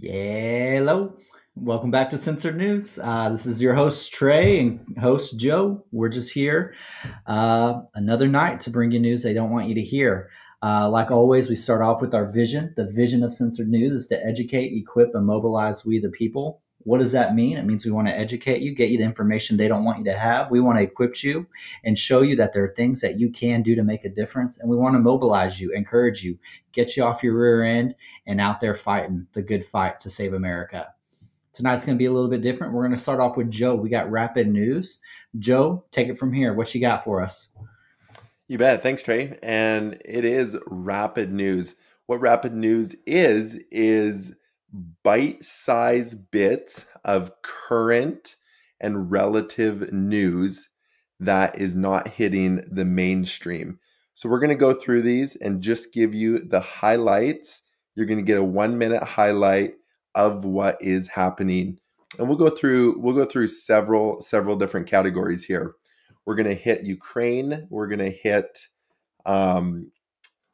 Hello. 0.00 1.16
Welcome 1.56 1.90
back 1.90 2.10
to 2.10 2.18
Censored 2.18 2.56
News. 2.56 3.00
Uh, 3.02 3.30
this 3.30 3.46
is 3.46 3.60
your 3.60 3.74
host, 3.74 4.12
Trey, 4.12 4.60
and 4.60 4.96
host, 4.96 5.36
Joe. 5.36 5.84
We're 5.90 6.08
just 6.08 6.32
here 6.32 6.76
uh, 7.26 7.80
another 7.96 8.28
night 8.28 8.60
to 8.60 8.70
bring 8.70 8.92
you 8.92 9.00
news 9.00 9.24
they 9.24 9.34
don't 9.34 9.50
want 9.50 9.66
you 9.66 9.74
to 9.74 9.82
hear. 9.82 10.30
Uh, 10.62 10.88
like 10.88 11.10
always, 11.10 11.48
we 11.48 11.56
start 11.56 11.82
off 11.82 12.00
with 12.00 12.14
our 12.14 12.30
vision. 12.30 12.74
The 12.76 12.86
vision 12.86 13.24
of 13.24 13.34
Censored 13.34 13.68
News 13.68 13.92
is 13.92 14.06
to 14.06 14.24
educate, 14.24 14.72
equip, 14.72 15.16
and 15.16 15.26
mobilize 15.26 15.84
we 15.84 15.98
the 15.98 16.10
people. 16.10 16.62
What 16.84 16.98
does 16.98 17.12
that 17.12 17.34
mean? 17.34 17.58
It 17.58 17.64
means 17.66 17.84
we 17.84 17.90
want 17.90 18.08
to 18.08 18.16
educate 18.16 18.62
you, 18.62 18.74
get 18.74 18.88
you 18.88 18.98
the 18.98 19.04
information 19.04 19.56
they 19.56 19.68
don't 19.68 19.84
want 19.84 19.98
you 19.98 20.04
to 20.04 20.18
have. 20.18 20.50
We 20.50 20.60
want 20.60 20.78
to 20.78 20.84
equip 20.84 21.22
you 21.22 21.46
and 21.84 21.98
show 21.98 22.22
you 22.22 22.36
that 22.36 22.52
there 22.52 22.64
are 22.64 22.74
things 22.74 23.00
that 23.00 23.18
you 23.18 23.30
can 23.30 23.62
do 23.62 23.74
to 23.74 23.82
make 23.82 24.04
a 24.04 24.08
difference. 24.08 24.58
And 24.58 24.70
we 24.70 24.76
want 24.76 24.94
to 24.94 25.00
mobilize 25.00 25.60
you, 25.60 25.72
encourage 25.72 26.22
you, 26.22 26.38
get 26.72 26.96
you 26.96 27.04
off 27.04 27.22
your 27.22 27.38
rear 27.38 27.64
end 27.64 27.94
and 28.26 28.40
out 28.40 28.60
there 28.60 28.74
fighting 28.74 29.26
the 29.32 29.42
good 29.42 29.64
fight 29.64 30.00
to 30.00 30.10
save 30.10 30.32
America. 30.32 30.88
Tonight's 31.52 31.84
going 31.84 31.98
to 31.98 32.02
be 32.02 32.06
a 32.06 32.12
little 32.12 32.30
bit 32.30 32.42
different. 32.42 32.72
We're 32.72 32.84
going 32.84 32.94
to 32.94 33.02
start 33.02 33.18
off 33.18 33.36
with 33.36 33.50
Joe. 33.50 33.74
We 33.74 33.88
got 33.88 34.10
rapid 34.10 34.46
news. 34.46 35.00
Joe, 35.38 35.84
take 35.90 36.08
it 36.08 36.18
from 36.18 36.32
here. 36.32 36.54
What 36.54 36.72
you 36.72 36.80
got 36.80 37.02
for 37.02 37.20
us? 37.20 37.50
You 38.46 38.56
bet. 38.56 38.82
Thanks, 38.82 39.02
Trey. 39.02 39.38
And 39.42 40.00
it 40.04 40.24
is 40.24 40.56
rapid 40.66 41.32
news. 41.32 41.74
What 42.06 42.20
rapid 42.20 42.54
news 42.54 42.94
is, 43.04 43.60
is 43.70 44.36
bite 45.02 45.42
sized 45.42 46.30
bits 46.30 46.86
of 47.04 47.32
current 47.42 48.36
and 48.80 49.10
relative 49.10 49.92
news 49.92 50.68
that 51.20 51.58
is 51.58 51.74
not 51.74 52.08
hitting 52.08 52.62
the 52.70 52.84
mainstream. 52.84 53.78
So 54.14 54.28
we're 54.28 54.40
going 54.40 54.50
to 54.50 54.56
go 54.56 54.74
through 54.74 55.02
these 55.02 55.36
and 55.36 55.62
just 55.62 55.92
give 55.92 56.14
you 56.14 56.40
the 56.40 56.60
highlights. 56.60 57.62
You're 57.94 58.06
going 58.06 58.18
to 58.18 58.24
get 58.24 58.38
a 58.38 58.44
1 58.44 58.78
minute 58.78 59.02
highlight 59.02 59.74
of 60.14 60.44
what 60.44 60.76
is 60.80 61.08
happening. 61.08 61.78
And 62.18 62.28
we'll 62.28 62.38
go 62.38 62.50
through 62.50 62.98
we'll 62.98 63.14
go 63.14 63.24
through 63.24 63.48
several 63.48 64.22
several 64.22 64.56
different 64.56 64.86
categories 64.86 65.44
here. 65.44 65.74
We're 66.24 66.34
going 66.34 66.48
to 66.48 66.54
hit 66.54 66.84
Ukraine, 66.84 67.66
we're 67.70 67.86
going 67.86 67.98
to 68.00 68.10
hit 68.10 68.66
um, 69.24 69.92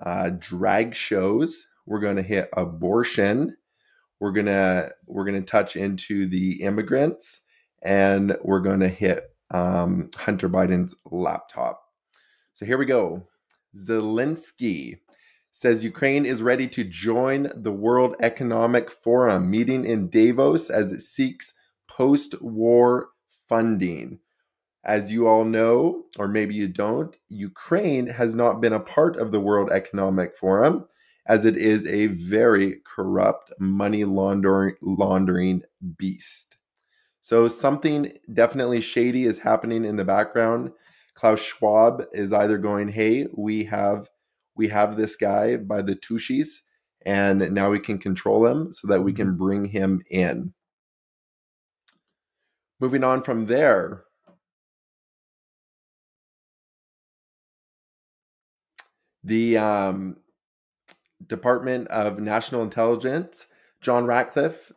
uh, 0.04 0.30
drag 0.38 0.94
shows, 0.94 1.66
we're 1.86 2.00
going 2.00 2.16
to 2.16 2.22
hit 2.22 2.48
abortion, 2.56 3.56
we're 4.24 4.32
gonna 4.32 4.88
we're 5.04 5.26
gonna 5.26 5.42
touch 5.42 5.76
into 5.76 6.26
the 6.26 6.62
immigrants, 6.62 7.42
and 7.82 8.34
we're 8.42 8.60
gonna 8.60 8.88
hit 8.88 9.22
um, 9.50 10.08
Hunter 10.16 10.48
Biden's 10.48 10.94
laptop. 11.10 11.82
So 12.54 12.64
here 12.64 12.78
we 12.78 12.86
go. 12.86 13.28
Zelensky 13.76 14.96
says 15.50 15.84
Ukraine 15.84 16.24
is 16.24 16.40
ready 16.40 16.66
to 16.68 16.84
join 16.84 17.50
the 17.54 17.70
World 17.70 18.16
Economic 18.20 18.90
Forum 18.90 19.50
meeting 19.50 19.84
in 19.84 20.08
Davos 20.08 20.70
as 20.70 20.90
it 20.90 21.02
seeks 21.02 21.52
post 21.86 22.40
war 22.40 23.08
funding. 23.46 24.20
As 24.84 25.12
you 25.12 25.28
all 25.28 25.44
know, 25.44 26.04
or 26.18 26.28
maybe 26.28 26.54
you 26.54 26.68
don't, 26.68 27.14
Ukraine 27.28 28.06
has 28.06 28.34
not 28.34 28.62
been 28.62 28.72
a 28.72 28.80
part 28.80 29.18
of 29.18 29.32
the 29.32 29.40
World 29.40 29.70
Economic 29.70 30.34
Forum 30.34 30.86
as 31.26 31.44
it 31.44 31.56
is 31.56 31.86
a 31.86 32.06
very 32.08 32.80
corrupt 32.84 33.52
money 33.58 34.04
laundering 34.04 34.74
laundering 34.82 35.62
beast. 35.96 36.56
So 37.20 37.48
something 37.48 38.12
definitely 38.34 38.80
shady 38.80 39.24
is 39.24 39.38
happening 39.38 39.84
in 39.84 39.96
the 39.96 40.04
background. 40.04 40.72
Klaus 41.14 41.40
Schwab 41.40 42.02
is 42.12 42.32
either 42.32 42.58
going, 42.58 42.88
"Hey, 42.88 43.26
we 43.34 43.64
have 43.64 44.08
we 44.56 44.68
have 44.68 44.96
this 44.96 45.16
guy 45.16 45.56
by 45.56 45.82
the 45.82 45.96
tushies 45.96 46.60
and 47.06 47.52
now 47.52 47.70
we 47.70 47.80
can 47.80 47.98
control 47.98 48.46
him 48.46 48.72
so 48.72 48.88
that 48.88 49.02
we 49.02 49.12
can 49.12 49.28
mm-hmm. 49.28 49.38
bring 49.38 49.64
him 49.66 50.02
in." 50.10 50.52
Moving 52.80 53.04
on 53.04 53.22
from 53.22 53.46
there, 53.46 54.04
the 59.22 59.56
um, 59.56 60.18
Department 61.26 61.88
of 61.88 62.18
National 62.18 62.62
Intelligence, 62.62 63.46
John 63.80 64.06
Ratcliffe, 64.06 64.72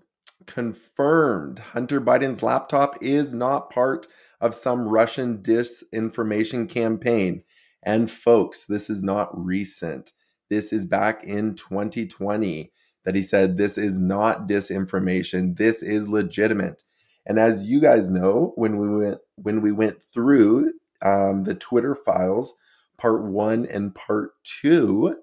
confirmed 0.45 1.59
Hunter 1.59 1.99
Biden's 1.99 2.41
laptop 2.41 2.97
is 3.01 3.33
not 3.33 3.69
part 3.69 4.07
of 4.39 4.55
some 4.55 4.87
Russian 4.87 5.39
disinformation 5.39 6.69
campaign. 6.69 7.43
And 7.83 8.09
folks, 8.09 8.65
this 8.65 8.89
is 8.89 9.03
not 9.03 9.29
recent. 9.37 10.13
This 10.49 10.71
is 10.71 10.85
back 10.85 11.23
in 11.23 11.55
2020 11.55 12.71
that 13.03 13.15
he 13.15 13.23
said 13.23 13.57
this 13.57 13.77
is 13.77 13.99
not 13.99 14.47
disinformation. 14.47 15.57
This 15.57 15.81
is 15.81 16.09
legitimate. 16.09 16.83
And 17.25 17.39
as 17.39 17.63
you 17.63 17.81
guys 17.81 18.09
know, 18.09 18.53
when 18.55 18.77
we 18.77 19.05
went 19.05 19.17
when 19.35 19.61
we 19.61 19.71
went 19.71 20.01
through 20.13 20.73
um, 21.01 21.43
the 21.43 21.55
Twitter 21.55 21.93
files, 21.93 22.55
part 22.97 23.23
one 23.23 23.65
and 23.65 23.93
part 23.93 24.31
two, 24.43 25.15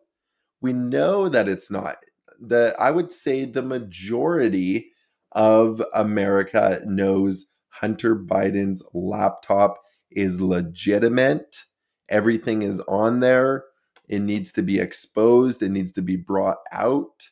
we 0.65 0.73
know 0.73 1.29
that 1.29 1.47
it's 1.47 1.71
not. 1.71 1.99
The 2.41 2.75
I 2.79 2.91
would 2.91 3.13
say 3.13 3.45
the 3.45 3.61
majority 3.61 4.93
of 5.33 5.83
America 5.93 6.81
knows 6.87 7.45
Hunter 7.69 8.17
Biden's 8.17 8.83
laptop 8.95 9.77
is 10.11 10.41
legitimate. 10.41 11.65
Everything 12.09 12.63
is 12.63 12.81
on 12.89 13.21
there. 13.21 13.65
It 14.09 14.21
needs 14.21 14.53
to 14.53 14.63
be 14.63 14.79
exposed, 14.79 15.63
it 15.63 15.69
needs 15.69 15.93
to 15.93 16.03
be 16.03 16.17
brought 16.17 16.61
out. 16.73 17.29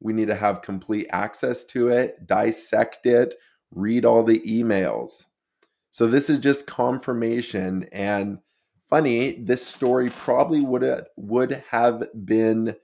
We 0.00 0.12
need 0.12 0.26
to 0.26 0.34
have 0.34 0.62
complete 0.62 1.06
access 1.10 1.62
to 1.66 1.86
it, 1.86 2.26
dissect 2.26 3.06
it, 3.06 3.34
read 3.70 4.04
all 4.04 4.24
the 4.24 4.40
emails. 4.40 5.26
So 5.92 6.08
this 6.08 6.28
is 6.28 6.40
just 6.40 6.66
confirmation 6.66 7.88
and 7.92 8.38
funny, 8.90 9.32
this 9.32 9.66
story 9.66 10.10
probably 10.10 10.60
would 10.60 10.82
have, 10.82 11.06
would 11.16 11.62
have 11.70 12.04
been 12.24 12.76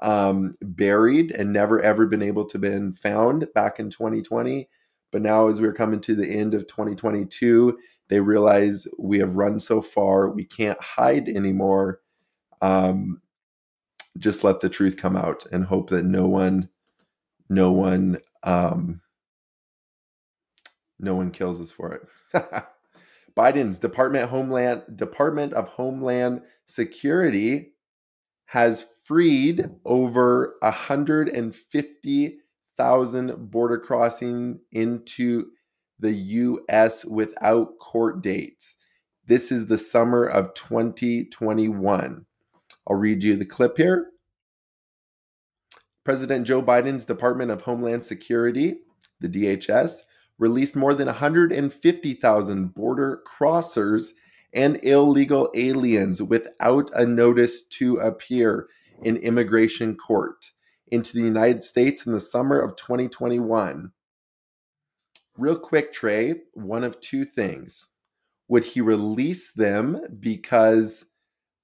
um, 0.00 0.54
buried 0.62 1.32
and 1.32 1.52
never 1.52 1.82
ever 1.82 2.06
been 2.06 2.22
able 2.22 2.44
to 2.46 2.58
been 2.58 2.92
found 2.92 3.48
back 3.54 3.80
in 3.80 3.90
2020. 3.90 4.68
But 5.10 5.22
now, 5.22 5.48
as 5.48 5.60
we're 5.60 5.72
coming 5.72 6.00
to 6.02 6.14
the 6.14 6.28
end 6.28 6.54
of 6.54 6.66
2022, 6.66 7.78
they 8.08 8.20
realize 8.20 8.86
we 8.98 9.18
have 9.18 9.36
run 9.36 9.58
so 9.58 9.80
far, 9.80 10.28
we 10.28 10.44
can't 10.44 10.80
hide 10.80 11.28
anymore. 11.28 12.00
Um, 12.60 13.22
just 14.18 14.44
let 14.44 14.60
the 14.60 14.68
truth 14.68 14.96
come 14.96 15.16
out 15.16 15.46
and 15.50 15.64
hope 15.64 15.90
that 15.90 16.04
no 16.04 16.28
one, 16.28 16.68
no 17.48 17.72
one, 17.72 18.18
um, 18.42 19.00
no 20.98 21.14
one 21.14 21.30
kills 21.30 21.60
us 21.60 21.70
for 21.70 21.92
it. 22.34 22.64
Biden's 23.38 23.78
Department 23.78 24.30
Homeland 24.30 24.82
Department 24.96 25.52
of 25.52 25.68
Homeland 25.68 26.40
Security 26.66 27.74
has 28.46 28.86
freed 29.04 29.70
over 29.84 30.56
150,000 30.60 33.50
border 33.50 33.78
crossing 33.78 34.58
into 34.72 35.50
the 36.00 36.12
US 36.12 37.04
without 37.04 37.78
court 37.78 38.22
dates. 38.22 38.74
This 39.26 39.52
is 39.52 39.68
the 39.68 39.78
summer 39.78 40.24
of 40.24 40.54
2021. 40.54 42.26
I'll 42.88 42.96
read 42.96 43.22
you 43.22 43.36
the 43.36 43.44
clip 43.44 43.76
here. 43.76 44.10
President 46.02 46.44
Joe 46.44 46.62
Biden's 46.62 47.04
Department 47.04 47.52
of 47.52 47.62
Homeland 47.62 48.04
Security, 48.04 48.80
the 49.20 49.28
DHS, 49.28 50.00
released 50.38 50.76
more 50.76 50.94
than 50.94 51.06
150,000 51.06 52.74
border 52.74 53.22
crossers 53.26 54.10
and 54.52 54.82
illegal 54.82 55.50
aliens 55.54 56.22
without 56.22 56.90
a 56.94 57.04
notice 57.04 57.62
to 57.66 57.96
appear 57.96 58.68
in 59.02 59.16
immigration 59.16 59.96
court 59.96 60.52
into 60.90 61.14
the 61.14 61.22
United 61.22 61.62
States 61.62 62.06
in 62.06 62.12
the 62.12 62.20
summer 62.20 62.60
of 62.60 62.76
2021. 62.76 63.92
Real 65.36 65.58
quick, 65.58 65.92
Trey, 65.92 66.34
one 66.54 66.82
of 66.82 67.00
two 67.00 67.24
things. 67.24 67.86
Would 68.48 68.64
he 68.64 68.80
release 68.80 69.52
them 69.52 70.00
because 70.18 71.04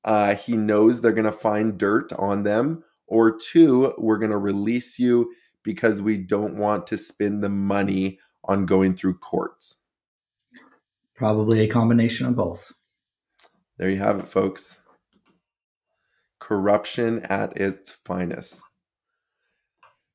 uh, 0.04 0.34
he 0.34 0.56
knows 0.56 1.00
they're 1.00 1.12
going 1.12 1.25
to 1.25 1.32
find 1.32 1.78
dirt 1.78 2.12
on 2.12 2.43
them? 2.43 2.84
Or 3.06 3.37
two, 3.37 3.93
we're 3.99 4.19
going 4.19 4.31
to 4.31 4.38
release 4.38 4.99
you 4.99 5.32
because 5.62 6.00
we 6.00 6.19
don't 6.19 6.56
want 6.56 6.87
to 6.88 6.99
spend 6.99 7.43
the 7.43 7.49
money 7.49 8.19
on 8.46 8.67
going 8.67 8.94
through 8.94 9.19
courts? 9.19 9.76
Probably 11.14 11.61
a 11.61 11.69
combination 11.69 12.26
of 12.26 12.37
both. 12.37 12.73
There 13.79 13.91
you 13.91 13.99
have 13.99 14.19
it, 14.19 14.29
folks. 14.29 14.81
Corruption 16.38 17.20
at 17.25 17.56
its 17.56 17.91
finest. 17.91 18.61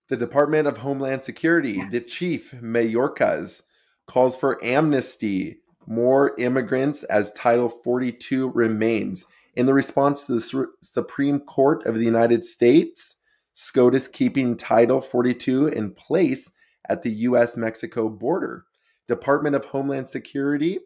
The 0.10 0.18
Department 0.18 0.68
of 0.68 0.80
Homeland 0.80 1.24
Security, 1.24 1.84
the 1.92 2.02
chief, 2.02 2.52
Mayorkas, 2.52 3.64
calls 4.08 4.36
for 4.36 4.64
amnesty, 4.64 5.60
more 5.86 6.36
immigrants 6.40 7.04
as 7.04 7.32
Title 7.34 7.70
42 7.70 8.50
remains. 8.50 9.26
In 9.56 9.66
the 9.66 9.74
response 9.74 10.26
to 10.26 10.40
the 10.40 10.68
Supreme 10.82 11.40
Court 11.40 11.86
of 11.86 11.96
the 11.96 12.06
United 12.06 12.44
States, 12.44 13.18
SCOTUS 13.54 14.08
keeping 14.08 14.56
Title 14.56 15.02
42 15.02 15.68
in 15.68 15.92
place 15.92 16.52
at 16.90 17.04
the 17.04 17.12
US 17.12 17.56
Mexico 17.56 18.10
border. 18.10 18.66
Department 19.08 19.56
of 19.56 19.66
Homeland 19.66 20.10
Security 20.10 20.80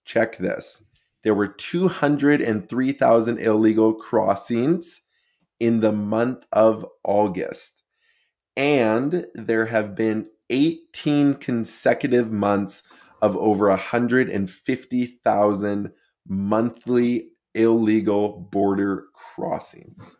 Check 0.06 0.38
this. 0.38 0.86
There 1.24 1.36
were 1.36 1.48
203,000 1.48 3.40
illegal 3.40 3.94
crossings 3.94 5.02
in 5.60 5.82
the 5.82 5.92
month 5.92 6.48
of 6.52 6.84
August. 7.04 7.84
And 8.58 9.28
there 9.36 9.68
have 9.68 9.96
been 9.96 10.28
18 10.50 11.36
consecutive 11.36 12.32
months 12.32 12.82
of 13.22 13.38
over 13.38 13.70
150,000 13.70 15.92
monthly 16.28 17.30
illegal 17.54 18.50
border 18.52 19.06
crossings. 19.14 20.18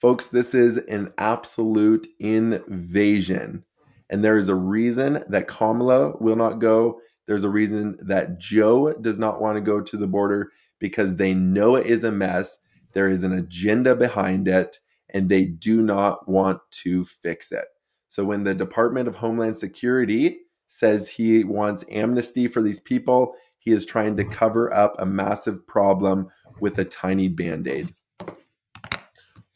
Folks, 0.00 0.28
this 0.28 0.54
is 0.54 0.76
an 0.76 1.12
absolute 1.18 2.06
invasion. 2.18 3.64
And 4.10 4.24
there 4.24 4.36
is 4.36 4.48
a 4.48 4.54
reason 4.54 5.24
that 5.28 5.48
Kamala 5.48 6.14
will 6.20 6.36
not 6.36 6.58
go. 6.58 7.00
There's 7.26 7.44
a 7.44 7.48
reason 7.48 7.96
that 8.02 8.38
Joe 8.38 8.92
does 8.94 9.18
not 9.18 9.40
want 9.40 9.56
to 9.56 9.60
go 9.60 9.80
to 9.80 9.96
the 9.96 10.08
border 10.08 10.50
because 10.80 11.16
they 11.16 11.32
know 11.32 11.76
it 11.76 11.86
is 11.86 12.02
a 12.04 12.10
mess. 12.10 12.58
There 12.92 13.08
is 13.08 13.22
an 13.22 13.32
agenda 13.32 13.94
behind 13.94 14.48
it, 14.48 14.78
and 15.08 15.28
they 15.28 15.44
do 15.44 15.80
not 15.80 16.28
want 16.28 16.60
to 16.82 17.04
fix 17.04 17.52
it. 17.52 17.66
So 18.08 18.24
when 18.24 18.42
the 18.42 18.54
Department 18.54 19.06
of 19.06 19.14
Homeland 19.14 19.58
Security 19.58 20.40
says 20.66 21.08
he 21.08 21.44
wants 21.44 21.84
amnesty 21.90 22.48
for 22.48 22.60
these 22.62 22.80
people, 22.80 23.34
he 23.58 23.70
is 23.70 23.86
trying 23.86 24.16
to 24.16 24.24
cover 24.24 24.72
up 24.74 24.96
a 24.98 25.06
massive 25.06 25.64
problem 25.68 26.28
with 26.60 26.78
a 26.78 26.84
tiny 26.84 27.28
band 27.28 27.68
aid. 27.68 27.94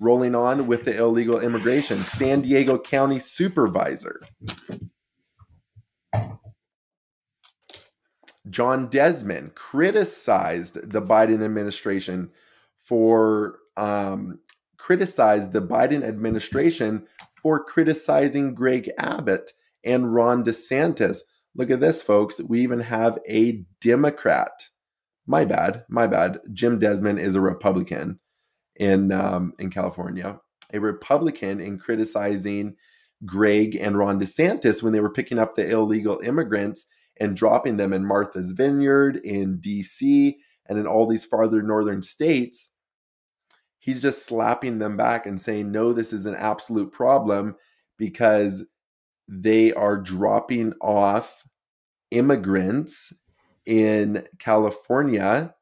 Rolling 0.00 0.34
on 0.34 0.66
with 0.66 0.84
the 0.84 0.96
illegal 0.96 1.40
immigration, 1.40 2.04
San 2.04 2.40
Diego 2.40 2.78
County 2.78 3.18
Supervisor 3.18 4.20
John 8.50 8.88
Desmond 8.88 9.54
criticized 9.54 10.90
the 10.90 11.02
Biden 11.02 11.42
administration 11.42 12.30
for 12.76 13.58
um, 13.76 14.40
criticized 14.76 15.52
the 15.52 15.62
Biden 15.62 16.04
administration 16.04 17.06
for 17.42 17.64
criticizing 17.64 18.54
Greg 18.54 18.90
Abbott 18.98 19.52
and 19.82 20.14
Ron 20.14 20.44
DeSantis. 20.44 21.18
Look 21.54 21.70
at 21.70 21.80
this, 21.80 22.02
folks. 22.02 22.40
We 22.40 22.60
even 22.60 22.80
have 22.80 23.18
a 23.28 23.64
Democrat. 23.80 24.68
My 25.26 25.44
bad, 25.44 25.84
my 25.88 26.06
bad. 26.06 26.40
Jim 26.52 26.78
Desmond 26.78 27.18
is 27.18 27.34
a 27.34 27.40
Republican 27.40 28.20
in 28.76 29.12
um, 29.12 29.52
in 29.58 29.70
California, 29.70 30.38
a 30.72 30.80
Republican 30.80 31.60
in 31.60 31.78
criticizing 31.78 32.76
Greg 33.24 33.76
and 33.76 33.96
Ron 33.96 34.20
DeSantis 34.20 34.82
when 34.82 34.92
they 34.92 35.00
were 35.00 35.12
picking 35.12 35.38
up 35.38 35.54
the 35.54 35.68
illegal 35.68 36.20
immigrants 36.20 36.86
and 37.18 37.36
dropping 37.36 37.76
them 37.76 37.92
in 37.92 38.04
Martha's 38.04 38.50
Vineyard, 38.50 39.16
in 39.16 39.58
DC, 39.58 40.36
and 40.66 40.78
in 40.78 40.86
all 40.86 41.06
these 41.06 41.24
farther 41.24 41.62
northern 41.62 42.02
states. 42.02 42.70
He's 43.78 44.00
just 44.00 44.24
slapping 44.24 44.78
them 44.78 44.96
back 44.96 45.26
and 45.26 45.40
saying, 45.40 45.70
no, 45.70 45.92
this 45.92 46.12
is 46.12 46.26
an 46.26 46.34
absolute 46.34 46.90
problem 46.90 47.54
because 47.98 48.64
they 49.28 49.72
are 49.74 49.96
dropping 49.96 50.72
off 50.80 51.44
immigrants 52.10 53.12
in 53.66 54.26
California 54.38 55.54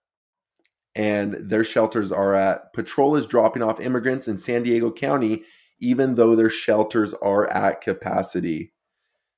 and 0.95 1.35
their 1.35 1.65
shelters 1.65 2.13
are 2.13 2.35
at 2.35 2.73
patrol 2.73 3.17
is 3.17 3.27
dropping 3.27 3.63
off 3.63 3.81
immigrants 3.81 4.29
in 4.29 4.39
San 4.39 4.63
Diego 4.63 4.91
County 4.91 5.43
even 5.81 6.15
though 6.15 6.37
their 6.37 6.51
shelters 6.51 7.13
are 7.15 7.49
at 7.49 7.81
capacity. 7.81 8.73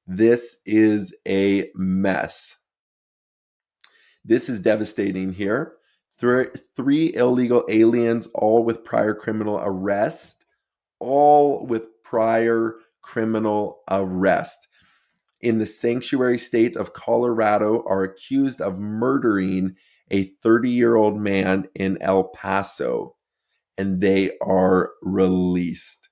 This 0.06 0.58
is 0.66 1.16
a 1.26 1.70
mess. 1.74 2.56
This 4.24 4.50
is 4.50 4.60
devastating 4.60 5.32
here. 5.32 5.72
Three, 6.18 6.46
three 6.76 7.14
illegal 7.14 7.64
aliens, 7.68 8.28
all 8.34 8.62
with 8.62 8.84
prior 8.84 9.14
criminal 9.14 9.58
arrest, 9.62 10.44
all 11.00 11.66
with 11.66 11.84
prior 12.02 12.76
criminal 13.00 13.80
arrest 13.90 14.68
in 15.44 15.58
the 15.58 15.66
sanctuary 15.66 16.38
state 16.38 16.74
of 16.74 16.94
Colorado 16.94 17.84
are 17.86 18.02
accused 18.02 18.62
of 18.62 18.78
murdering 18.78 19.76
a 20.10 20.24
30 20.42 20.70
year 20.70 20.96
old 20.96 21.18
man 21.18 21.66
in 21.74 22.00
El 22.00 22.24
Paso, 22.28 23.16
and 23.78 24.00
they 24.00 24.32
are 24.40 24.92
released. 25.02 26.08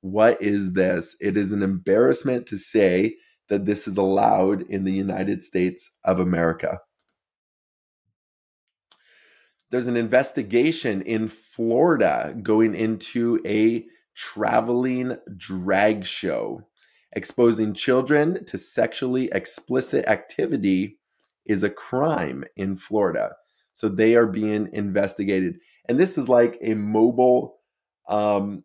What 0.00 0.42
is 0.42 0.72
this? 0.72 1.16
It 1.20 1.36
is 1.36 1.52
an 1.52 1.62
embarrassment 1.62 2.46
to 2.48 2.58
say 2.58 3.16
that 3.48 3.66
this 3.66 3.86
is 3.86 3.96
allowed 3.96 4.62
in 4.62 4.84
the 4.84 4.92
United 4.92 5.44
States 5.44 5.96
of 6.04 6.18
America. 6.18 6.80
There's 9.70 9.86
an 9.86 9.96
investigation 9.96 11.00
in 11.02 11.28
Florida 11.28 12.36
going 12.42 12.74
into 12.74 13.40
a 13.46 13.86
traveling 14.14 15.16
drag 15.36 16.04
show. 16.04 16.68
Exposing 17.14 17.74
children 17.74 18.44
to 18.46 18.58
sexually 18.58 19.28
explicit 19.32 20.06
activity 20.06 20.98
is 21.46 21.62
a 21.62 21.70
crime 21.70 22.44
in 22.56 22.76
Florida. 22.76 23.34
So 23.74 23.88
they 23.88 24.16
are 24.16 24.26
being 24.26 24.68
investigated. 24.72 25.56
And 25.88 25.98
this 25.98 26.18
is 26.18 26.28
like 26.28 26.58
a 26.62 26.74
mobile, 26.74 27.58
um, 28.08 28.64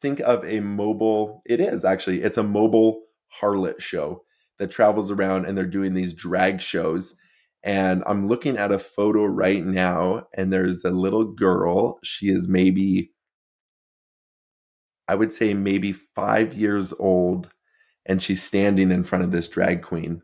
think 0.00 0.20
of 0.20 0.44
a 0.44 0.60
mobile, 0.60 1.42
it 1.46 1.60
is 1.60 1.84
actually, 1.84 2.22
it's 2.22 2.38
a 2.38 2.42
mobile 2.42 3.02
harlot 3.40 3.80
show 3.80 4.22
that 4.58 4.70
travels 4.70 5.10
around 5.10 5.46
and 5.46 5.56
they're 5.56 5.66
doing 5.66 5.94
these 5.94 6.14
drag 6.14 6.60
shows. 6.60 7.14
And 7.62 8.02
I'm 8.06 8.26
looking 8.26 8.56
at 8.56 8.72
a 8.72 8.78
photo 8.78 9.24
right 9.24 9.64
now, 9.64 10.28
and 10.34 10.52
there's 10.52 10.84
a 10.84 10.90
little 10.90 11.24
girl. 11.24 11.98
She 12.04 12.28
is 12.28 12.48
maybe 12.48 13.10
I 15.08 15.14
would 15.14 15.32
say 15.32 15.54
maybe 15.54 15.92
five 15.92 16.54
years 16.54 16.92
old, 16.98 17.48
and 18.06 18.22
she's 18.22 18.42
standing 18.42 18.90
in 18.90 19.04
front 19.04 19.24
of 19.24 19.30
this 19.32 19.48
drag 19.48 19.82
queen. 19.82 20.22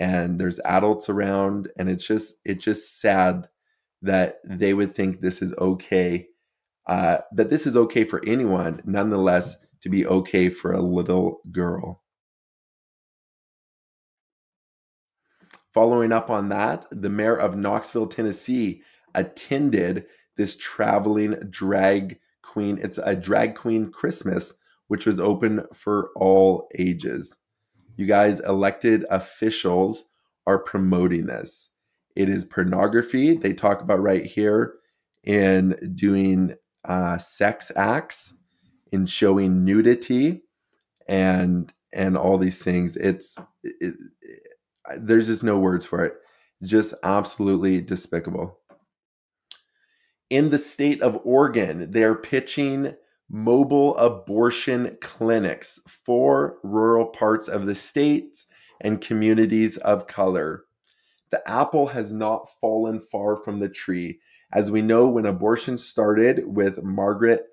And 0.00 0.40
there's 0.40 0.58
adults 0.60 1.08
around, 1.08 1.70
and 1.76 1.88
it's 1.88 2.06
just 2.06 2.36
it's 2.44 2.64
just 2.64 3.00
sad 3.00 3.48
that 4.02 4.40
they 4.44 4.74
would 4.74 4.94
think 4.94 5.20
this 5.20 5.42
is 5.42 5.52
okay, 5.58 6.26
uh, 6.86 7.18
that 7.32 7.50
this 7.50 7.66
is 7.66 7.76
okay 7.76 8.04
for 8.04 8.24
anyone, 8.26 8.80
nonetheless, 8.84 9.56
to 9.82 9.90
be 9.90 10.06
okay 10.06 10.48
for 10.48 10.72
a 10.72 10.80
little 10.80 11.42
girl. 11.52 12.02
Following 15.72 16.12
up 16.12 16.30
on 16.30 16.48
that, 16.48 16.86
the 16.90 17.10
mayor 17.10 17.36
of 17.36 17.56
Knoxville, 17.56 18.06
Tennessee, 18.06 18.82
attended 19.14 20.06
this 20.36 20.56
traveling 20.56 21.36
drag 21.50 22.18
queen. 22.42 22.78
It's 22.82 22.98
a 22.98 23.14
drag 23.14 23.54
queen 23.54 23.92
Christmas, 23.92 24.54
which 24.88 25.06
was 25.06 25.20
open 25.20 25.66
for 25.74 26.10
all 26.16 26.68
ages. 26.76 27.36
You 28.00 28.06
guys, 28.06 28.40
elected 28.40 29.04
officials 29.10 30.06
are 30.46 30.58
promoting 30.58 31.26
this. 31.26 31.68
It 32.16 32.30
is 32.30 32.46
pornography. 32.46 33.36
They 33.36 33.52
talk 33.52 33.82
about 33.82 34.00
right 34.00 34.24
here 34.24 34.76
in 35.22 35.76
doing 35.96 36.54
uh, 36.82 37.18
sex 37.18 37.70
acts, 37.76 38.38
in 38.90 39.04
showing 39.04 39.66
nudity, 39.66 40.44
and 41.08 41.70
and 41.92 42.16
all 42.16 42.38
these 42.38 42.64
things. 42.64 42.96
It's 42.96 43.36
it, 43.62 43.96
it, 44.22 44.40
there's 44.96 45.26
just 45.26 45.42
no 45.44 45.58
words 45.58 45.84
for 45.84 46.02
it. 46.02 46.14
Just 46.62 46.94
absolutely 47.02 47.82
despicable. 47.82 48.60
In 50.30 50.48
the 50.48 50.58
state 50.58 51.02
of 51.02 51.20
Oregon, 51.22 51.90
they're 51.90 52.14
pitching 52.14 52.94
mobile 53.30 53.96
abortion 53.96 54.96
clinics 55.00 55.78
for 55.86 56.58
rural 56.62 57.06
parts 57.06 57.46
of 57.48 57.66
the 57.66 57.74
state 57.74 58.44
and 58.80 59.00
communities 59.00 59.76
of 59.78 60.06
color. 60.06 60.64
The 61.30 61.46
apple 61.48 61.88
has 61.88 62.12
not 62.12 62.48
fallen 62.60 63.00
far 63.00 63.36
from 63.36 63.60
the 63.60 63.68
tree. 63.68 64.18
As 64.52 64.70
we 64.70 64.82
know, 64.82 65.06
when 65.06 65.26
abortion 65.26 65.78
started 65.78 66.42
with 66.44 66.82
Margaret, 66.82 67.46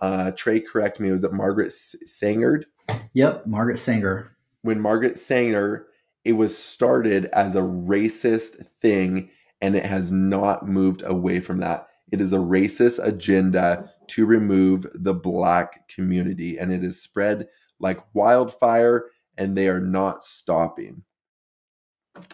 uh, 0.00 0.32
Trey, 0.32 0.58
correct 0.58 0.98
me, 0.98 1.12
was 1.12 1.22
it 1.22 1.32
Margaret 1.32 1.72
Sanger? 1.72 2.64
Yep, 3.12 3.46
Margaret 3.46 3.78
Sanger. 3.78 4.36
When 4.62 4.80
Margaret 4.80 5.18
Sanger, 5.18 5.86
it 6.24 6.32
was 6.32 6.56
started 6.56 7.26
as 7.26 7.54
a 7.54 7.60
racist 7.60 8.66
thing 8.80 9.30
and 9.60 9.76
it 9.76 9.86
has 9.86 10.10
not 10.10 10.66
moved 10.66 11.02
away 11.04 11.40
from 11.40 11.60
that. 11.60 11.86
It 12.12 12.20
is 12.20 12.34
a 12.34 12.38
racist 12.38 13.04
agenda 13.04 13.90
to 14.08 14.26
remove 14.26 14.86
the 14.94 15.14
black 15.14 15.88
community 15.88 16.58
and 16.58 16.70
it 16.70 16.84
is 16.84 17.02
spread 17.02 17.48
like 17.80 18.04
wildfire 18.14 19.06
and 19.38 19.56
they 19.56 19.68
are 19.68 19.80
not 19.80 20.22
stopping. 20.22 21.02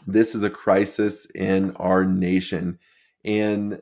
This 0.07 0.35
is 0.35 0.43
a 0.43 0.51
crisis 0.51 1.27
in 1.31 1.77
our 1.77 2.05
nation. 2.05 2.81
And 3.25 3.81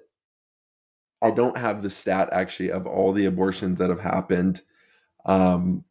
I 1.23 1.31
don't 1.31 1.57
have 1.57 1.83
the 1.83 1.89
stat 1.89 2.29
actually 2.31 2.71
of 2.71 2.87
all 2.87 3.13
the 3.13 3.25
abortions 3.25 3.79
that 3.79 3.89
have 3.89 4.01
happened 4.01 4.61
um, 5.25 5.85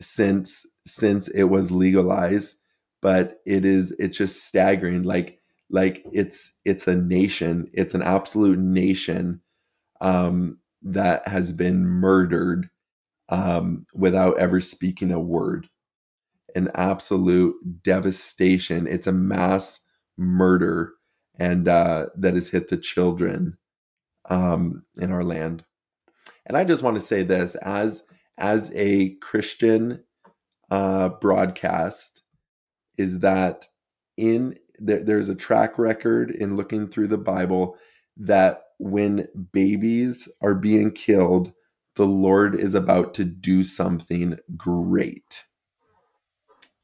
since 0.00 0.66
since 0.86 1.28
it 1.28 1.44
was 1.44 1.70
legalized, 1.70 2.56
but 3.02 3.40
it 3.44 3.66
is 3.66 3.92
it's 3.98 4.16
just 4.16 4.44
staggering. 4.44 5.02
Like 5.02 5.38
like 5.68 6.02
it's 6.12 6.54
it's 6.64 6.88
a 6.88 6.96
nation, 6.96 7.70
it's 7.74 7.94
an 7.94 8.02
absolute 8.02 8.58
nation 8.58 9.42
um, 10.00 10.58
that 10.82 11.26
has 11.28 11.52
been 11.52 11.86
murdered 11.86 12.70
um, 13.28 13.86
without 13.94 14.38
ever 14.38 14.60
speaking 14.60 15.12
a 15.12 15.20
word 15.20 15.68
an 16.54 16.70
absolute 16.74 17.54
devastation. 17.82 18.86
It's 18.86 19.06
a 19.06 19.12
mass 19.12 19.80
murder, 20.16 20.94
and 21.38 21.68
uh, 21.68 22.06
that 22.16 22.34
has 22.34 22.48
hit 22.48 22.68
the 22.68 22.76
children 22.76 23.56
um, 24.28 24.84
in 24.98 25.10
our 25.12 25.24
land. 25.24 25.64
And 26.46 26.56
I 26.56 26.64
just 26.64 26.82
want 26.82 26.96
to 26.96 27.00
say 27.00 27.22
this 27.22 27.54
as 27.56 28.02
as 28.38 28.72
a 28.74 29.10
Christian 29.16 30.02
uh, 30.70 31.10
broadcast 31.10 32.22
is 32.96 33.20
that 33.20 33.66
in 34.16 34.58
there, 34.78 35.02
there's 35.02 35.28
a 35.28 35.34
track 35.34 35.78
record 35.78 36.30
in 36.30 36.56
looking 36.56 36.88
through 36.88 37.08
the 37.08 37.18
Bible 37.18 37.76
that 38.16 38.62
when 38.80 39.26
babies 39.52 40.26
are 40.40 40.54
being 40.54 40.90
killed, 40.90 41.52
the 41.96 42.06
Lord 42.06 42.58
is 42.58 42.74
about 42.74 43.12
to 43.14 43.24
do 43.24 43.62
something 43.62 44.38
great. 44.56 45.44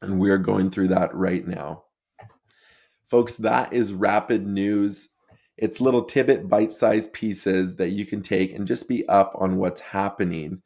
And 0.03 0.19
we 0.19 0.29
are 0.29 0.37
going 0.37 0.69
through 0.69 0.89
that 0.89 1.13
right 1.15 1.45
now. 1.45 1.85
Folks, 3.09 3.35
that 3.37 3.73
is 3.73 3.93
rapid 3.93 4.45
news. 4.45 5.09
It's 5.57 5.81
little 5.81 6.03
tidbit 6.03 6.47
bite 6.47 6.71
sized 6.71 7.13
pieces 7.13 7.77
that 7.77 7.89
you 7.89 8.05
can 8.05 8.21
take 8.21 8.53
and 8.53 8.67
just 8.67 8.87
be 8.87 9.07
up 9.07 9.33
on 9.35 9.57
what's 9.57 9.81
happening. 9.81 10.61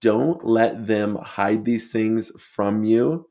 Don't 0.00 0.46
let 0.46 0.86
them 0.86 1.16
hide 1.16 1.66
these 1.66 1.92
things 1.92 2.30
from 2.40 2.84
you. 2.84 3.28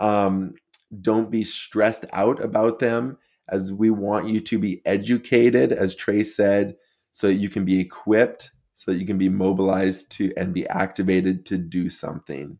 Um, 0.00 0.54
don't 1.02 1.30
be 1.30 1.44
stressed 1.44 2.04
out 2.12 2.42
about 2.42 2.80
them 2.80 3.16
as 3.50 3.72
we 3.72 3.90
want 3.90 4.28
you 4.28 4.40
to 4.40 4.58
be 4.58 4.82
educated, 4.84 5.72
as 5.72 5.94
Trey 5.94 6.22
said, 6.22 6.76
so 7.12 7.26
that 7.26 7.34
you 7.34 7.48
can 7.48 7.64
be 7.64 7.80
equipped, 7.80 8.50
so 8.74 8.92
that 8.92 8.98
you 8.98 9.06
can 9.06 9.18
be 9.18 9.28
mobilized 9.28 10.12
to 10.12 10.32
and 10.36 10.54
be 10.54 10.68
activated 10.68 11.44
to 11.46 11.58
do 11.58 11.90
something. 11.90 12.58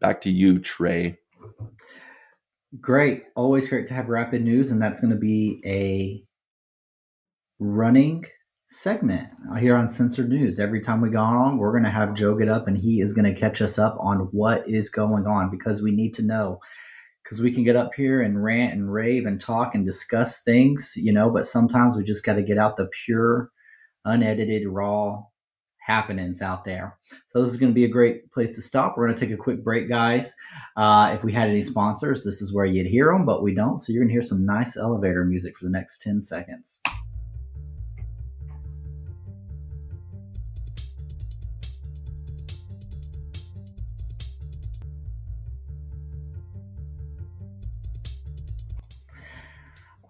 Back 0.00 0.20
to 0.22 0.30
you, 0.30 0.58
Trey. 0.58 1.18
Great. 2.80 3.24
Always 3.36 3.68
great 3.68 3.86
to 3.86 3.94
have 3.94 4.08
rapid 4.08 4.42
news, 4.42 4.70
and 4.70 4.82
that's 4.82 5.00
going 5.00 5.12
to 5.12 5.18
be 5.18 5.62
a 5.64 6.24
running 7.58 8.24
segment 8.68 9.28
here 9.58 9.76
on 9.76 9.90
Censored 9.90 10.28
News. 10.28 10.58
Every 10.58 10.80
time 10.80 11.00
we 11.00 11.10
go 11.10 11.20
on, 11.20 11.58
we're 11.58 11.70
going 11.70 11.84
to 11.84 11.90
have 11.90 12.14
Joe 12.14 12.34
get 12.34 12.48
up 12.48 12.66
and 12.66 12.76
he 12.76 13.00
is 13.00 13.12
going 13.12 13.32
to 13.32 13.38
catch 13.38 13.62
us 13.62 13.78
up 13.78 13.96
on 14.00 14.28
what 14.32 14.68
is 14.68 14.90
going 14.90 15.26
on 15.26 15.50
because 15.50 15.82
we 15.82 15.92
need 15.92 16.14
to 16.14 16.22
know. 16.22 16.60
Because 17.24 17.40
we 17.40 17.52
can 17.52 17.64
get 17.64 17.74
up 17.74 17.94
here 17.96 18.20
and 18.20 18.44
rant 18.44 18.74
and 18.74 18.92
rave 18.92 19.24
and 19.24 19.40
talk 19.40 19.74
and 19.74 19.84
discuss 19.84 20.42
things, 20.42 20.92
you 20.94 21.12
know, 21.12 21.30
but 21.30 21.46
sometimes 21.46 21.96
we 21.96 22.04
just 22.04 22.24
got 22.24 22.34
to 22.34 22.42
get 22.42 22.58
out 22.58 22.76
the 22.76 22.86
pure, 23.04 23.50
unedited, 24.04 24.68
raw 24.68 25.22
happenings 25.84 26.40
out 26.42 26.64
there. 26.64 26.98
So 27.26 27.40
this 27.40 27.50
is 27.50 27.56
going 27.56 27.70
to 27.70 27.74
be 27.74 27.84
a 27.84 27.88
great 27.88 28.30
place 28.30 28.54
to 28.54 28.62
stop. 28.62 28.96
We're 28.96 29.06
going 29.06 29.16
to 29.16 29.26
take 29.26 29.34
a 29.34 29.42
quick 29.42 29.62
break, 29.62 29.88
guys. 29.88 30.34
Uh, 30.76 31.12
if 31.14 31.22
we 31.22 31.32
had 31.32 31.48
any 31.48 31.60
sponsors, 31.60 32.24
this 32.24 32.40
is 32.40 32.54
where 32.54 32.64
you'd 32.64 32.86
hear 32.86 33.12
them, 33.12 33.26
but 33.26 33.42
we 33.42 33.54
don't. 33.54 33.78
So 33.78 33.92
you're 33.92 34.02
going 34.02 34.08
to 34.08 34.14
hear 34.14 34.22
some 34.22 34.46
nice 34.46 34.76
elevator 34.76 35.24
music 35.24 35.56
for 35.56 35.64
the 35.64 35.70
next 35.70 36.00
10 36.02 36.20
seconds. 36.20 36.82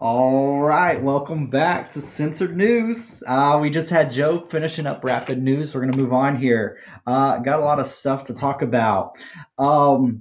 All 0.05 0.61
right, 0.61 1.03
welcome 1.03 1.47
back 1.47 1.91
to 1.93 2.01
Censored 2.03 2.55
News. 2.55 3.23
Uh, 3.27 3.59
we 3.59 3.71
just 3.71 3.89
had 3.89 4.11
Joe 4.11 4.45
finishing 4.51 4.85
up 4.85 5.03
rapid 5.03 5.43
news. 5.43 5.75
We're 5.75 5.81
going 5.81 5.95
to 5.95 5.99
move 5.99 6.13
on 6.13 6.37
here. 6.37 6.79
Uh, 7.07 7.39
got 7.39 7.59
a 7.59 7.65
lot 7.65 7.81
of 7.81 7.87
stuff 7.87 8.25
to 8.25 8.35
talk 8.35 8.61
about. 8.61 9.17
Um, 9.59 10.21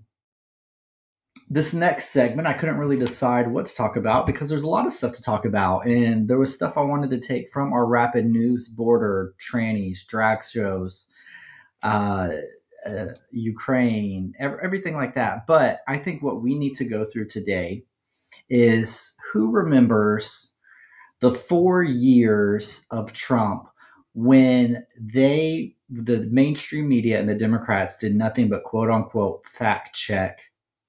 this 1.49 1.73
next 1.73 2.11
segment, 2.11 2.47
I 2.47 2.53
couldn't 2.53 2.77
really 2.77 2.95
decide 2.95 3.51
what 3.51 3.65
to 3.65 3.75
talk 3.75 3.97
about 3.97 4.25
because 4.25 4.47
there's 4.47 4.63
a 4.63 4.69
lot 4.69 4.85
of 4.85 4.93
stuff 4.93 5.11
to 5.15 5.21
talk 5.21 5.43
about. 5.43 5.85
And 5.85 6.29
there 6.29 6.39
was 6.39 6.55
stuff 6.55 6.77
I 6.77 6.81
wanted 6.81 7.09
to 7.09 7.19
take 7.19 7.49
from 7.49 7.73
our 7.73 7.85
rapid 7.85 8.25
news 8.25 8.69
border, 8.69 9.33
trannies, 9.37 10.07
drag 10.07 10.45
shows, 10.45 11.09
uh, 11.81 12.29
uh, 12.85 13.07
Ukraine, 13.31 14.31
ev- 14.39 14.59
everything 14.63 14.95
like 14.95 15.15
that. 15.15 15.45
But 15.45 15.81
I 15.89 15.97
think 15.97 16.23
what 16.23 16.41
we 16.41 16.57
need 16.57 16.75
to 16.75 16.85
go 16.85 17.03
through 17.03 17.27
today 17.27 17.83
is 18.49 19.15
who 19.31 19.51
remembers 19.51 20.55
the 21.19 21.31
four 21.31 21.83
years 21.83 22.85
of 22.91 23.13
Trump 23.13 23.67
when 24.13 24.85
they, 24.99 25.75
the 25.89 26.27
mainstream 26.31 26.87
media 26.87 27.19
and 27.19 27.29
the 27.29 27.35
Democrats, 27.35 27.97
did 27.97 28.15
nothing 28.15 28.49
but 28.49 28.63
quote 28.63 28.91
unquote 28.91 29.45
fact 29.45 29.95
check 29.95 30.41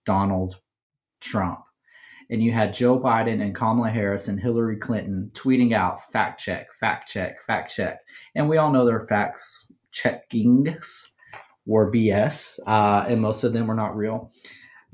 Donald 0.05 0.61
Trump. 1.21 1.61
And 2.31 2.43
you 2.43 2.53
had 2.53 2.75
Joe 2.75 2.99
Biden 2.99 3.43
and 3.43 3.55
Kamala 3.55 3.91
Harris 3.91 4.29
and 4.29 4.41
Hillary 4.41 4.77
Clinton 4.77 5.31
tweeting 5.35 5.73
out 5.73 6.11
fact 6.11 6.41
check, 6.41 6.73
fact 6.75 7.09
check, 7.09 7.43
fact 7.43 7.75
check. 7.75 8.01
And 8.35 8.49
we 8.49 8.57
all 8.57 8.73
know 8.73 8.85
their 8.85 9.07
facts 9.07 9.71
checkings 9.93 11.11
were 11.67 11.91
BS, 11.91 12.59
uh, 12.67 13.07
and 13.09 13.21
most 13.21 13.45
of 13.45 13.53
them 13.53 13.67
were 13.67 13.75
not 13.75 13.97
real. 13.97 14.31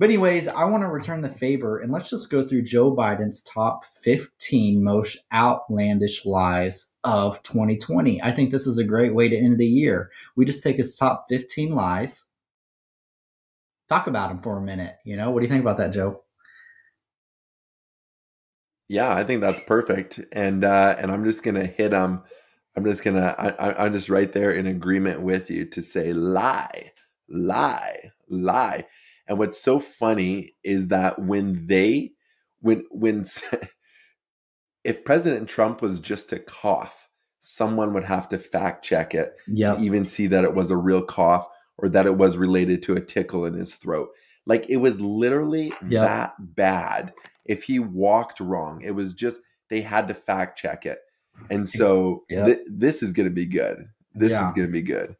But 0.00 0.09
anyways, 0.09 0.49
I 0.49 0.64
want 0.64 0.83
to 0.83 0.88
return 0.88 1.21
the 1.21 1.28
favor 1.28 1.78
and 1.78 1.92
let's 1.92 2.09
just 2.09 2.30
go 2.30 2.42
through 2.42 2.62
Joe 2.62 2.97
Biden's 2.97 3.42
top 3.42 3.85
15 3.85 4.83
most 4.83 5.19
outlandish 5.30 6.25
lies 6.25 6.92
of 7.04 7.42
2020. 7.42 8.23
I 8.23 8.33
think 8.33 8.50
this 8.50 8.66
is 8.66 8.78
a 8.78 8.85
great 8.85 9.14
way 9.14 9.28
to 9.28 9.37
end 9.37 9.59
the 9.59 9.66
year. 9.66 10.11
We 10.37 10.47
just 10.47 10.62
take 10.62 10.78
his 10.78 10.97
top 10.97 11.26
15 11.28 11.73
lies, 11.73 12.30
talk 13.90 14.07
about 14.07 14.30
them 14.30 14.40
for 14.40 14.57
a 14.57 14.62
minute. 14.62 14.97
You 15.04 15.19
know, 15.19 15.30
what 15.30 15.40
do 15.40 15.45
you 15.45 15.50
think 15.50 15.61
about 15.61 15.76
that, 15.76 15.92
Joe? 15.92 16.23
Yeah, 18.88 19.14
I 19.14 19.23
think 19.23 19.42
that's 19.42 19.61
perfect. 19.64 20.19
And 20.33 20.64
uh, 20.64 20.97
and 20.99 21.12
I'm 21.12 21.26
just 21.26 21.42
gonna 21.42 21.66
hit 21.66 21.90
them. 21.90 22.23
I'm 22.75 22.87
just 22.87 23.04
gonna. 23.04 23.35
I, 23.38 23.85
I'm 23.85 23.92
just 23.92 24.09
right 24.09 24.33
there 24.33 24.50
in 24.50 24.66
agreement 24.66 25.21
with 25.21 25.50
you 25.50 25.66
to 25.66 25.83
say 25.83 26.14
lie, 26.14 26.92
lie, 27.28 28.12
lie 28.30 28.87
and 29.30 29.38
what's 29.38 29.62
so 29.62 29.78
funny 29.78 30.56
is 30.64 30.88
that 30.88 31.20
when 31.20 31.68
they, 31.68 32.10
when, 32.62 32.84
when, 32.90 33.25
if 34.84 35.04
President 35.04 35.49
Trump 35.49 35.80
was 35.80 36.00
just 36.00 36.32
a 36.32 36.40
cough, 36.40 37.08
someone 37.38 37.94
would 37.94 38.02
have 38.02 38.28
to 38.30 38.38
fact 38.38 38.84
check 38.84 39.14
it 39.14 39.37
yep. 39.46 39.76
to 39.76 39.84
even 39.84 40.04
see 40.04 40.26
that 40.26 40.42
it 40.42 40.52
was 40.52 40.72
a 40.72 40.76
real 40.76 41.00
cough 41.00 41.46
or 41.78 41.88
that 41.88 42.06
it 42.06 42.16
was 42.16 42.37
related 42.37 42.82
to 42.82 42.96
a 42.96 43.00
tickle 43.00 43.46
in 43.46 43.54
his 43.54 43.76
throat. 43.76 44.08
Like 44.46 44.68
it 44.68 44.78
was 44.78 45.00
literally 45.00 45.72
yep. 45.88 46.02
that 46.02 46.34
bad. 46.56 47.12
If 47.44 47.62
he 47.62 47.78
walked 47.78 48.40
wrong, 48.40 48.82
it 48.82 48.96
was 48.96 49.14
just 49.14 49.38
they 49.68 49.80
had 49.80 50.08
to 50.08 50.14
fact 50.14 50.58
check 50.58 50.87
it. 50.87 50.99
And 51.50 51.68
so 51.68 52.25
yep. 52.28 52.46
th- 52.46 52.66
this 52.68 53.00
is 53.00 53.12
going 53.12 53.28
to 53.28 53.34
be 53.34 53.46
good. 53.46 53.87
This 54.12 54.32
yeah. 54.32 54.49
is 54.49 54.52
going 54.54 54.66
to 54.66 54.72
be 54.72 54.82
good. 54.82 55.14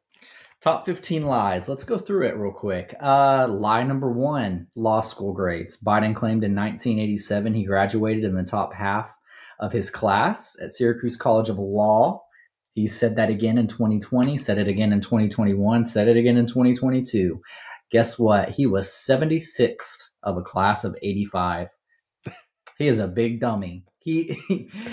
Top 0.61 0.85
15 0.85 1.25
lies. 1.25 1.71
Let's 1.71 1.85
go 1.85 1.97
through 1.97 2.27
it 2.27 2.37
real 2.37 2.53
quick. 2.53 2.95
Uh, 3.01 3.49
lie 3.49 3.83
number 3.83 4.13
one 4.13 4.67
law 4.77 5.01
school 5.01 5.33
grades. 5.33 5.83
Biden 5.83 6.15
claimed 6.15 6.45
in 6.45 6.55
1987 6.55 7.55
he 7.55 7.65
graduated 7.65 8.25
in 8.25 8.35
the 8.35 8.43
top 8.43 8.75
half 8.75 9.17
of 9.59 9.73
his 9.73 9.89
class 9.89 10.59
at 10.63 10.71
Syracuse 10.71 11.17
College 11.17 11.49
of 11.49 11.59
Law. 11.59 12.23
He 12.75 12.87
said 12.87 13.17
that 13.17 13.31
again 13.31 13.57
in 13.57 13.69
2020, 13.69 14.37
said 14.37 14.59
it 14.59 14.69
again 14.69 14.93
in 14.93 15.01
2021, 15.01 15.87
said 15.87 16.09
it 16.09 16.19
again 16.19 16.37
in 16.37 16.47
2022. 16.47 17.41
Guess 17.91 18.19
what? 18.19 18.51
He 18.51 18.67
was 18.67 18.87
76th 18.87 20.11
of 20.23 20.37
a 20.37 20.43
class 20.43 20.85
of 20.85 20.95
85. 21.03 21.69
He 22.77 22.87
is 22.87 22.99
a 22.99 23.09
big 23.09 23.41
dummy. 23.41 23.85
He, 24.03 24.35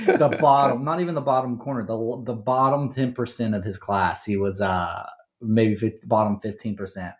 the 0.05 0.38
bottom, 0.39 0.86
not 0.86 1.01
even 1.01 1.15
the 1.15 1.21
bottom 1.21 1.57
corner, 1.57 1.86
the 1.86 2.24
the 2.25 2.36
bottom 2.36 2.91
10% 2.91 3.55
of 3.55 3.63
his 3.63 3.77
class. 3.77 4.25
He 4.25 4.36
was 4.36 4.59
uh 4.59 5.05
maybe 5.41 5.75
50, 5.75 6.08
bottom 6.08 6.39
15%. 6.44 7.13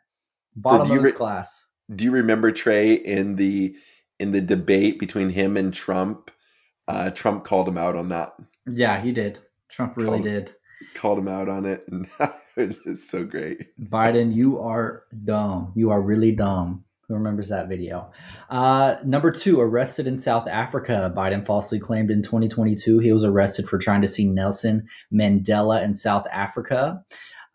Bottom 0.56 0.92
you 0.92 0.98
of 0.98 1.04
re- 1.04 1.12
class. 1.12 1.68
Do 1.94 2.04
you 2.04 2.12
remember 2.12 2.52
Trey 2.52 2.94
in 2.94 3.36
the 3.36 3.76
in 4.20 4.32
the 4.32 4.42
debate 4.42 5.00
between 5.00 5.30
him 5.30 5.56
and 5.56 5.74
Trump? 5.74 6.32
Uh, 6.88 7.12
Trump 7.12 7.44
called 7.46 7.68
him 7.68 7.78
out 7.78 7.96
on 7.96 8.10
that. 8.10 8.34
Yeah, 8.66 9.00
he 9.02 9.12
did. 9.12 9.40
Trump 9.70 9.96
really 9.98 10.10
Called- 10.20 10.24
did. 10.24 10.54
Called 10.94 11.18
him 11.20 11.28
out 11.28 11.50
on 11.50 11.66
it, 11.66 11.84
and 11.88 12.08
it 12.20 12.32
was 12.56 12.76
just 12.78 13.10
so 13.10 13.24
great. 13.24 13.68
Biden, 13.82 14.34
you 14.34 14.60
are 14.60 15.04
dumb. 15.26 15.74
You 15.76 15.90
are 15.90 16.02
really 16.02 16.32
dumb. 16.32 16.84
Who 17.08 17.16
remembers 17.16 17.50
that 17.50 17.68
video? 17.70 18.12
Uh, 18.50 18.96
number 19.06 19.32
two, 19.32 19.60
arrested 19.62 20.08
in 20.08 20.18
South 20.18 20.48
Africa. 20.48 21.12
Biden 21.16 21.46
falsely 21.46 21.80
claimed 21.80 22.12
in 22.12 22.22
2022 22.22 23.00
he 23.00 23.12
was 23.14 23.24
arrested 23.24 23.68
for 23.68 23.78
trying 23.78 24.02
to 24.02 24.08
see 24.08 24.28
Nelson 24.28 24.88
Mandela 25.12 25.82
in 25.84 25.96
South 25.96 26.28
Africa. 26.32 27.02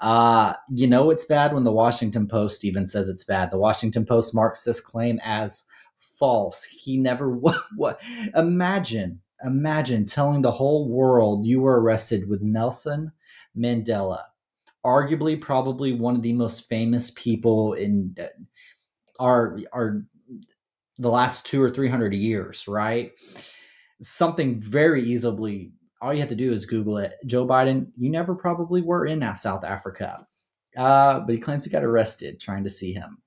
Uh, 0.02 0.54
you 0.68 0.86
know 0.86 1.10
it's 1.10 1.24
bad 1.24 1.54
when 1.54 1.64
the 1.64 1.72
Washington 1.72 2.26
Post 2.26 2.64
even 2.64 2.84
says 2.84 3.08
it's 3.08 3.24
bad. 3.24 3.50
The 3.50 3.58
Washington 3.58 4.04
Post 4.04 4.34
marks 4.34 4.64
this 4.64 4.80
claim 4.80 5.20
as 5.22 5.64
false. 5.96 6.64
He 6.64 6.96
never 6.98 7.30
what, 7.36 7.62
what 7.76 8.00
imagine 8.34 9.20
imagine 9.44 10.04
telling 10.04 10.42
the 10.42 10.52
whole 10.52 10.88
world 10.88 11.46
you 11.46 11.60
were 11.60 11.80
arrested 11.80 12.28
with 12.28 12.42
Nelson 12.42 13.12
Mandela 13.56 14.24
arguably 14.84 15.40
probably 15.40 15.92
one 15.92 16.16
of 16.16 16.22
the 16.22 16.32
most 16.32 16.68
famous 16.68 17.10
people 17.12 17.74
in 17.74 18.16
uh, 18.20 18.26
our 19.20 19.58
our 19.72 20.02
the 20.98 21.10
last 21.10 21.46
two 21.46 21.62
or 21.62 21.70
three 21.70 21.88
hundred 21.88 22.14
years, 22.14 22.66
right? 22.66 23.12
Something 24.00 24.60
very 24.60 25.02
easily. 25.02 25.72
All 26.02 26.12
you 26.12 26.18
have 26.18 26.28
to 26.30 26.34
do 26.34 26.52
is 26.52 26.66
Google 26.66 26.98
it. 26.98 27.12
Joe 27.24 27.46
Biden, 27.46 27.86
you 27.96 28.10
never 28.10 28.34
probably 28.34 28.82
were 28.82 29.06
in 29.06 29.24
South 29.36 29.62
Africa, 29.64 30.26
uh, 30.76 31.20
but 31.20 31.32
he 31.32 31.40
claims 31.40 31.64
he 31.64 31.70
got 31.70 31.84
arrested 31.84 32.40
trying 32.40 32.64
to 32.64 32.70
see 32.70 32.92
him. 32.92 33.18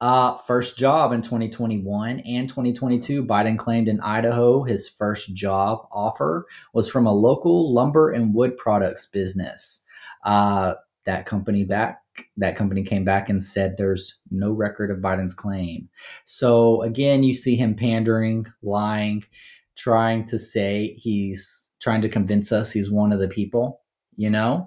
Uh, 0.00 0.38
first 0.38 0.78
job 0.78 1.12
in 1.12 1.20
2021 1.20 2.20
and 2.20 2.48
2022, 2.48 3.22
Biden 3.22 3.58
claimed 3.58 3.86
in 3.86 4.00
Idaho 4.00 4.62
his 4.62 4.88
first 4.88 5.34
job 5.34 5.86
offer 5.92 6.46
was 6.72 6.88
from 6.88 7.06
a 7.06 7.12
local 7.12 7.74
lumber 7.74 8.12
and 8.12 8.34
wood 8.34 8.56
products 8.56 9.04
business. 9.06 9.84
Uh, 10.24 10.72
that 11.04 11.26
company 11.26 11.64
back 11.64 12.02
that 12.36 12.56
company 12.56 12.82
came 12.82 13.04
back 13.04 13.28
and 13.28 13.42
said 13.42 13.76
there's 13.76 14.18
no 14.30 14.50
record 14.50 14.90
of 14.90 14.98
Biden's 14.98 15.34
claim. 15.34 15.88
So 16.24 16.82
again, 16.82 17.22
you 17.22 17.32
see 17.32 17.54
him 17.54 17.76
pandering, 17.76 18.46
lying, 18.60 19.24
trying 19.78 20.26
to 20.26 20.38
say 20.38 20.94
he's 20.98 21.70
trying 21.80 22.00
to 22.02 22.08
convince 22.08 22.50
us 22.52 22.72
he's 22.72 22.90
one 22.90 23.12
of 23.12 23.20
the 23.20 23.28
people, 23.28 23.80
you 24.16 24.28
know? 24.28 24.66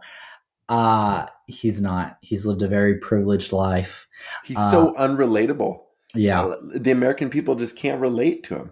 Uh 0.70 1.26
he's 1.47 1.82
not. 1.82 2.17
He's 2.21 2.45
lived 2.45 2.62
a 2.62 2.67
very 2.67 2.97
privileged 2.97 3.52
life. 3.52 4.08
He's 4.45 4.58
Uh, 4.58 4.71
so 4.71 4.93
unrelatable. 4.93 5.82
Yeah. 6.15 6.41
Uh, 6.43 6.56
the 6.76 6.91
American 6.91 7.30
people 7.30 7.56
just 7.56 7.76
can't 7.76 8.00
relate 8.02 8.43
to 8.45 8.56
him 8.56 8.71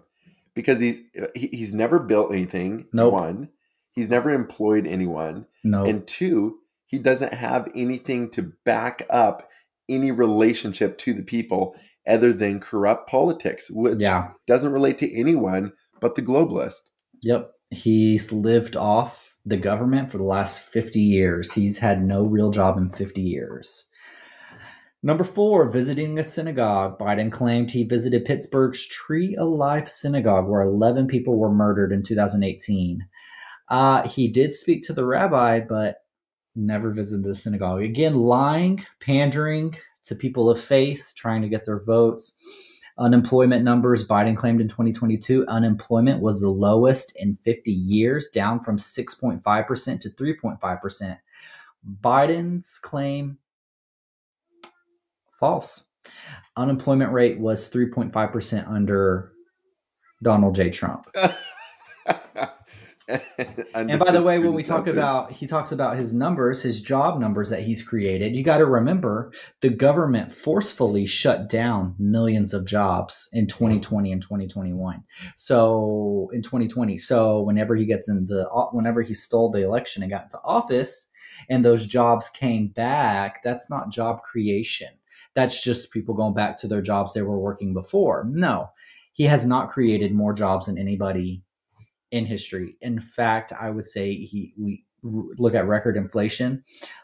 because 0.56 0.80
he's 0.80 1.02
he, 1.36 1.48
he's 1.48 1.74
never 1.74 2.00
built 2.00 2.32
anything. 2.32 2.86
Nope. 2.94 3.14
One, 3.14 3.50
he's 3.92 4.10
never 4.10 4.30
employed 4.32 4.88
anyone, 4.88 5.46
No. 5.64 5.86
and 5.86 6.08
two, 6.08 6.60
he 6.86 7.00
doesn't 7.00 7.34
have 7.34 7.68
anything 7.76 8.30
to 8.32 8.54
back 8.66 9.06
up 9.10 9.50
any 9.90 10.12
relationship 10.12 10.98
to 11.00 11.14
the 11.14 11.24
people 11.24 11.76
other 12.08 12.32
than 12.34 12.60
corrupt 12.60 13.10
politics, 13.10 13.70
which 13.70 14.00
yeah. 14.02 14.30
doesn't 14.48 14.72
relate 14.72 14.98
to 15.00 15.20
anyone 15.20 15.74
but 16.02 16.16
the 16.16 16.22
globalist. 16.22 16.82
Yep. 17.22 17.52
He's 17.72 18.32
lived 18.32 18.76
off 18.76 19.36
the 19.46 19.58
government 19.58 20.12
for 20.12 20.18
the 20.18 20.24
last 20.24 20.62
50 20.62 21.00
years. 21.00 21.54
He's 21.54 21.78
had 21.78 22.04
no 22.04 22.24
real 22.24 22.52
job 22.52 22.78
in 22.78 22.90
50 22.90 23.22
years. 23.22 23.90
Number 25.02 25.24
four, 25.24 25.70
visiting 25.70 26.20
a 26.20 26.24
synagogue. 26.24 27.00
Biden 27.00 27.32
claimed 27.32 27.72
he 27.72 27.84
visited 27.84 28.26
Pittsburgh's 28.26 28.86
Tree 28.86 29.34
of 29.36 29.48
Life 29.48 29.88
Synagogue, 29.88 30.48
where 30.48 30.62
11 30.62 31.08
people 31.08 31.38
were 31.38 31.54
murdered 31.54 31.94
in 31.94 32.04
2018. 32.04 33.08
Uh, 33.70 34.08
he 34.08 34.28
did 34.28 34.54
speak 34.54 34.84
to 34.84 34.94
the 34.94 35.06
rabbi, 35.06 35.62
but 35.62 35.98
never 36.56 36.92
visited 36.92 37.24
the 37.24 37.36
synagogue. 37.36 37.82
Again, 37.82 38.16
lying, 38.16 38.86
pandering 39.00 39.76
to 40.04 40.16
people 40.16 40.50
of 40.50 40.60
faith, 40.60 41.14
trying 41.16 41.42
to 41.44 41.50
get 41.50 41.66
their 41.66 41.80
votes. 41.80 42.36
Unemployment 43.00 43.64
numbers 43.64 44.06
Biden 44.06 44.36
claimed 44.36 44.60
in 44.60 44.68
2022 44.68 45.48
unemployment 45.48 46.22
was 46.22 46.42
the 46.42 46.50
lowest 46.50 47.14
in 47.16 47.38
50 47.46 47.72
years, 47.72 48.28
down 48.28 48.62
from 48.62 48.78
6.5% 48.78 50.00
to 50.02 50.10
3.5%. 50.10 51.18
Biden's 52.02 52.78
claim 52.78 53.38
false. 55.40 55.88
Unemployment 56.58 57.14
rate 57.14 57.40
was 57.40 57.72
3.5% 57.72 58.68
under 58.68 59.32
Donald 60.22 60.56
J. 60.56 60.70
Trump. 60.70 61.06
And 63.74 64.00
by 64.00 64.12
the 64.12 64.22
way, 64.22 64.40
when 64.40 64.54
we 64.54 64.64
talk 64.64 64.88
about, 64.88 65.32
he 65.32 65.48
talks 65.48 65.72
about 65.72 65.98
his 65.98 66.14
numbers, 66.14 66.62
his 66.62 66.82
job 66.82 67.20
numbers 67.20 67.50
that 67.50 67.62
he's 67.62 67.82
created, 67.82 68.36
you 68.36 68.44
got 68.44 68.58
to 68.58 68.66
remember 68.66 69.32
the 69.62 69.70
government 69.70 70.32
forcefully 70.32 71.06
shut 71.06 71.50
down 71.50 71.96
millions 71.98 72.54
of 72.54 72.66
jobs 72.66 73.30
in 73.34 73.48
2020 73.48 74.12
and 74.12 74.22
2021. 74.22 75.04
So 75.36 76.30
in 76.34 76.42
2020, 76.42 76.98
so 76.98 77.42
whenever 77.42 77.76
he 77.76 77.86
gets 77.86 78.10
into, 78.10 78.48
uh, 78.50 78.70
whenever 78.72 79.02
he 79.02 79.14
stole 79.14 79.50
the 79.50 79.64
election 79.64 80.04
and 80.04 80.12
got 80.12 80.24
into 80.24 80.40
office 80.44 81.10
and 81.50 81.64
those 81.64 81.86
jobs 81.86 82.30
came 82.30 82.68
back, 82.68 83.42
that's 83.44 83.70
not 83.70 83.92
job 83.92 84.22
creation. 84.24 84.90
That's 85.36 85.64
just 85.64 85.92
people 85.92 86.16
going 86.16 86.34
back 86.34 86.58
to 86.58 86.68
their 86.68 86.82
jobs 86.82 87.14
they 87.14 87.22
were 87.22 87.40
working 87.40 87.74
before. 87.74 88.28
No, 88.30 88.72
he 89.14 89.24
has 89.26 89.46
not 89.46 89.70
created 89.70 90.14
more 90.14 90.34
jobs 90.34 90.66
than 90.66 90.78
anybody 90.78 91.44
in 92.12 92.26
history. 92.26 92.78
In 92.82 93.00
fact, 93.00 93.54
I 93.54 93.70
would 93.70 93.86
say 93.86 94.16
he 94.16 94.54
we 94.58 94.86
look 95.04 95.56
at 95.56 95.68
record 95.68 95.98
inflation, 95.98 96.64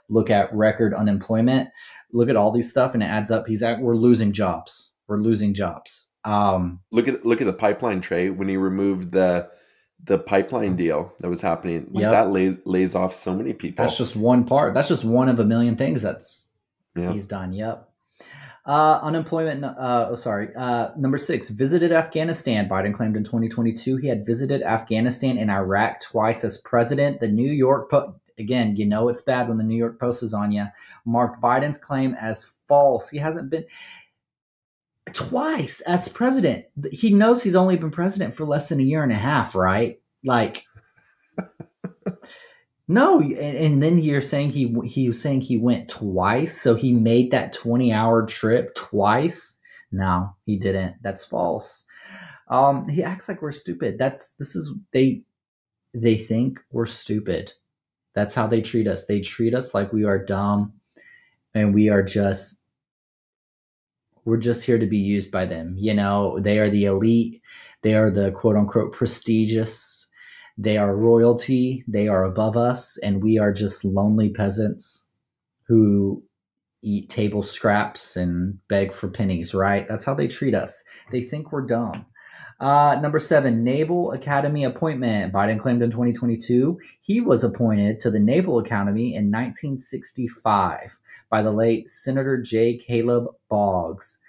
look 0.10 0.30
at 0.30 0.54
record 0.54 0.94
unemployment, 0.94 1.70
look 2.12 2.30
at 2.30 2.36
all 2.36 2.52
these 2.52 2.70
stuff, 2.70 2.94
and 2.94 3.04
it 3.04 3.08
adds 3.08 3.32
up. 3.32 3.48
He's 3.48 3.64
at 3.64 3.80
we're 3.80 3.96
losing 3.96 4.32
jobs. 4.32 4.94
We're 5.08 5.20
losing 5.20 5.54
jobs. 5.54 6.12
Um, 6.24 6.80
look 6.92 7.08
at 7.08 7.26
look 7.26 7.42
at 7.42 7.48
the 7.48 7.54
pipeline 7.54 8.02
Trey 8.02 8.30
when 8.30 8.48
he 8.48 8.58
removed 8.58 9.12
the 9.12 9.50
the 10.04 10.18
pipeline 10.18 10.76
deal 10.76 11.14
that 11.20 11.30
was 11.30 11.42
happening. 11.42 11.88
Like 11.92 12.04
Yep. 12.04 12.12
that 12.12 12.32
lay, 12.32 12.58
lays 12.66 12.96
off 12.96 13.14
so 13.14 13.36
many 13.36 13.54
people. 13.54 13.84
that's 13.84 13.98
just 13.98 14.16
one 14.16 14.46
part. 14.46 14.74
That's 14.74 14.88
just 14.88 15.04
one 15.04 15.30
of 15.30 15.40
a 15.40 15.46
million 15.46 15.76
things 15.76 16.02
that's 16.02 16.50
yeah. 16.96 17.12
he's 17.12 17.28
done. 17.28 17.54
Yep. 17.54 17.90
Uh, 18.66 19.00
unemployment. 19.04 19.64
Uh, 19.64 20.08
oh, 20.10 20.16
sorry. 20.16 20.50
Uh, 20.56 20.90
number 20.98 21.20
six, 21.20 21.50
visited 21.50 21.92
Afghanistan. 21.92 22.68
Biden 22.68 22.94
claimed 22.94 23.16
in 23.16 23.24
2022 23.24 23.98
he 23.98 24.08
had 24.08 24.26
visited 24.26 24.64
Afghanistan 24.64 25.38
and 25.38 25.52
Iraq 25.52 26.02
twice 26.02 26.44
as 26.44 26.58
president. 26.58 27.20
The 27.20 27.28
New 27.28 27.52
York 27.52 27.92
Post, 27.92 28.14
again, 28.40 28.76
you 28.76 28.88
know 28.88 29.08
it's 29.10 29.22
bad 29.22 29.48
when 29.48 29.60
the 29.60 29.64
New 29.64 29.78
York 29.78 30.00
Post 30.00 30.24
is 30.24 30.34
on 30.34 30.52
you, 30.52 30.66
marked 31.06 31.42
Biden's 31.42 31.78
claim 31.78 32.16
as 32.16 32.54
false. 32.68 33.10
He 33.10 33.20
hasn't 33.20 33.52
been 33.52 33.66
twice 35.14 35.82
as 35.82 36.08
president. 36.08 36.66
He 36.92 37.14
knows 37.14 37.44
he's 37.44 37.56
only 37.56 37.78
been 37.78 37.92
president 37.92 38.34
for 38.34 38.46
less 38.46 38.70
than 38.70 38.80
a 38.80 38.84
year 38.84 39.04
and 39.04 39.12
a 39.12 39.16
half, 39.16 39.54
right? 39.54 40.00
Like, 40.24 40.64
no, 42.88 43.20
and, 43.20 43.36
and 43.38 43.84
then 43.84 43.98
you're 43.98 44.22
saying 44.22 44.52
he 44.52 44.76
he 44.86 45.08
was 45.08 45.22
saying 45.22 45.42
he 45.42 45.58
went 45.58 45.90
twice, 45.90 46.60
so 46.60 46.76
he 46.76 46.94
made 46.94 47.32
that 47.32 47.54
20 47.54 47.92
hour 47.92 48.26
trip 48.26 48.76
twice. 48.76 49.58
No, 49.92 50.36
he 50.46 50.58
didn't. 50.58 50.96
That's 51.02 51.24
false. 51.24 51.86
Um, 52.48 52.88
he 52.88 53.04
acts 53.04 53.28
like 53.28 53.42
we're 53.42 53.52
stupid. 53.52 53.98
That's 53.98 54.34
this 54.34 54.56
is 54.56 54.74
they 54.92 55.24
they 55.94 56.16
think 56.16 56.60
we're 56.72 56.86
stupid. 56.86 57.54
That's 58.14 58.36
how 58.36 58.48
they 58.48 58.62
treat 58.62 58.88
us. 58.88 59.06
They 59.06 59.20
treat 59.20 59.56
us 59.56 59.74
like 59.74 59.92
we 59.92 60.04
are 60.04 60.24
dumb, 60.24 60.74
and 61.56 61.74
we 61.74 61.90
are 61.90 62.04
just 62.04 62.64
we're 64.26 64.38
just 64.38 64.64
here 64.64 64.78
to 64.78 64.88
be 64.88 64.98
used 64.98 65.32
by 65.32 65.46
them. 65.46 65.76
You 65.78 65.96
know, 65.96 66.40
they 66.40 66.60
are 66.60 66.70
the 66.70 66.86
elite. 66.86 67.42
They 67.82 67.96
are 67.96 68.12
the 68.12 68.32
quote 68.32 68.56
unquote 68.56 68.94
prestigious 68.94 70.08
they 70.58 70.78
are 70.78 70.96
royalty. 70.96 71.84
They 71.88 72.08
are 72.08 72.24
above 72.24 72.56
us, 72.56 72.98
and 72.98 73.22
we 73.22 73.38
are 73.38 73.52
just 73.52 73.84
lonely 73.84 74.30
peasants 74.30 75.12
who 75.68 76.24
eat 76.82 77.10
table 77.10 77.44
scraps 77.44 78.16
and 78.16 78.60
beg 78.68 78.94
for 78.94 79.08
pennies, 79.08 79.54
right? 79.54 79.88
That's 79.88 80.06
how 80.06 80.14
they 80.14 80.28
treat 80.28 80.54
us. 80.54 80.84
They 81.12 81.22
think 81.22 81.52
we're 81.52 81.66
dumb. 81.66 82.06
Uh, 82.60 82.98
number 83.02 83.20
seven, 83.20 83.64
Naval 83.64 84.12
Academy 84.12 84.64
appointment. 84.64 85.34
Biden 85.34 85.60
claimed 85.60 85.82
in 85.82 85.92
2022 85.92 86.80
he 87.02 87.20
was 87.20 87.44
appointed 87.44 88.00
to 88.00 88.10
the 88.10 88.20
Naval 88.20 88.60
Academy 88.60 89.14
in 89.14 89.30
1965 89.30 91.00
by 91.30 91.42
the 91.42 91.52
late 91.52 91.90
Senator 91.90 92.42
J. 92.42 92.78
Caleb 92.78 93.28
Boggs. 93.50 94.20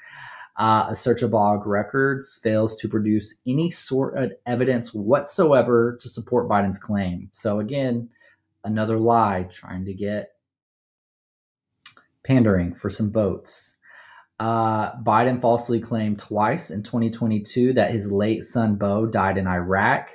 Uh, 0.59 0.87
a 0.89 0.97
search 0.97 1.23
of 1.23 1.31
Bogg 1.31 1.67
records 1.67 2.39
fails 2.43 2.77
to 2.77 2.89
produce 2.89 3.41
any 3.47 3.71
sort 3.71 4.17
of 4.17 4.33
evidence 4.47 4.95
whatsoever 4.95 5.99
to 6.01 6.09
support 6.09 6.49
Biden's 6.49 6.79
claim. 6.79 7.29
So, 7.33 7.61
again, 7.61 8.09
another 8.65 8.99
lie 8.99 9.47
trying 9.51 9.85
to 9.85 9.93
get 9.93 10.31
pandering 12.25 12.75
for 12.75 12.91
some 12.91 13.13
votes. 13.13 13.77
Uh, 14.39 14.95
Biden 15.03 15.41
falsely 15.41 15.81
claimed 15.81 16.19
twice 16.19 16.71
in 16.71 16.83
2022 16.83 17.73
that 17.75 17.91
his 17.91 18.13
late 18.13 18.43
son 18.43 18.77
Beau 18.77 19.07
died 19.07 19.39
in 19.39 19.47
Iraq. 19.47 20.11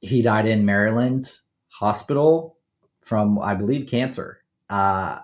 He 0.00 0.22
died 0.22 0.46
in 0.46 0.64
Maryland 0.64 1.28
hospital 1.68 2.56
from, 3.00 3.38
I 3.38 3.54
believe, 3.54 3.88
cancer. 3.88 4.42
Uh, 4.68 5.20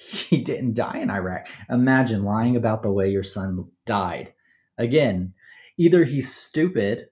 he 0.00 0.42
didn't 0.42 0.74
die 0.74 0.98
in 0.98 1.10
Iraq. 1.10 1.46
Imagine 1.68 2.24
lying 2.24 2.56
about 2.56 2.82
the 2.82 2.92
way 2.92 3.10
your 3.10 3.22
son 3.22 3.66
died. 3.84 4.32
Again, 4.78 5.34
either 5.76 6.04
he's 6.04 6.34
stupid, 6.34 7.08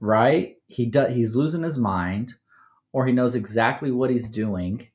right? 0.00 0.56
He 0.66 0.86
does 0.86 1.14
he's 1.14 1.36
losing 1.36 1.62
his 1.62 1.78
mind, 1.78 2.34
or 2.92 3.06
he 3.06 3.12
knows 3.12 3.34
exactly 3.34 3.90
what 3.90 4.10
he's 4.10 4.28
doing, 4.28 4.88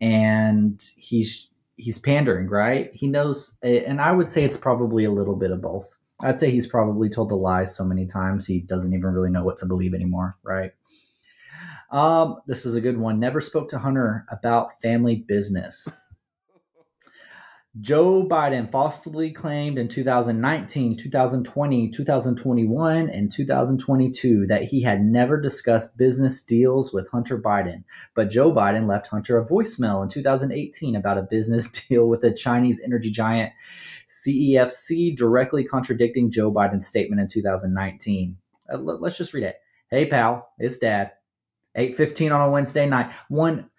and 0.00 0.82
he's 0.96 1.52
he's 1.76 1.98
pandering, 1.98 2.48
right? 2.48 2.90
He 2.94 3.08
knows, 3.08 3.58
and 3.62 4.00
I 4.00 4.12
would 4.12 4.28
say 4.28 4.44
it's 4.44 4.56
probably 4.56 5.04
a 5.04 5.12
little 5.12 5.36
bit 5.36 5.50
of 5.50 5.60
both. 5.60 5.94
I'd 6.22 6.40
say 6.40 6.50
he's 6.50 6.66
probably 6.66 7.08
told 7.08 7.32
a 7.32 7.36
lie 7.36 7.64
so 7.64 7.84
many 7.84 8.06
times 8.06 8.46
he 8.46 8.60
doesn't 8.60 8.92
even 8.92 9.12
really 9.12 9.30
know 9.30 9.44
what 9.44 9.56
to 9.58 9.66
believe 9.66 9.94
anymore, 9.94 10.36
right? 10.42 10.72
Um, 11.90 12.36
this 12.46 12.66
is 12.66 12.74
a 12.74 12.80
good 12.80 12.98
one. 12.98 13.18
Never 13.18 13.40
spoke 13.40 13.68
to 13.70 13.78
Hunter 13.78 14.24
about 14.30 14.80
family 14.80 15.16
business. 15.16 15.88
Joe 17.78 18.26
Biden 18.26 18.70
falsely 18.72 19.30
claimed 19.30 19.78
in 19.78 19.86
2019, 19.86 20.96
2020, 20.96 21.90
2021, 21.90 23.08
and 23.08 23.30
2022 23.30 24.48
that 24.48 24.64
he 24.64 24.82
had 24.82 25.04
never 25.04 25.40
discussed 25.40 25.96
business 25.96 26.42
deals 26.42 26.92
with 26.92 27.08
Hunter 27.10 27.40
Biden. 27.40 27.84
But 28.16 28.28
Joe 28.28 28.52
Biden 28.52 28.88
left 28.88 29.06
Hunter 29.06 29.38
a 29.38 29.46
voicemail 29.46 30.02
in 30.02 30.08
2018 30.08 30.96
about 30.96 31.18
a 31.18 31.22
business 31.22 31.70
deal 31.88 32.08
with 32.08 32.22
the 32.22 32.32
Chinese 32.32 32.80
energy 32.84 33.12
giant 33.12 33.52
CEFC, 34.08 35.16
directly 35.16 35.62
contradicting 35.62 36.32
Joe 36.32 36.50
Biden's 36.50 36.88
statement 36.88 37.20
in 37.20 37.28
2019. 37.28 38.36
Uh, 38.68 38.78
let's 38.78 39.16
just 39.16 39.32
read 39.32 39.44
it. 39.44 39.60
Hey, 39.88 40.06
pal, 40.06 40.48
it's 40.58 40.78
dad. 40.78 41.12
8.15 41.78 42.34
on 42.34 42.48
a 42.48 42.50
Wednesday 42.50 42.88
night. 42.88 43.12
One 43.28 43.69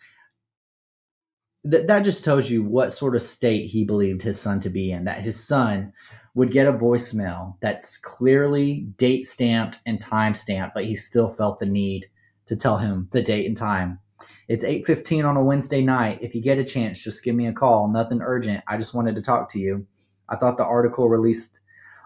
that 1.64 1.88
that 1.88 2.04
just 2.04 2.24
tells 2.24 2.50
you 2.50 2.64
what 2.64 2.94
sort 2.94 3.16
of 3.16 3.22
state 3.22 3.68
he 3.68 3.84
believed 3.84 4.22
his 4.22 4.40
son 4.40 4.60
to 4.62 4.70
be 4.70 4.92
in. 4.92 5.06
That 5.06 5.22
his 5.22 5.42
son 5.42 5.94
would 6.34 6.52
get 6.52 6.68
a 6.68 6.74
voicemail 6.74 7.56
that's 7.62 7.98
clearly 7.98 8.82
date 8.98 9.26
stamped 9.26 9.80
and 9.86 10.00
time 10.00 10.34
stamped, 10.34 10.74
but 10.74 10.86
he 10.86 10.96
still 10.96 11.30
felt 11.30 11.60
the 11.60 11.66
need 11.66 12.08
to 12.46 12.56
tell 12.56 12.78
him 12.78 13.10
the 13.12 13.22
date 13.22 13.46
and 13.46 13.58
time. 13.58 14.00
It's 14.48 14.64
8:15 14.64 15.26
on 15.26 15.38
a 15.38 15.44
Wednesday 15.44 15.82
night. 15.82 16.20
If 16.22 16.36
you 16.36 16.42
get 16.42 16.60
a 16.60 16.64
chance, 16.64 17.04
just 17.04 17.24
give 17.24 17.36
me 17.36 17.48
a 17.48 17.54
call. 17.54 17.88
Nothing 17.88 18.22
urgent. 18.22 18.64
I 18.68 18.78
just 18.78 18.94
wanted 18.94 19.16
to 19.16 19.22
talk 19.22 19.50
to 19.52 19.60
you. 19.60 19.86
I 20.30 20.36
thought 20.36 20.58
the 20.58 20.66
article 20.66 21.10
released 21.10 21.62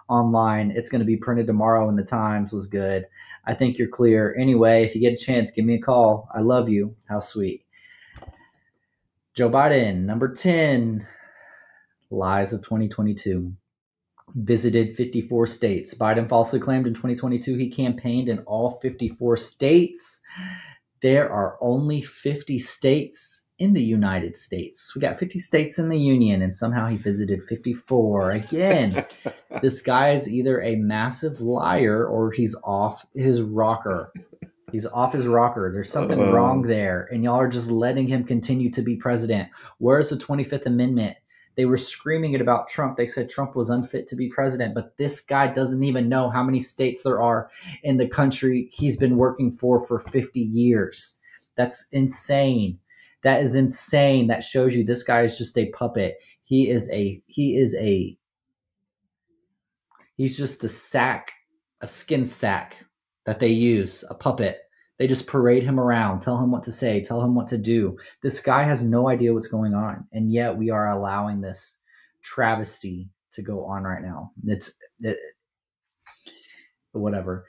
online, 0.08 0.72
it's 0.72 0.90
going 0.90 1.00
to 1.00 1.06
be 1.06 1.18
printed 1.18 1.48
tomorrow 1.48 1.90
in 1.90 1.96
the 1.96 2.04
Times 2.04 2.54
was 2.54 2.68
good. 2.68 3.08
I 3.46 3.54
think 3.54 3.78
you're 3.78 3.88
clear. 3.88 4.36
Anyway, 4.38 4.84
if 4.84 4.96
you 4.96 5.02
get 5.02 5.14
a 5.14 5.24
chance, 5.24 5.52
give 5.52 5.66
me 5.66 5.76
a 5.76 5.82
call. 5.82 6.28
I 6.34 6.42
love 6.42 6.70
you. 6.70 6.96
How 7.08 7.20
sweet. 7.20 7.65
Joe 9.36 9.50
Biden, 9.50 10.06
number 10.06 10.34
10, 10.34 11.06
lies 12.10 12.54
of 12.54 12.62
2022. 12.62 13.54
Visited 14.34 14.96
54 14.96 15.46
states. 15.48 15.94
Biden 15.94 16.30
falsely 16.30 16.58
claimed 16.58 16.88
in 16.88 16.94
2022 16.94 17.56
he 17.56 17.70
campaigned 17.70 18.30
in 18.30 18.40
all 18.40 18.80
54 18.80 19.36
states. 19.36 20.22
There 21.02 21.30
are 21.30 21.58
only 21.60 22.02
50 22.02 22.58
states 22.60 23.46
in 23.60 23.74
the 23.74 23.84
United 23.84 24.38
States. 24.38 24.96
We 24.96 25.02
got 25.02 25.20
50 25.20 25.40
states 25.40 25.80
in 25.80 25.90
the 25.90 26.00
Union, 26.00 26.42
and 26.42 26.54
somehow 26.54 26.88
he 26.88 26.96
visited 26.96 27.44
54. 27.44 28.32
Again, 28.32 29.06
this 29.62 29.82
guy 29.82 30.12
is 30.12 30.30
either 30.30 30.62
a 30.62 30.78
massive 30.78 31.42
liar 31.42 32.08
or 32.08 32.32
he's 32.32 32.56
off 32.64 33.06
his 33.14 33.42
rocker. 33.42 34.14
He's 34.76 34.86
off 34.86 35.14
his 35.14 35.26
rocker. 35.26 35.72
There's 35.72 35.90
something 35.90 36.20
uh, 36.20 36.34
wrong 36.34 36.64
there. 36.64 37.08
And 37.10 37.24
y'all 37.24 37.40
are 37.40 37.48
just 37.48 37.72
letting 37.72 38.10
him 38.10 38.26
continue 38.26 38.70
to 38.72 38.82
be 38.82 38.98
president. 38.98 39.48
Where's 39.78 40.10
the 40.10 40.18
25th 40.18 40.66
Amendment? 40.66 41.16
They 41.56 41.64
were 41.64 41.78
screaming 41.78 42.34
it 42.34 42.42
about 42.42 42.68
Trump. 42.68 42.98
They 42.98 43.06
said 43.06 43.30
Trump 43.30 43.56
was 43.56 43.70
unfit 43.70 44.06
to 44.08 44.18
be 44.18 44.28
president, 44.28 44.76
but 44.76 44.98
this 44.98 45.22
guy 45.22 45.48
doesn't 45.48 45.86
even 45.86 46.10
know 46.10 46.30
how 46.30 46.44
many 46.44 46.60
states 46.60 47.04
there 47.04 47.22
are 47.22 47.50
in 47.84 47.96
the 47.96 48.06
country 48.10 48.68
he's 48.70 48.98
been 48.98 49.16
working 49.16 49.50
for 49.50 49.80
for 49.80 49.98
50 49.98 50.42
years. 50.42 51.22
That's 51.56 51.88
insane. 51.94 52.78
That 53.24 53.42
is 53.42 53.56
insane. 53.56 54.28
That 54.28 54.44
shows 54.44 54.76
you 54.76 54.84
this 54.84 55.04
guy 55.04 55.22
is 55.22 55.38
just 55.38 55.58
a 55.58 55.70
puppet. 55.70 56.18
He 56.44 56.70
is 56.70 56.92
a 56.92 57.24
he 57.28 57.56
is 57.56 57.78
a 57.80 58.18
he's 60.18 60.36
just 60.36 60.66
a 60.66 60.68
sack, 60.68 61.32
a 61.80 61.88
skin 61.88 62.26
sack 62.26 62.84
that 63.24 63.40
they 63.40 63.48
use, 63.48 64.04
a 64.10 64.16
puppet 64.16 64.65
they 64.98 65.08
just 65.08 65.28
parade 65.28 65.64
him 65.64 65.80
around, 65.80 66.22
tell 66.22 66.38
him 66.38 66.52
what 66.52 66.64
to 66.64 66.72
say, 66.72 67.02
tell 67.02 67.22
him 67.22 67.36
what 67.36 67.48
to 67.48 67.58
do. 67.58 67.98
This 68.22 68.40
guy 68.40 68.64
has 68.64 68.84
no 68.84 69.10
idea 69.10 69.34
what's 69.34 69.48
going 69.48 69.74
on. 69.74 70.08
And 70.14 70.32
yet 70.32 70.58
we 70.58 70.70
are 70.70 70.90
allowing 70.90 71.42
this 71.42 71.82
travesty 72.22 73.10
to 73.34 73.42
go 73.42 73.66
on 73.66 73.84
right 73.84 74.02
now. 74.02 74.32
It's 74.46 74.74
it, 75.00 75.18
whatever. 76.94 77.46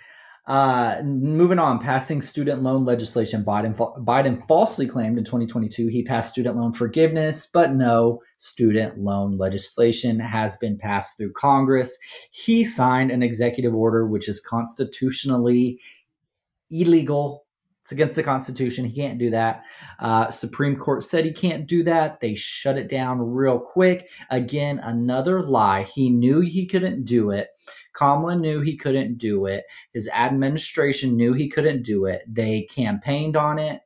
Uh, 0.46 1.02
moving 1.04 1.58
on, 1.58 1.80
passing 1.80 2.22
student 2.22 2.62
loan 2.62 2.84
legislation. 2.84 3.44
Biden, 3.44 3.76
Biden 4.04 4.46
falsely 4.46 4.86
claimed 4.86 5.18
in 5.18 5.24
2022 5.24 5.88
he 5.88 6.04
passed 6.04 6.30
student 6.30 6.56
loan 6.56 6.72
forgiveness, 6.72 7.48
but 7.52 7.74
no 7.74 8.22
student 8.36 8.96
loan 8.96 9.38
legislation 9.38 10.20
has 10.20 10.56
been 10.56 10.78
passed 10.78 11.16
through 11.16 11.32
Congress. 11.32 11.98
He 12.30 12.62
signed 12.62 13.10
an 13.10 13.24
executive 13.24 13.74
order 13.74 14.06
which 14.06 14.28
is 14.28 14.40
constitutionally 14.40 15.80
illegal. 16.70 17.44
It's 17.82 17.92
against 17.92 18.16
the 18.16 18.24
Constitution. 18.24 18.84
He 18.84 19.00
can't 19.00 19.18
do 19.18 19.30
that. 19.30 19.62
Uh, 20.00 20.28
Supreme 20.28 20.76
Court 20.76 21.04
said 21.04 21.24
he 21.24 21.32
can't 21.32 21.68
do 21.68 21.84
that. 21.84 22.18
They 22.20 22.34
shut 22.34 22.76
it 22.76 22.88
down 22.88 23.20
real 23.20 23.60
quick. 23.60 24.10
Again, 24.28 24.80
another 24.80 25.44
lie. 25.44 25.84
He 25.84 26.10
knew 26.10 26.40
he 26.40 26.66
couldn't 26.66 27.04
do 27.04 27.30
it. 27.30 27.48
Kamala 27.94 28.36
knew 28.36 28.60
he 28.60 28.76
couldn't 28.76 29.18
do 29.18 29.46
it. 29.46 29.64
His 29.94 30.08
administration 30.08 31.16
knew 31.16 31.32
he 31.32 31.48
couldn't 31.48 31.84
do 31.84 32.06
it. 32.06 32.22
They 32.26 32.62
campaigned 32.62 33.36
on 33.36 33.60
it. 33.60 33.80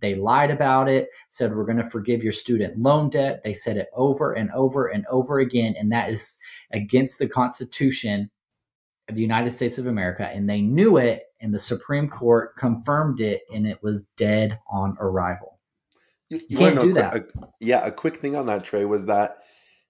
They 0.00 0.14
lied 0.14 0.50
about 0.50 0.88
it, 0.88 1.08
said, 1.28 1.54
We're 1.54 1.64
going 1.64 1.78
to 1.78 1.84
forgive 1.84 2.22
your 2.22 2.32
student 2.32 2.78
loan 2.78 3.08
debt. 3.08 3.42
They 3.44 3.54
said 3.54 3.76
it 3.76 3.88
over 3.94 4.32
and 4.32 4.50
over 4.52 4.88
and 4.88 5.06
over 5.06 5.38
again. 5.38 5.74
And 5.78 5.90
that 5.92 6.10
is 6.10 6.36
against 6.72 7.18
the 7.18 7.28
Constitution 7.28 8.30
the 9.08 9.22
United 9.22 9.50
States 9.50 9.78
of 9.78 9.86
America. 9.86 10.28
And 10.28 10.48
they 10.48 10.60
knew 10.60 10.96
it 10.96 11.22
and 11.40 11.52
the 11.52 11.58
Supreme 11.58 12.08
Court 12.08 12.56
confirmed 12.56 13.20
it, 13.20 13.42
and 13.52 13.66
it 13.66 13.82
was 13.82 14.04
dead 14.16 14.58
on 14.70 14.96
arrival. 14.98 15.58
You, 16.28 16.38
you, 16.38 16.44
you 16.48 16.56
can't 16.58 16.80
do 16.80 16.92
that. 16.94 17.14
A, 17.14 17.24
yeah, 17.60 17.84
a 17.84 17.92
quick 17.92 18.16
thing 18.16 18.34
on 18.34 18.46
that, 18.46 18.64
Trey, 18.64 18.84
was 18.84 19.06
that 19.06 19.38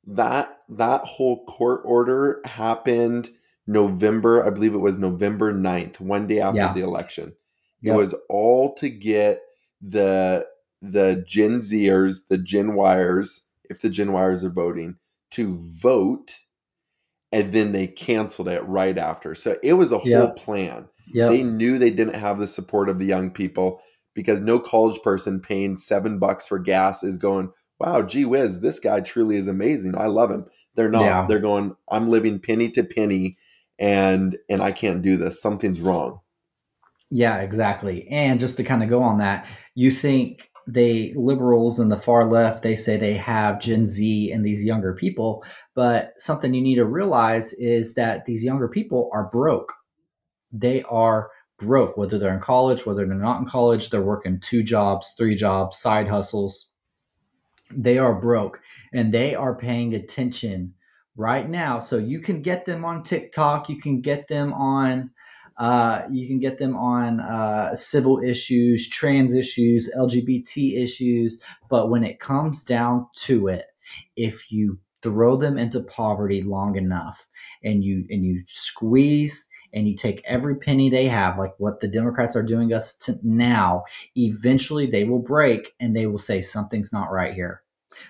that 0.09 0.59
that 0.69 1.03
whole 1.03 1.45
court 1.47 1.83
order 1.85 2.41
happened 2.45 3.31
November, 3.67 4.45
I 4.45 4.51
believe 4.51 4.75
it 4.75 4.79
was 4.79 4.99
November 4.99 5.53
9th, 5.53 5.99
one 5.99 6.27
day 6.27 6.41
after 6.41 6.59
yeah. 6.59 6.73
the 6.73 6.83
election. 6.83 7.35
Yep. 7.81 7.95
It 7.95 7.97
was 7.97 8.15
all 8.29 8.75
to 8.75 8.89
get 8.89 9.43
the 9.81 10.47
the 10.83 11.25
Gen 11.27 11.61
Zers, 11.61 12.29
the 12.29 12.39
Gen 12.39 12.75
Wires, 12.75 13.45
if 13.65 13.81
the 13.81 13.89
Gen 13.89 14.13
Wires 14.13 14.45
are 14.45 14.51
voting, 14.51 14.97
to 15.33 15.59
vote, 15.65 16.39
and 17.33 17.53
then 17.53 17.73
they 17.73 17.87
canceled 17.87 18.49
it 18.49 18.65
right 18.65 18.97
after. 18.97 19.35
So 19.35 19.57
it 19.63 19.75
was 19.75 19.93
a 19.93 19.99
whole 19.99 20.09
yep. 20.09 20.37
plan. 20.37 20.89
Yep. 21.13 21.31
They 21.31 21.43
knew 21.43 21.79
they 21.79 21.91
didn't 21.91 22.15
have 22.15 22.39
the 22.39 22.47
support 22.47 22.89
of 22.89 22.99
the 22.99 23.07
young 23.07 23.31
people 23.31 23.81
because 24.15 24.41
no 24.41 24.59
college 24.59 25.01
person 25.03 25.41
paying 25.41 25.77
seven 25.77 26.19
bucks 26.19 26.47
for 26.47 26.59
gas 26.59 27.03
is 27.03 27.19
going, 27.19 27.53
wow, 27.79 28.03
gee 28.03 28.25
whiz, 28.25 28.61
this 28.61 28.79
guy 28.79 29.01
truly 29.01 29.37
is 29.37 29.49
amazing. 29.49 29.97
I 29.97 30.07
love 30.07 30.31
him. 30.31 30.47
They're 30.75 30.91
not. 30.91 31.03
Yeah. 31.03 31.27
They're 31.29 31.39
going, 31.41 31.77
I'm 31.91 32.11
living 32.11 32.41
penny 32.41 32.71
to 32.71 32.85
penny 32.85 33.37
and 33.79 34.37
and 34.49 34.63
I 34.63 34.73
can't 34.73 35.03
do 35.03 35.17
this. 35.17 35.41
Something's 35.41 35.81
wrong. 35.81 36.21
Yeah, 37.11 37.39
exactly. 37.39 38.09
And 38.09 38.41
just 38.41 38.57
to 38.57 38.65
kind 38.65 38.83
of 38.83 38.89
go 38.89 39.03
on 39.03 39.19
that, 39.19 39.47
you 39.75 39.91
think 39.91 40.51
they 40.67 41.13
liberals 41.17 41.79
and 41.79 41.93
the 41.93 41.97
far 41.97 42.29
left 42.29 42.65
they 42.65 42.75
say 42.75 42.97
they 42.97 43.15
have 43.15 43.61
gen 43.61 43.87
z 43.87 44.33
and 44.33 44.45
these 44.45 44.65
younger 44.65 44.93
people 44.95 45.45
but 45.77 46.15
something 46.17 46.55
you 46.55 46.63
need 46.63 46.77
to 46.77 46.87
realize 46.87 47.53
is 47.53 47.95
that 47.95 48.25
these 48.25 48.43
younger 48.43 48.67
people 48.67 49.11
are 49.13 49.29
broke. 49.31 49.75
They 50.51 50.83
are 50.85 51.31
broke 51.59 51.97
whether 51.97 52.19
they're 52.19 52.35
in 52.35 52.41
college 52.41 52.85
whether 52.85 53.07
they're 53.07 53.15
not 53.15 53.41
in 53.41 53.47
college 53.47 53.89
they're 53.89 54.03
working 54.03 54.39
two 54.39 54.63
jobs 54.63 55.15
three 55.17 55.35
jobs 55.35 55.79
side 55.79 56.09
hustles. 56.09 56.71
They 57.75 57.99
are 57.99 58.21
broke 58.21 58.61
and 58.93 59.13
they 59.13 59.35
are 59.35 59.55
paying 59.55 59.95
attention 59.95 60.75
right 61.17 61.49
now. 61.49 61.81
So 61.81 61.97
you 61.97 62.21
can 62.21 62.43
get 62.43 62.65
them 62.65 62.85
on 62.85 63.03
tiktok 63.03 63.69
you 63.69 63.79
can 63.79 64.01
get 64.01 64.29
them 64.29 64.53
on 64.55 65.11
uh, 65.59 66.03
you 66.11 66.27
can 66.27 66.39
get 66.39 66.59
them 66.59 66.77
on 66.77 67.19
uh, 67.19 67.75
civil 67.75 68.21
issues, 68.23 68.91
trans 68.91 69.35
issues, 69.35 69.91
LGBT 69.97 70.83
issues. 70.83 71.41
But 71.71 71.89
when 71.89 72.05
it 72.05 72.21
comes 72.21 72.63
down 72.63 73.07
to 73.21 73.49
it, 73.49 73.65
if 74.17 74.53
you 74.53 74.81
throw 75.03 75.37
them 75.37 75.59
into 75.59 75.81
poverty 75.81 76.43
long 76.43 76.77
enough 76.77 77.27
and 77.63 77.85
you 77.85 78.05
and 78.11 78.25
you 78.25 78.43
squeeze 78.47 79.49
and 79.73 79.87
you 79.87 79.95
take 79.95 80.23
every 80.25 80.57
penny 80.57 80.89
they 80.89 81.07
have 81.07 81.39
like 81.39 81.53
what 81.59 81.81
the 81.81 81.89
democrats 81.89 82.35
are 82.35 82.43
doing 82.43 82.73
us 82.73 82.97
to 82.97 83.15
now 83.23 83.85
eventually 84.17 84.87
they 84.87 85.05
will 85.05 85.19
break 85.19 85.75
and 85.79 85.95
they 85.95 86.07
will 86.07 86.19
say 86.19 86.41
something's 86.41 86.93
not 86.93 87.13
right 87.13 87.35
here 87.35 87.63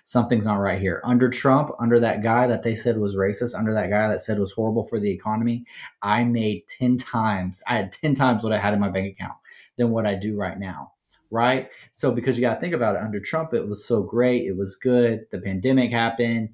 something's 0.04 0.46
not 0.46 0.56
right 0.56 0.80
here. 0.80 1.00
Under 1.04 1.28
Trump, 1.28 1.70
under 1.78 2.00
that 2.00 2.22
guy 2.22 2.46
that 2.46 2.62
they 2.62 2.74
said 2.74 2.98
was 2.98 3.16
racist, 3.16 3.58
under 3.58 3.74
that 3.74 3.90
guy 3.90 4.08
that 4.08 4.20
said 4.20 4.38
was 4.38 4.52
horrible 4.52 4.84
for 4.84 4.98
the 4.98 5.10
economy, 5.10 5.64
I 6.02 6.24
made 6.24 6.64
10 6.78 6.98
times, 6.98 7.62
I 7.66 7.74
had 7.74 7.92
10 7.92 8.14
times 8.14 8.42
what 8.42 8.52
I 8.52 8.58
had 8.58 8.74
in 8.74 8.80
my 8.80 8.88
bank 8.88 9.14
account 9.14 9.36
than 9.76 9.90
what 9.90 10.06
I 10.06 10.14
do 10.14 10.36
right 10.36 10.58
now. 10.58 10.92
Right. 11.30 11.70
So, 11.90 12.12
because 12.12 12.38
you 12.38 12.42
got 12.42 12.54
to 12.54 12.60
think 12.60 12.72
about 12.74 12.94
it, 12.94 13.02
under 13.02 13.18
Trump, 13.18 13.52
it 13.52 13.68
was 13.68 13.84
so 13.84 14.02
great. 14.02 14.44
It 14.44 14.56
was 14.56 14.76
good. 14.76 15.26
The 15.32 15.40
pandemic 15.40 15.90
happened. 15.90 16.50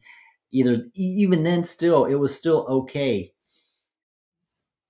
Either, 0.53 0.85
even 0.95 1.43
then, 1.43 1.65
still, 1.65 2.05
it 2.05 2.17
was 2.17 2.37
still 2.37 2.67
okay 2.69 3.33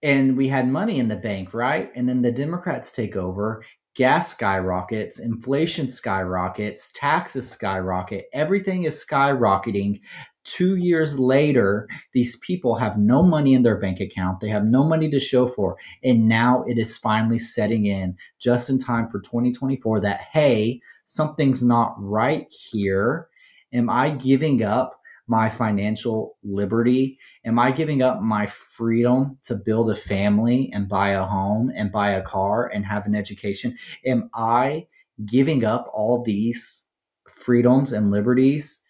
and 0.02 0.36
we 0.36 0.48
had 0.48 0.68
money 0.68 0.98
in 0.98 1.08
the 1.08 1.16
bank, 1.16 1.54
right? 1.54 1.90
And 1.94 2.08
then 2.08 2.22
the 2.22 2.32
Democrats 2.32 2.90
take 2.90 3.16
over 3.16 3.64
gas 3.94 4.30
skyrockets, 4.30 5.18
inflation 5.18 5.88
skyrockets, 5.88 6.92
taxes 6.92 7.50
skyrocket, 7.50 8.24
everything 8.32 8.84
is 8.84 9.04
skyrocketing. 9.04 10.00
Two 10.44 10.76
years 10.76 11.18
later, 11.18 11.88
these 12.12 12.36
people 12.38 12.74
have 12.74 12.98
no 12.98 13.22
money 13.22 13.54
in 13.54 13.62
their 13.62 13.78
bank 13.78 14.00
account. 14.00 14.40
They 14.40 14.48
have 14.48 14.64
no 14.64 14.82
money 14.82 15.08
to 15.10 15.20
show 15.20 15.46
for. 15.46 15.76
And 16.02 16.26
now 16.26 16.64
it 16.66 16.78
is 16.78 16.98
finally 16.98 17.38
setting 17.38 17.86
in 17.86 18.16
just 18.40 18.68
in 18.70 18.78
time 18.78 19.08
for 19.08 19.20
2024 19.20 20.00
that, 20.00 20.22
hey, 20.32 20.80
something's 21.04 21.62
not 21.62 21.94
right 21.98 22.46
here. 22.50 23.28
Am 23.72 23.88
I 23.88 24.10
giving 24.10 24.64
up 24.64 25.01
my 25.32 25.48
financial 25.48 26.36
liberty? 26.44 27.18
Am 27.46 27.58
I 27.58 27.72
giving 27.72 28.02
up 28.02 28.20
my 28.20 28.46
freedom 28.46 29.38
to 29.44 29.54
build 29.54 29.90
a 29.90 29.94
family 29.94 30.70
and 30.74 30.90
buy 30.90 31.12
a 31.12 31.24
home 31.24 31.72
and 31.74 31.90
buy 31.90 32.10
a 32.10 32.22
car 32.22 32.66
and 32.66 32.84
have 32.84 33.06
an 33.06 33.14
education? 33.14 33.74
Am 34.04 34.28
I 34.34 34.88
giving 35.24 35.64
up 35.64 35.90
all 35.94 36.22
these 36.22 36.84
freedoms 37.26 37.92
and 37.92 38.10
liberties 38.10 38.84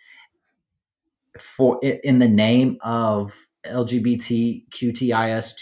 for 1.38 1.78
in 1.85 2.18
the 2.18 2.28
name 2.28 2.76
of 2.83 3.33
LGBT, 3.64 4.68
QTIS, 4.70 5.55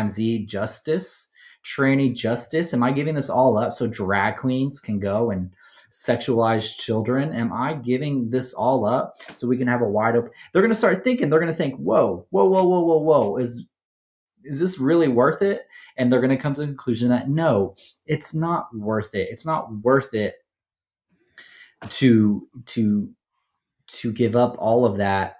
and 0.00 0.10
Z 0.10 0.46
justice, 0.46 1.30
tranny 1.64 2.12
justice? 2.12 2.74
Am 2.74 2.82
I 2.82 2.90
giving 2.90 3.14
this 3.14 3.30
all 3.30 3.56
up 3.56 3.72
so 3.72 3.86
drag 3.86 4.38
queens 4.38 4.80
can 4.80 4.98
go 4.98 5.30
and 5.30 5.52
sexualized 5.94 6.76
children? 6.78 7.32
Am 7.32 7.52
I 7.52 7.74
giving 7.74 8.28
this 8.28 8.52
all 8.52 8.84
up 8.84 9.14
so 9.34 9.46
we 9.46 9.56
can 9.56 9.68
have 9.68 9.80
a 9.80 9.88
wide 9.88 10.16
open? 10.16 10.32
They're 10.52 10.62
going 10.62 10.72
to 10.72 10.78
start 10.78 11.04
thinking. 11.04 11.30
They're 11.30 11.38
going 11.38 11.52
to 11.52 11.56
think, 11.56 11.76
"Whoa, 11.76 12.26
whoa, 12.30 12.46
whoa, 12.46 12.68
whoa, 12.68 12.80
whoa, 12.80 12.98
whoa! 12.98 13.36
Is 13.36 13.68
is 14.42 14.58
this 14.58 14.78
really 14.78 15.08
worth 15.08 15.40
it?" 15.40 15.66
And 15.96 16.12
they're 16.12 16.20
going 16.20 16.36
to 16.36 16.42
come 16.42 16.54
to 16.56 16.60
the 16.60 16.66
conclusion 16.66 17.10
that 17.10 17.28
no, 17.28 17.76
it's 18.06 18.34
not 18.34 18.66
worth 18.74 19.14
it. 19.14 19.28
It's 19.30 19.46
not 19.46 19.72
worth 19.82 20.12
it 20.14 20.34
to 21.90 22.48
to 22.66 23.08
to 23.86 24.12
give 24.12 24.34
up 24.34 24.56
all 24.58 24.84
of 24.84 24.96
that 24.96 25.36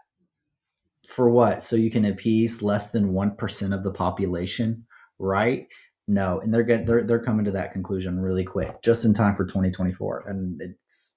for 1.08 1.28
what? 1.30 1.62
So 1.62 1.74
you 1.76 1.90
can 1.90 2.04
appease 2.04 2.62
less 2.62 2.90
than 2.90 3.12
1% 3.12 3.74
of 3.74 3.82
the 3.82 3.90
population, 3.90 4.86
right? 5.18 5.66
No, 6.06 6.40
and 6.40 6.52
they're 6.52 6.62
get 6.62 6.86
they're 6.86 7.02
they're 7.02 7.22
coming 7.22 7.44
to 7.46 7.50
that 7.52 7.72
conclusion 7.72 8.20
really 8.20 8.44
quick, 8.44 8.82
just 8.82 9.04
in 9.04 9.14
time 9.14 9.34
for 9.34 9.44
2024, 9.46 10.28
and 10.28 10.60
it's 10.60 11.16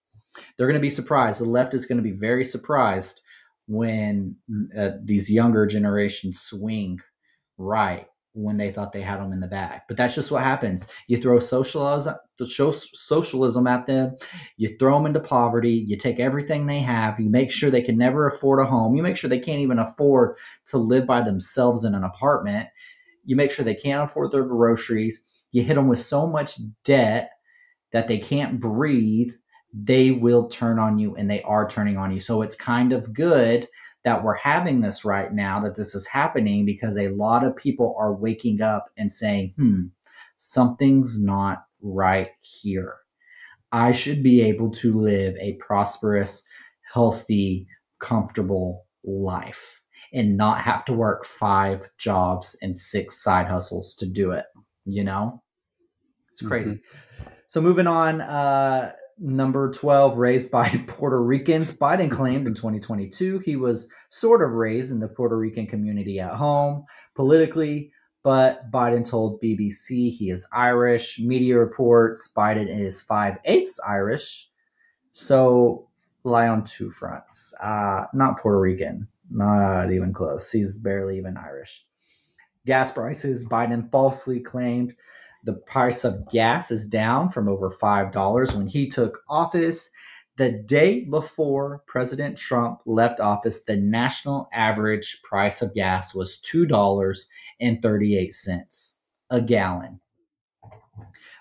they're 0.58 0.68
going 0.68 0.80
to 0.80 0.82
be 0.82 0.90
surprised. 0.90 1.42
The 1.42 1.46
left 1.46 1.74
is 1.74 1.86
going 1.86 1.98
to 1.98 2.04
be 2.04 2.12
very 2.12 2.46
surprised 2.46 3.22
when 3.68 4.36
uh, 4.78 4.92
these 5.04 5.30
younger 5.30 5.66
generations 5.66 6.40
swing 6.40 7.00
right 7.58 8.08
when 8.38 8.58
they 8.58 8.72
thought 8.72 8.92
they 8.92 9.02
had 9.02 9.20
them 9.20 9.34
in 9.34 9.40
the 9.40 9.48
bag. 9.48 9.82
But 9.88 9.98
that's 9.98 10.14
just 10.14 10.32
what 10.32 10.44
happens. 10.44 10.88
You 11.08 11.18
throw 11.18 11.40
socialism, 11.40 12.16
socialism 12.46 13.66
at 13.66 13.88
them, 13.88 14.16
you 14.58 14.78
throw 14.78 14.96
them 14.96 15.08
into 15.08 15.20
poverty, 15.20 15.84
you 15.88 15.98
take 15.98 16.20
everything 16.20 16.66
they 16.68 16.80
have, 16.80 17.20
you 17.20 17.30
make 17.30 17.52
sure 17.52 17.72
they 17.72 17.82
can 17.82 17.98
never 17.98 18.28
afford 18.28 18.60
a 18.60 18.66
home, 18.66 18.96
you 18.96 19.02
make 19.02 19.18
sure 19.18 19.30
they 19.30 19.40
can't 19.40 19.60
even 19.60 19.80
afford 19.80 20.38
to 20.68 20.78
live 20.78 21.08
by 21.08 21.22
themselves 21.22 21.84
in 21.84 21.96
an 21.96 22.04
apartment, 22.04 22.68
you 23.28 23.36
make 23.36 23.52
sure 23.52 23.64
they 23.64 23.76
can't 23.76 24.06
afford 24.06 24.32
their 24.32 24.46
groceries. 24.46 25.20
You 25.52 25.62
hit 25.62 25.76
them 25.76 25.88
with 25.88 26.00
so 26.00 26.26
much 26.26 26.58
debt 26.84 27.32
that 27.92 28.08
they 28.08 28.18
can't 28.18 28.60
breathe. 28.60 29.34
They 29.74 30.12
will 30.12 30.48
turn 30.48 30.80
on 30.80 30.98
you 30.98 31.16
and 31.16 31.30
they 31.30 31.44
are 31.44 31.68
turning 31.68 31.98
on 31.98 32.12
you. 32.12 32.20
So 32.20 32.42
it's 32.42 32.56
kind 32.56 32.94
of 32.94 33.14
good 33.14 33.68
that 34.06 34.24
we're 34.24 34.36
having 34.36 34.80
this 34.80 35.04
right 35.04 35.34
now, 35.34 35.60
that 35.60 35.76
this 35.76 35.94
is 35.94 36.08
happening 36.08 36.66
because 36.66 36.98
a 36.98 37.10
lot 37.10 37.44
of 37.44 37.56
people 37.56 37.96
are 38.00 38.14
waking 38.14 38.62
up 38.62 38.90
and 38.98 39.12
saying, 39.12 39.54
hmm, 39.58 39.88
something's 40.38 41.22
not 41.22 41.66
right 41.82 42.30
here. 42.40 42.96
I 43.74 43.92
should 43.92 44.24
be 44.24 44.42
able 44.42 44.72
to 44.72 45.02
live 45.02 45.36
a 45.36 45.58
prosperous, 45.60 46.46
healthy, 46.94 47.68
comfortable 48.00 48.86
life 49.04 49.82
and 50.18 50.38
not 50.38 50.62
have 50.62 50.84
to 50.86 50.94
work 50.94 51.26
five 51.26 51.88
jobs 51.98 52.58
and 52.62 52.78
six 52.78 53.22
side 53.22 53.48
hustles 53.48 53.96
to 53.96 54.06
do 54.06 54.32
it. 54.32 54.46
You 54.86 55.04
know, 55.04 55.44
it's 56.32 56.42
crazy. 56.42 56.72
Mm-hmm. 56.74 57.30
So 57.48 57.62
moving 57.62 57.88
on, 57.88 58.22
uh, 58.22 58.94
number 59.20 59.72
12, 59.72 60.18
raised 60.18 60.52
by 60.52 60.70
Puerto 60.88 61.22
Ricans. 61.22 61.72
Biden 61.72 62.12
claimed 62.12 62.48
in 62.48 62.54
2022 62.54 63.40
he 63.40 63.56
was 63.56 63.90
sort 64.10 64.42
of 64.42 64.52
raised 64.52 64.92
in 64.92 65.00
the 65.00 65.08
Puerto 65.08 65.38
Rican 65.38 65.68
community 65.68 66.20
at 66.20 66.34
home 66.34 66.86
politically, 67.16 67.92
but 68.24 68.70
Biden 68.72 69.08
told 69.08 69.42
BBC 69.42 70.12
he 70.12 70.30
is 70.30 70.48
Irish. 70.54 71.20
Media 71.20 71.58
reports 71.58 72.32
Biden 72.36 72.68
is 72.68 73.02
five 73.02 73.38
eighths 73.46 73.80
Irish. 73.88 74.50
So 75.12 75.88
lie 76.24 76.48
on 76.48 76.64
two 76.64 76.92
fronts. 76.92 77.54
Uh, 77.62 78.06
not 78.14 78.38
Puerto 78.38 78.60
Rican, 78.60 79.08
not 79.30 79.92
even 79.92 80.14
close. 80.14 80.52
He's 80.52 80.78
barely 80.78 81.18
even 81.18 81.38
Irish. 81.38 81.86
Gas 82.66 82.92
prices. 82.92 83.48
Biden 83.48 83.92
falsely 83.92 84.40
claimed 84.40 84.94
the 85.44 85.54
price 85.54 86.04
of 86.04 86.28
gas 86.30 86.72
is 86.72 86.88
down 86.88 87.30
from 87.30 87.48
over 87.48 87.70
$5 87.70 88.56
when 88.56 88.68
he 88.68 88.90
took 88.90 89.22
office. 89.30 89.90
The 90.36 90.52
day 90.52 91.06
before 91.06 91.84
President 91.88 92.38
Trump 92.38 92.82
left 92.86 93.20
office, 93.20 93.64
the 93.64 93.78
national 93.78 94.50
average 94.54 95.22
price 95.24 95.62
of 95.62 95.74
gas 95.74 96.14
was 96.14 96.40
$2.38 96.42 99.00
a 99.30 99.42
gallon. 99.42 100.00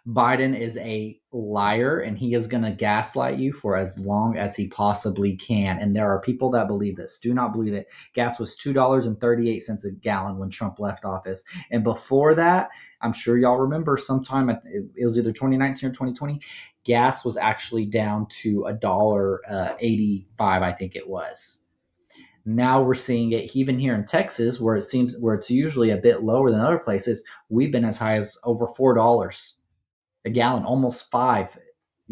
Biden 0.07 0.57
is 0.57 0.77
a 0.79 1.21
liar 1.33 1.99
and 1.99 2.17
he 2.17 2.35
is 2.35 2.47
going 2.47 2.63
to 2.63 2.71
gaslight 2.71 3.39
you 3.39 3.53
for 3.53 3.77
as 3.77 3.99
long 3.99 4.37
as 4.37 4.55
he 4.55 4.69
possibly 4.69 5.35
can. 5.35 5.81
And 5.81 5.97
there 5.97 6.09
are 6.09 6.21
people 6.21 6.49
that 6.53 6.69
believe 6.69 6.97
this. 6.97 7.19
Do 7.19 7.35
not 7.35 7.53
believe 7.53 7.75
it. 7.75 7.89
Gas 8.15 8.39
was 8.39 8.57
$2.38 8.57 9.85
a 9.85 9.91
gallon 9.91 10.39
when 10.39 10.49
Trump 10.49 10.79
left 10.79 11.05
office. 11.05 11.43
And 11.73 11.83
before 11.83 12.37
that, 12.37 12.69
I'm 13.01 13.13
sure 13.13 13.37
y'all 13.37 13.59
remember 13.59 13.97
sometime, 13.97 14.49
it 14.49 15.05
was 15.05 15.19
either 15.19 15.33
2019 15.33 15.89
or 15.89 15.93
2020, 15.93 16.41
gas 16.85 17.25
was 17.25 17.37
actually 17.37 17.85
down 17.85 18.27
to 18.27 18.65
a 18.67 18.73
dollar 18.73 19.41
uh, 19.51 19.75
85, 19.81 20.63
I 20.63 20.73
think 20.73 20.95
it 20.95 21.09
was. 21.09 21.63
Now 22.45 22.81
we're 22.81 22.95
seeing 22.95 23.33
it 23.33 23.57
even 23.57 23.77
here 23.77 23.97
in 23.97 24.05
Texas, 24.05 24.61
where 24.61 24.77
it 24.77 24.83
seems 24.83 25.17
where 25.19 25.35
it's 25.35 25.51
usually 25.51 25.91
a 25.91 25.97
bit 25.97 26.23
lower 26.23 26.53
than 26.53 26.61
other 26.61 26.79
places. 26.79 27.25
We've 27.49 27.73
been 27.73 27.85
as 27.85 27.99
high 27.99 28.15
as 28.15 28.39
over 28.45 28.69
four 28.69 28.95
dollars 28.95 29.57
a 30.27 30.31
gallon, 30.31 30.65
almost 30.65 31.11
five 31.11 31.57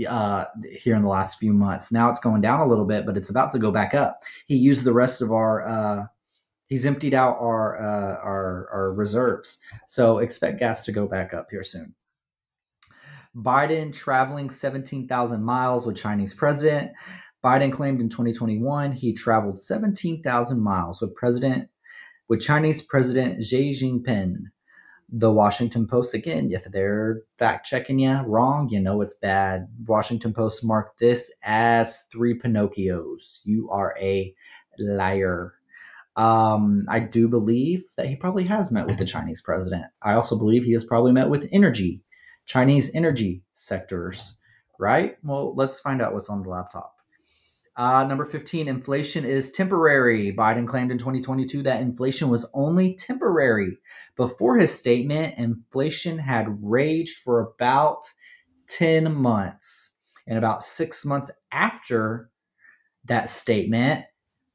uh, 0.08 0.44
here 0.72 0.96
in 0.96 1.02
the 1.02 1.08
last 1.08 1.38
few 1.38 1.52
months. 1.52 1.92
Now 1.92 2.08
it's 2.08 2.20
going 2.20 2.40
down 2.40 2.60
a 2.60 2.66
little 2.66 2.86
bit, 2.86 3.04
but 3.04 3.16
it's 3.16 3.30
about 3.30 3.52
to 3.52 3.58
go 3.58 3.70
back 3.70 3.94
up. 3.94 4.22
He 4.46 4.56
used 4.56 4.84
the 4.84 4.94
rest 4.94 5.20
of 5.20 5.32
our. 5.32 5.66
Uh, 5.66 6.06
he's 6.66 6.86
emptied 6.86 7.14
out 7.14 7.36
our, 7.38 7.76
uh, 7.76 8.20
our 8.22 8.68
our 8.72 8.92
reserves, 8.94 9.60
so 9.86 10.18
expect 10.18 10.60
gas 10.60 10.84
to 10.84 10.92
go 10.92 11.06
back 11.06 11.34
up 11.34 11.48
here 11.50 11.64
soon. 11.64 11.94
Biden 13.36 13.92
traveling 13.92 14.48
17,000 14.48 15.42
miles 15.42 15.86
with 15.86 15.96
Chinese 15.96 16.32
president. 16.32 16.92
Biden 17.44 17.72
claimed 17.72 18.00
in 18.00 18.08
2021 18.08 18.92
he 18.92 19.12
traveled 19.12 19.58
17,000 19.58 20.60
miles 20.60 21.00
with 21.02 21.14
president 21.16 21.68
with 22.28 22.40
Chinese 22.40 22.80
President 22.80 23.44
Xi 23.44 23.70
Jinping. 23.70 24.36
The 25.10 25.30
Washington 25.30 25.86
Post 25.86 26.14
again, 26.14 26.48
if 26.50 26.64
they're 26.64 27.22
fact 27.38 27.66
checking 27.66 27.98
you 27.98 28.20
wrong, 28.26 28.68
you 28.68 28.80
know 28.80 29.00
it's 29.00 29.14
bad. 29.14 29.68
Washington 29.86 30.32
Post 30.32 30.64
marked 30.64 30.98
this 30.98 31.30
as 31.42 32.02
three 32.10 32.38
Pinocchios. 32.38 33.40
You 33.44 33.70
are 33.70 33.94
a 34.00 34.34
liar. 34.78 35.54
Um, 36.16 36.84
I 36.88 37.00
do 37.00 37.28
believe 37.28 37.84
that 37.96 38.06
he 38.06 38.16
probably 38.16 38.44
has 38.44 38.70
met 38.70 38.86
with 38.86 38.98
the 38.98 39.04
Chinese 39.04 39.40
president. 39.40 39.86
I 40.02 40.14
also 40.14 40.38
believe 40.38 40.64
he 40.64 40.72
has 40.72 40.84
probably 40.84 41.12
met 41.12 41.28
with 41.28 41.48
energy, 41.52 42.02
Chinese 42.46 42.90
energy 42.94 43.42
sectors, 43.52 44.38
right? 44.78 45.16
Well, 45.22 45.54
let's 45.54 45.80
find 45.80 46.00
out 46.00 46.14
what's 46.14 46.28
on 46.28 46.42
the 46.42 46.48
laptop. 46.48 46.94
Uh, 47.76 48.04
number 48.04 48.24
15, 48.24 48.68
inflation 48.68 49.24
is 49.24 49.50
temporary. 49.50 50.32
Biden 50.32 50.66
claimed 50.66 50.92
in 50.92 50.98
2022 50.98 51.62
that 51.64 51.80
inflation 51.80 52.28
was 52.28 52.46
only 52.54 52.94
temporary. 52.94 53.78
Before 54.16 54.56
his 54.56 54.76
statement, 54.76 55.38
inflation 55.38 56.18
had 56.18 56.56
raged 56.62 57.18
for 57.18 57.40
about 57.40 58.04
10 58.68 59.12
months. 59.12 59.94
And 60.26 60.38
about 60.38 60.62
six 60.62 61.04
months 61.04 61.30
after 61.50 62.30
that 63.06 63.28
statement, 63.28 64.04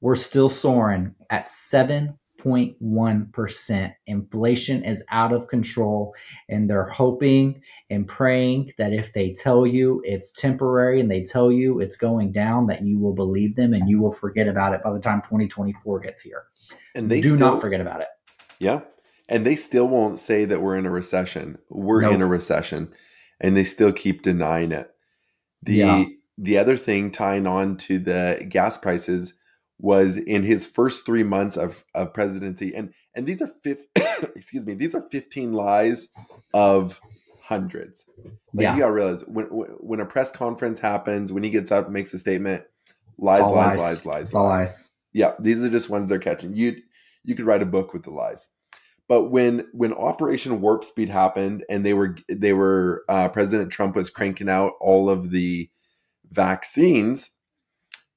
we're 0.01 0.15
still 0.15 0.49
soaring 0.49 1.15
at 1.29 1.45
7.1%. 2.43 3.93
Inflation 4.07 4.83
is 4.83 5.03
out 5.09 5.33
of 5.33 5.47
control, 5.47 6.13
and 6.47 6.69
they're 6.69 6.87
hoping 6.87 7.61
and 7.89 8.07
praying 8.07 8.71
that 8.77 8.93
if 8.93 9.13
they 9.13 9.33
tell 9.33 9.65
you 9.65 10.01
it's 10.05 10.31
temporary 10.31 10.99
and 10.99 11.09
they 11.09 11.23
tell 11.23 11.51
you 11.51 11.79
it's 11.79 11.97
going 11.97 12.31
down, 12.31 12.67
that 12.67 12.83
you 12.83 12.99
will 12.99 13.13
believe 13.13 13.55
them 13.55 13.73
and 13.73 13.89
you 13.89 13.99
will 13.99 14.11
forget 14.11 14.47
about 14.47 14.73
it 14.73 14.83
by 14.83 14.91
the 14.91 14.99
time 14.99 15.21
2024 15.21 15.99
gets 15.99 16.21
here. 16.21 16.43
And 16.95 17.09
they 17.09 17.21
do 17.21 17.35
still, 17.35 17.51
not 17.53 17.61
forget 17.61 17.81
about 17.81 18.01
it. 18.01 18.07
Yeah. 18.59 18.81
And 19.27 19.45
they 19.45 19.55
still 19.55 19.87
won't 19.87 20.19
say 20.19 20.45
that 20.45 20.61
we're 20.61 20.77
in 20.77 20.85
a 20.85 20.91
recession. 20.91 21.57
We're 21.69 22.01
Nope. 22.01 22.13
in 22.15 22.21
a 22.21 22.27
recession. 22.27 22.91
And 23.39 23.55
they 23.55 23.63
still 23.63 23.91
keep 23.91 24.21
denying 24.21 24.71
it. 24.71 24.89
The 25.63 25.73
Yeah. 25.73 26.05
the 26.37 26.57
other 26.57 26.77
thing 26.77 27.11
tying 27.11 27.45
on 27.45 27.75
to 27.75 27.99
the 27.99 28.45
gas 28.47 28.77
prices 28.77 29.33
was 29.79 30.17
in 30.17 30.43
his 30.43 30.65
first 30.65 31.05
three 31.05 31.23
months 31.23 31.55
of, 31.57 31.83
of 31.95 32.13
presidency, 32.13 32.73
and 32.75 32.93
and 33.15 33.25
these 33.25 33.41
are 33.41 33.51
fifth 33.63 33.85
excuse 34.35 34.65
me, 34.65 34.73
these 34.75 34.93
are 34.93 35.01
15 35.09 35.53
lies 35.53 36.09
of 36.53 36.99
hundreds. 37.41 38.03
Like 38.53 38.63
Yeah. 38.63 38.73
you 38.75 38.81
gotta 38.81 38.93
realize 38.93 39.21
when 39.25 39.45
when 39.45 39.99
a 39.99 40.05
press 40.05 40.31
conference 40.31 40.79
happens, 40.79 41.31
when 41.31 41.43
he 41.43 41.49
gets 41.49 41.71
up, 41.71 41.89
makes 41.89 42.13
a 42.13 42.19
statement, 42.19 42.63
lies, 43.17 43.41
lies, 43.41 43.79
lies, 43.79 44.05
lies, 44.05 44.27
It's 44.27 44.35
all 44.35 44.45
lies. 44.45 44.93
yeah, 45.13 45.33
these 45.39 45.63
are 45.63 45.69
just 45.69 45.89
ones 45.89 46.09
they're 46.09 46.19
catching. 46.19 46.55
You 46.55 46.75
you 47.23 47.35
could 47.35 47.45
write 47.45 47.61
a 47.61 47.65
book 47.65 47.93
with 47.93 48.03
the 48.03 48.11
lies. 48.11 48.51
But 49.07 49.25
when 49.31 49.65
when 49.71 49.93
Operation 49.93 50.61
Warp 50.61 50.83
Speed 50.83 51.09
happened 51.09 51.65
and 51.69 51.85
they 51.85 51.93
were 51.93 52.15
they 52.29 52.53
were 52.53 53.03
uh, 53.09 53.29
President 53.29 53.71
Trump 53.71 53.95
was 53.95 54.09
cranking 54.09 54.49
out 54.49 54.73
all 54.79 55.09
of 55.09 55.31
the 55.31 55.69
vaccines, 56.29 57.31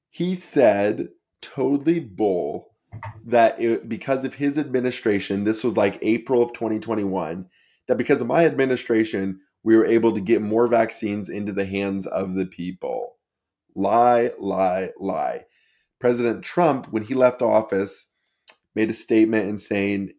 he 0.09 0.35
said 0.35 1.07
totally 1.43 1.99
bull 1.99 2.73
that 3.25 3.59
it, 3.59 3.89
because 3.89 4.23
of 4.23 4.33
his 4.33 4.57
administration, 4.57 5.43
this 5.43 5.63
was 5.63 5.77
like 5.77 5.99
April 6.01 6.41
of 6.41 6.53
2021, 6.53 7.45
that 7.87 7.97
because 7.97 8.21
of 8.21 8.27
my 8.27 8.45
administration, 8.45 9.39
we 9.63 9.75
were 9.75 9.85
able 9.85 10.13
to 10.13 10.21
get 10.21 10.41
more 10.41 10.67
vaccines 10.67 11.29
into 11.29 11.51
the 11.51 11.65
hands 11.65 12.05
of 12.07 12.35
the 12.35 12.45
people. 12.45 13.17
Lie, 13.75 14.31
lie, 14.39 14.89
lie. 14.99 15.45
President 15.99 16.43
Trump, 16.43 16.87
when 16.91 17.03
he 17.03 17.13
left 17.13 17.41
office, 17.41 18.07
made 18.75 18.91
a 18.91 18.93
statement 18.93 19.47
and 19.47 19.59
saying, 19.59 20.13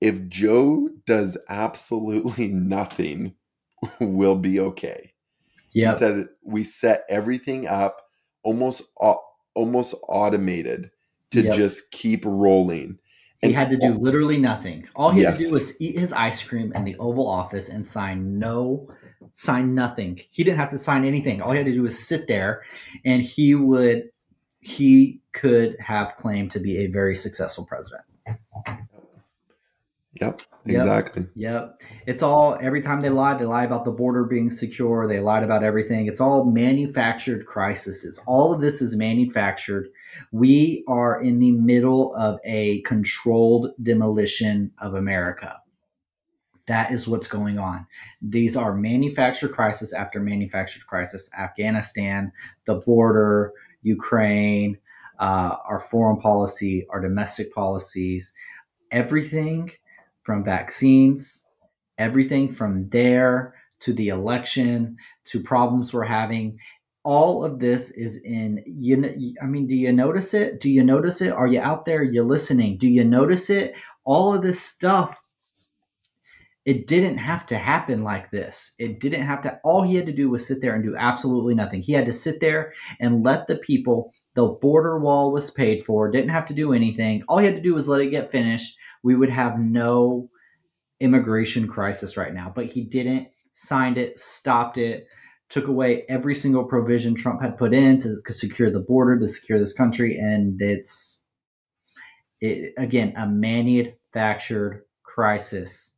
if 0.00 0.28
Joe 0.28 0.88
does 1.06 1.38
absolutely 1.48 2.48
nothing, 2.52 3.34
we'll 4.00 4.36
be 4.36 4.58
okay. 4.60 5.12
Yep. 5.74 5.94
He 5.94 5.98
said 5.98 6.28
we 6.44 6.64
set 6.64 7.04
everything 7.08 7.66
up 7.66 8.02
almost 8.42 8.82
au- 9.00 9.22
almost 9.54 9.94
automated 10.08 10.90
to 11.30 11.42
Yep. 11.42 11.56
just 11.56 11.90
keep 11.90 12.24
rolling. 12.24 12.98
And 13.42 13.50
He 13.50 13.52
had 13.52 13.70
to 13.70 13.76
do 13.76 13.94
literally 13.94 14.38
nothing. 14.38 14.86
All 14.94 15.10
he 15.10 15.22
had 15.22 15.36
to 15.36 15.44
do 15.46 15.52
was 15.52 15.80
eat 15.80 15.98
his 15.98 16.12
ice 16.12 16.42
cream 16.42 16.72
in 16.74 16.84
the 16.84 16.96
Oval 16.98 17.26
Office 17.26 17.68
and 17.68 17.86
sign 17.86 18.38
no, 18.38 18.88
sign 19.32 19.74
nothing. 19.74 20.20
He 20.30 20.44
didn't 20.44 20.58
have 20.58 20.70
to 20.70 20.78
sign 20.78 21.04
anything. 21.04 21.42
All 21.42 21.50
he 21.50 21.56
had 21.56 21.66
to 21.66 21.72
do 21.72 21.82
was 21.82 21.98
sit 21.98 22.28
there, 22.28 22.62
and 23.04 23.20
he 23.20 23.56
would, 23.56 24.10
he 24.60 25.20
could 25.32 25.76
have 25.80 26.16
claimed 26.16 26.52
to 26.52 26.60
be 26.60 26.78
a 26.78 26.86
very 26.86 27.16
successful 27.16 27.64
president. 27.64 28.02
Yep, 30.20 30.42
Yep. 30.66 30.76
exactly. 30.82 31.26
Yep. 31.36 31.82
It's 32.06 32.22
all 32.22 32.58
every 32.60 32.82
time 32.82 33.00
they 33.00 33.08
lie, 33.08 33.34
they 33.34 33.46
lie 33.46 33.64
about 33.64 33.84
the 33.86 33.90
border 33.90 34.24
being 34.24 34.50
secure. 34.50 35.08
They 35.08 35.20
lied 35.20 35.42
about 35.42 35.64
everything. 35.64 36.06
It's 36.06 36.20
all 36.20 36.44
manufactured 36.44 37.46
crises. 37.46 38.20
All 38.26 38.52
of 38.52 38.60
this 38.60 38.82
is 38.82 38.94
manufactured. 38.94 39.88
We 40.30 40.84
are 40.86 41.22
in 41.22 41.38
the 41.38 41.52
middle 41.52 42.14
of 42.14 42.38
a 42.44 42.82
controlled 42.82 43.70
demolition 43.82 44.70
of 44.78 44.94
America. 44.94 45.58
That 46.66 46.92
is 46.92 47.08
what's 47.08 47.26
going 47.26 47.58
on. 47.58 47.86
These 48.20 48.54
are 48.54 48.74
manufactured 48.74 49.52
crisis 49.52 49.92
after 49.94 50.20
manufactured 50.20 50.86
crisis. 50.86 51.30
Afghanistan, 51.36 52.32
the 52.66 52.74
border, 52.76 53.52
Ukraine, 53.82 54.76
uh, 55.18 55.56
our 55.66 55.78
foreign 55.78 56.18
policy, 56.20 56.86
our 56.90 57.00
domestic 57.00 57.52
policies, 57.54 58.32
everything 58.90 59.70
from 60.22 60.44
vaccines, 60.44 61.44
everything 61.98 62.50
from 62.50 62.88
there 62.90 63.54
to 63.80 63.92
the 63.92 64.08
election 64.08 64.96
to 65.26 65.40
problems 65.40 65.92
we're 65.92 66.04
having. 66.04 66.58
All 67.04 67.44
of 67.44 67.58
this 67.58 67.90
is 67.90 68.22
in 68.22 68.62
you. 68.64 69.34
I 69.42 69.46
mean, 69.46 69.66
do 69.66 69.74
you 69.74 69.92
notice 69.92 70.34
it? 70.34 70.60
Do 70.60 70.70
you 70.70 70.84
notice 70.84 71.20
it? 71.20 71.32
Are 71.32 71.48
you 71.48 71.60
out 71.60 71.84
there? 71.84 72.02
You 72.02 72.22
listening? 72.22 72.78
Do 72.78 72.88
you 72.88 73.02
notice 73.02 73.50
it? 73.50 73.74
All 74.04 74.32
of 74.32 74.42
this 74.42 74.60
stuff. 74.60 75.18
It 76.64 76.86
didn't 76.86 77.18
have 77.18 77.44
to 77.46 77.58
happen 77.58 78.04
like 78.04 78.30
this. 78.30 78.74
It 78.78 79.00
didn't 79.00 79.22
have 79.22 79.42
to. 79.42 79.58
All 79.64 79.82
he 79.82 79.96
had 79.96 80.06
to 80.06 80.12
do 80.12 80.30
was 80.30 80.46
sit 80.46 80.60
there 80.60 80.76
and 80.76 80.84
do 80.84 80.94
absolutely 80.96 81.56
nothing. 81.56 81.82
He 81.82 81.92
had 81.92 82.06
to 82.06 82.12
sit 82.12 82.38
there 82.38 82.72
and 83.00 83.24
let 83.24 83.48
the 83.48 83.56
people. 83.56 84.12
The 84.34 84.46
border 84.46 85.00
wall 85.00 85.32
was 85.32 85.50
paid 85.50 85.84
for. 85.84 86.08
Didn't 86.08 86.30
have 86.30 86.46
to 86.46 86.54
do 86.54 86.72
anything. 86.72 87.24
All 87.28 87.38
he 87.38 87.46
had 87.46 87.56
to 87.56 87.62
do 87.62 87.74
was 87.74 87.88
let 87.88 88.00
it 88.00 88.10
get 88.10 88.30
finished 88.30 88.78
we 89.02 89.14
would 89.14 89.30
have 89.30 89.58
no 89.58 90.28
immigration 91.00 91.66
crisis 91.66 92.16
right 92.16 92.32
now. 92.32 92.52
But 92.54 92.66
he 92.66 92.84
didn't, 92.84 93.28
signed 93.52 93.98
it, 93.98 94.18
stopped 94.18 94.78
it, 94.78 95.06
took 95.48 95.68
away 95.68 96.04
every 96.08 96.34
single 96.34 96.64
provision 96.64 97.14
Trump 97.14 97.42
had 97.42 97.58
put 97.58 97.74
in 97.74 98.00
to 98.00 98.32
secure 98.32 98.70
the 98.70 98.80
border, 98.80 99.18
to 99.18 99.28
secure 99.28 99.58
this 99.58 99.72
country. 99.72 100.16
And 100.18 100.60
it's, 100.62 101.24
it, 102.40 102.72
again, 102.78 103.12
a 103.16 103.26
manufactured 103.26 104.84
crisis. 105.02 105.94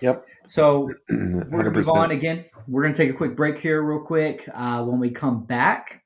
Yep, 0.00 0.26
So 0.46 0.88
we're 1.10 1.44
going 1.44 1.64
to 1.64 1.70
move 1.70 1.88
on 1.88 2.10
again. 2.10 2.44
We're 2.66 2.82
going 2.82 2.94
to 2.94 2.96
take 2.96 3.10
a 3.10 3.16
quick 3.16 3.36
break 3.36 3.58
here, 3.58 3.82
real 3.82 4.04
quick. 4.04 4.48
Uh, 4.52 4.84
when 4.84 4.98
we 4.98 5.10
come 5.10 5.44
back, 5.44 6.02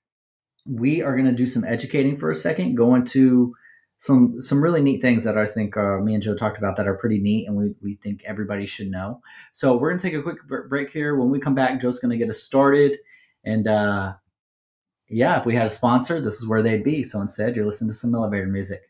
we 0.66 1.02
are 1.02 1.12
going 1.14 1.26
to 1.26 1.32
do 1.32 1.46
some 1.46 1.64
educating 1.64 2.16
for 2.16 2.30
a 2.30 2.34
second, 2.34 2.74
go 2.74 2.94
into 2.94 3.54
some 3.98 4.40
some 4.40 4.62
really 4.62 4.82
neat 4.82 5.00
things 5.00 5.24
that 5.24 5.38
I 5.38 5.46
think 5.46 5.76
uh, 5.76 5.98
me 5.98 6.14
and 6.14 6.22
Joe 6.22 6.34
talked 6.34 6.58
about 6.58 6.76
that 6.76 6.86
are 6.86 6.96
pretty 6.96 7.18
neat, 7.18 7.46
and 7.46 7.56
we, 7.56 7.74
we 7.80 7.94
think 7.96 8.22
everybody 8.24 8.66
should 8.66 8.90
know. 8.90 9.20
So 9.52 9.76
we're 9.76 9.96
to 9.96 9.98
take 9.98 10.14
a 10.14 10.22
quick 10.22 10.38
break 10.68 10.90
here. 10.90 11.16
When 11.16 11.30
we 11.30 11.40
come 11.40 11.54
back, 11.54 11.80
Joe's 11.80 12.00
to 12.00 12.16
get 12.16 12.28
us 12.28 12.42
started, 12.42 12.98
and 13.44 13.66
uh, 13.66 14.14
yeah, 15.08 15.38
if 15.38 15.46
we 15.46 15.54
had 15.54 15.66
a 15.66 15.70
sponsor, 15.70 16.20
this 16.20 16.40
is 16.40 16.48
where 16.48 16.62
they'd 16.62 16.84
be. 16.84 17.02
So 17.02 17.20
instead, 17.20 17.56
you're 17.56 17.66
listening 17.66 17.90
to 17.90 17.96
some 17.96 18.14
elevator 18.14 18.46
music. 18.46 18.82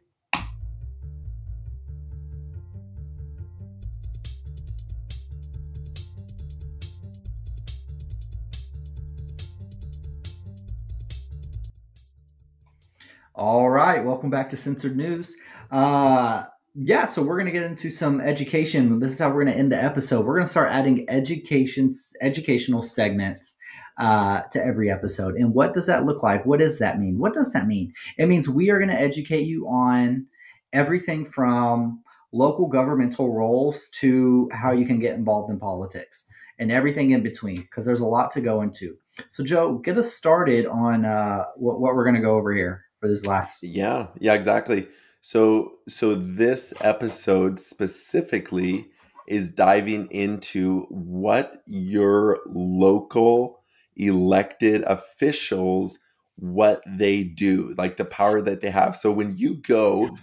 Right, 13.93 14.05
welcome 14.05 14.31
back 14.31 14.49
to 14.49 14.57
Censored 14.57 14.97
News. 14.97 15.37
Uh, 15.71 16.45
yeah, 16.75 17.05
so 17.05 17.23
we're 17.23 17.37
going 17.37 17.47
to 17.47 17.53
get 17.53 17.63
into 17.63 17.91
some 17.91 18.21
education. 18.21 18.99
This 18.99 19.13
is 19.13 19.19
how 19.21 19.29
we're 19.29 19.45
going 19.45 19.55
to 19.55 19.59
end 19.59 19.71
the 19.71 19.83
episode. 19.83 20.27
We're 20.27 20.35
going 20.35 20.47
to 20.47 20.51
start 20.51 20.73
adding 20.73 21.07
education, 21.09 21.93
educational 22.21 22.83
segments 22.83 23.57
uh, 23.99 24.43
to 24.51 24.65
every 24.65 24.91
episode. 24.91 25.37
And 25.37 25.55
what 25.55 25.73
does 25.73 25.87
that 25.87 26.05
look 26.05 26.23
like? 26.23 26.45
What 26.45 26.59
does 26.59 26.81
that 26.81 26.99
mean? 26.99 27.19
What 27.19 27.33
does 27.33 27.53
that 27.53 27.69
mean? 27.69 27.93
It 28.19 28.27
means 28.27 28.49
we 28.49 28.71
are 28.71 28.79
going 28.79 28.91
to 28.91 29.01
educate 29.01 29.47
you 29.47 29.67
on 29.69 30.27
everything 30.73 31.25
from 31.25 32.03
local 32.33 32.67
governmental 32.67 33.33
roles 33.33 33.89
to 34.01 34.49
how 34.53 34.73
you 34.73 34.85
can 34.85 34.99
get 34.99 35.15
involved 35.15 35.51
in 35.51 35.61
politics. 35.61 36.29
and 36.59 36.73
everything 36.73 37.11
in 37.11 37.23
between 37.23 37.57
because 37.57 37.85
there's 37.85 38.01
a 38.01 38.07
lot 38.07 38.31
to 38.31 38.41
go 38.41 38.63
into. 38.63 38.97
So, 39.29 39.45
Joe, 39.45 39.79
get 39.79 39.99
us 39.99 40.13
started 40.13 40.67
on 40.67 41.05
uh, 41.05 41.45
what, 41.57 41.81
what 41.81 41.95
we're 41.95 42.05
going 42.05 42.17
to 42.17 42.23
go 42.23 42.35
over 42.35 42.53
here 42.53 42.86
for 43.01 43.09
this 43.09 43.27
last. 43.27 43.63
Yeah, 43.63 44.09
yeah, 44.19 44.35
exactly. 44.35 44.89
So, 45.23 45.73
so 45.89 46.15
this 46.15 46.73
episode 46.81 47.61
specifically 47.61 48.91
is 49.27 49.51
diving 49.51 50.09
into 50.11 50.83
what 50.89 51.63
your 51.67 52.39
local 52.47 53.63
elected 53.97 54.83
officials 54.83 55.99
what 56.37 56.83
they 56.87 57.25
do, 57.25 57.75
like 57.79 57.97
the 57.97 58.05
power 58.05 58.43
that 58.43 58.61
they 58.61 58.71
have. 58.71 58.97
So 58.97 59.11
when 59.11 59.37
you 59.37 59.55
go, 59.55 60.17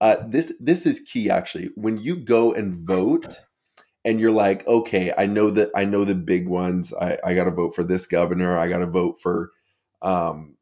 uh, 0.00 0.16
this 0.26 0.52
this 0.60 0.86
is 0.86 1.00
key 1.00 1.30
actually. 1.30 1.70
When 1.74 1.98
you 1.98 2.16
go 2.16 2.52
and 2.52 2.86
vote, 2.86 3.38
and 4.04 4.18
you're 4.18 4.30
like, 4.30 4.66
okay, 4.66 5.12
I 5.18 5.26
know 5.26 5.50
that 5.50 5.70
I 5.74 5.84
know 5.84 6.04
the 6.04 6.14
big 6.14 6.48
ones. 6.48 6.94
I, 6.94 7.18
I 7.24 7.34
got 7.34 7.44
to 7.44 7.50
vote 7.50 7.74
for 7.74 7.84
this 7.84 8.06
governor. 8.06 8.56
I 8.56 8.68
got 8.68 8.78
to 8.78 8.86
vote 8.86 9.20
for 9.20 9.50
um, 10.00 10.56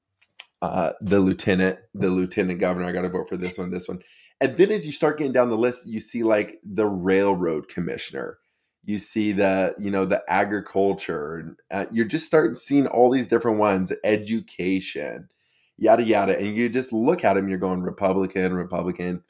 uh, 0.63 0.93
the 1.01 1.21
lieutenant, 1.21 1.79
the 1.95 2.11
lieutenant 2.11 2.61
governor. 2.61 2.87
I 2.87 2.93
got 2.93 3.03
to 3.03 3.09
vote 3.09 3.29
for 3.29 3.37
this 3.37 3.59
one, 3.59 3.71
this 3.71 3.89
one. 3.89 4.03
And 4.41 4.57
then 4.57 4.71
as 4.71 4.87
you 4.87 4.93
start 4.93 5.19
getting 5.19 5.33
down 5.33 5.51
the 5.51 5.57
list, 5.57 5.87
you 5.87 6.01
see 6.01 6.23
like 6.23 6.59
the 6.65 6.87
railroad 6.87 7.69
commissioner. 7.69 8.39
You 8.85 8.99
see 8.99 9.33
the, 9.33 9.75
you 9.79 9.91
know, 9.91 10.05
the 10.05 10.23
agriculture. 10.29 11.57
Uh, 11.71 11.87
you're 11.91 12.05
just 12.05 12.27
starting 12.27 12.55
seeing 12.55 12.87
all 12.87 13.11
these 13.11 13.27
different 13.27 13.59
ones, 13.59 13.93
education, 14.05 15.29
yada 15.77 16.05
yada. 16.05 16.39
And 16.39 16.57
you 16.57 16.69
just 16.69 16.93
look 16.93 17.25
at 17.25 17.35
them, 17.35 17.49
you're 17.49 17.59
going 17.59 17.83
Republican, 17.83 18.55
Republican 18.55 19.23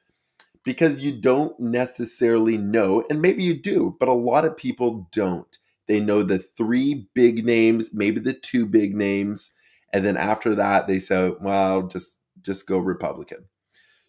because 0.66 0.98
you 0.98 1.12
don't 1.12 1.58
necessarily 1.60 2.58
know, 2.58 3.04
and 3.08 3.22
maybe 3.22 3.44
you 3.44 3.54
do, 3.54 3.96
but 4.00 4.08
a 4.08 4.12
lot 4.12 4.44
of 4.44 4.56
people 4.56 5.08
don't. 5.12 5.58
They 5.86 6.00
know 6.00 6.24
the 6.24 6.40
three 6.40 7.06
big 7.14 7.46
names, 7.46 7.94
maybe 7.94 8.18
the 8.18 8.32
two 8.32 8.66
big 8.66 8.92
names, 8.92 9.52
and 9.96 10.04
then 10.04 10.18
after 10.18 10.54
that 10.54 10.86
they 10.86 10.98
say, 10.98 11.32
"Well, 11.40 11.84
just 11.88 12.18
just 12.42 12.66
go 12.66 12.78
Republican." 12.78 13.46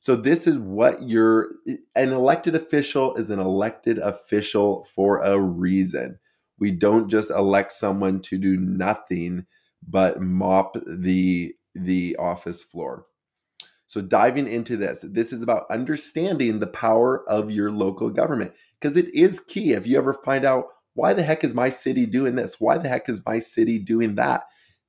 So 0.02 0.18
this 0.18 0.46
is 0.48 0.58
what 0.58 1.02
you're 1.02 1.52
an 1.96 2.12
elected 2.12 2.56
official 2.56 3.16
is 3.16 3.30
an 3.30 3.40
elected 3.40 3.98
official 4.00 4.86
for 4.94 5.22
a 5.22 5.40
reason. 5.40 6.20
We 6.60 6.72
don't 6.72 7.10
just 7.10 7.32
elect 7.32 7.72
someone 7.72 8.20
to 8.24 8.38
do 8.38 8.58
nothing 8.58 9.46
but 9.88 10.22
mop 10.22 10.76
the 10.86 11.56
the 11.74 12.18
office 12.18 12.64
floor. 12.64 13.06
So, 13.88 14.02
diving 14.02 14.50
into 14.50 14.76
this, 14.76 15.06
this 15.08 15.32
is 15.32 15.42
about 15.42 15.72
understanding 15.72 16.60
the 16.60 16.68
power 16.68 17.28
of 17.30 17.50
your 17.50 17.72
local 17.72 18.10
government 18.10 18.52
because 18.80 18.98
it 18.98 19.08
is 19.16 19.40
key. 19.40 19.72
If 19.72 19.88
you 19.88 19.98
ever 19.98 20.14
find 20.14 20.44
out 20.44 20.66
why 20.96 21.14
the 21.14 21.24
heck 21.24 21.46
is 21.46 21.54
my 21.54 21.70
city 21.70 22.06
doing 22.06 22.36
this? 22.36 22.60
Why 22.60 22.78
the 22.78 22.90
heck 22.90 23.08
is 23.08 23.22
my 23.26 23.40
city 23.40 23.80
doing 23.80 24.16
that? 24.16 24.44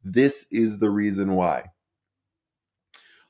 This 0.04 0.46
is 0.50 0.78
the 0.78 0.90
reason 0.90 1.34
why. 1.34 1.64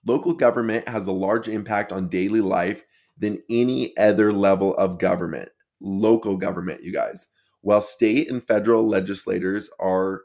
Local 0.07 0.33
government 0.33 0.89
has 0.89 1.07
a 1.07 1.13
large 1.13 1.49
impact 1.49 1.93
on 1.93 2.09
daily 2.09 2.41
life 2.41 2.85
than 3.19 3.43
any 3.51 3.97
other 3.97 4.33
level 4.33 4.75
of 4.77 4.99
government. 4.99 5.49
Local 5.81 6.37
government, 6.37 6.83
you 6.83 6.93
guys. 6.93 7.29
While 7.61 7.81
state 7.81 8.31
and 8.31 8.43
federal 8.43 8.87
legislators 8.87 9.69
are 9.81 10.23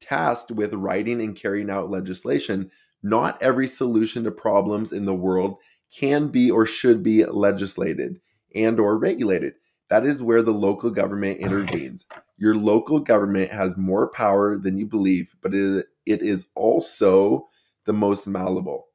tasked 0.00 0.50
with 0.50 0.74
writing 0.74 1.20
and 1.22 1.34
carrying 1.34 1.70
out 1.70 1.90
legislation, 1.90 2.70
not 3.02 3.40
every 3.42 3.66
solution 3.66 4.24
to 4.24 4.30
problems 4.30 4.92
in 4.92 5.06
the 5.06 5.14
world 5.14 5.56
can 5.94 6.28
be 6.28 6.50
or 6.50 6.66
should 6.66 7.02
be 7.02 7.24
legislated 7.24 8.20
and 8.54 8.78
or 8.78 8.98
regulated. 8.98 9.54
That 9.88 10.04
is 10.04 10.22
where 10.22 10.42
the 10.42 10.52
local 10.52 10.90
government 10.90 11.38
intervenes. 11.38 12.06
Your 12.38 12.54
local 12.54 12.98
government 12.98 13.52
has 13.52 13.76
more 13.76 14.08
power 14.08 14.56
than 14.56 14.76
you 14.76 14.86
believe, 14.86 15.34
but 15.40 15.54
it, 15.54 15.86
it 16.04 16.22
is 16.22 16.46
also 16.54 17.48
the 17.84 17.92
most 17.92 18.26
malleable. 18.26 18.88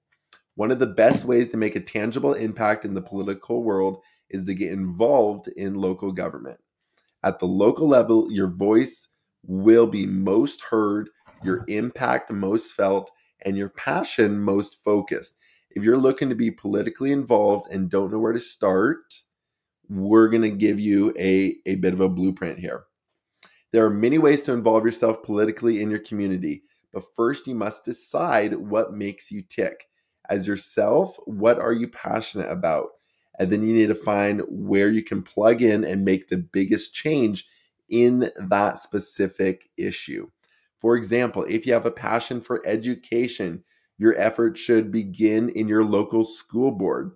One 0.55 0.69
of 0.69 0.79
the 0.79 0.87
best 0.87 1.23
ways 1.25 1.49
to 1.49 1.57
make 1.57 1.75
a 1.75 1.79
tangible 1.79 2.33
impact 2.33 2.83
in 2.83 2.93
the 2.93 3.01
political 3.01 3.63
world 3.63 4.01
is 4.29 4.45
to 4.45 4.53
get 4.53 4.71
involved 4.71 5.47
in 5.47 5.75
local 5.75 6.11
government. 6.11 6.59
At 7.23 7.39
the 7.39 7.45
local 7.45 7.87
level, 7.87 8.31
your 8.31 8.49
voice 8.49 9.13
will 9.43 9.87
be 9.87 10.05
most 10.05 10.61
heard, 10.61 11.09
your 11.43 11.63
impact 11.67 12.31
most 12.31 12.73
felt, 12.73 13.11
and 13.43 13.55
your 13.55 13.69
passion 13.69 14.39
most 14.39 14.83
focused. 14.83 15.37
If 15.71 15.83
you're 15.83 15.97
looking 15.97 16.29
to 16.29 16.35
be 16.35 16.51
politically 16.51 17.11
involved 17.11 17.71
and 17.71 17.89
don't 17.89 18.11
know 18.11 18.19
where 18.19 18.33
to 18.33 18.39
start, 18.39 19.13
we're 19.91 20.29
going 20.29 20.41
to 20.41 20.49
give 20.49 20.79
you 20.79 21.13
a, 21.19 21.57
a 21.65 21.75
bit 21.75 21.93
of 21.93 21.99
a 21.99 22.07
blueprint 22.07 22.57
here. 22.57 22.85
There 23.73 23.85
are 23.85 23.89
many 23.89 24.17
ways 24.17 24.41
to 24.43 24.53
involve 24.53 24.85
yourself 24.85 25.21
politically 25.21 25.81
in 25.81 25.89
your 25.89 25.99
community, 25.99 26.63
but 26.93 27.03
first 27.15 27.45
you 27.45 27.55
must 27.55 27.83
decide 27.83 28.55
what 28.55 28.93
makes 28.93 29.31
you 29.31 29.41
tick. 29.41 29.89
As 30.29 30.47
yourself, 30.47 31.17
what 31.25 31.59
are 31.59 31.73
you 31.73 31.89
passionate 31.89 32.49
about? 32.49 32.91
And 33.37 33.51
then 33.51 33.67
you 33.67 33.73
need 33.73 33.87
to 33.87 33.95
find 33.95 34.41
where 34.47 34.89
you 34.89 35.03
can 35.03 35.23
plug 35.23 35.61
in 35.61 35.83
and 35.83 36.05
make 36.05 36.29
the 36.29 36.37
biggest 36.37 36.93
change 36.93 37.47
in 37.89 38.31
that 38.37 38.79
specific 38.79 39.69
issue. 39.75 40.29
For 40.79 40.95
example, 40.95 41.45
if 41.49 41.65
you 41.65 41.73
have 41.73 41.85
a 41.85 41.91
passion 41.91 42.39
for 42.39 42.65
education, 42.65 43.63
your 43.97 44.17
effort 44.17 44.57
should 44.57 44.91
begin 44.91 45.49
in 45.49 45.67
your 45.67 45.83
local 45.83 46.23
school 46.23 46.71
board. 46.71 47.11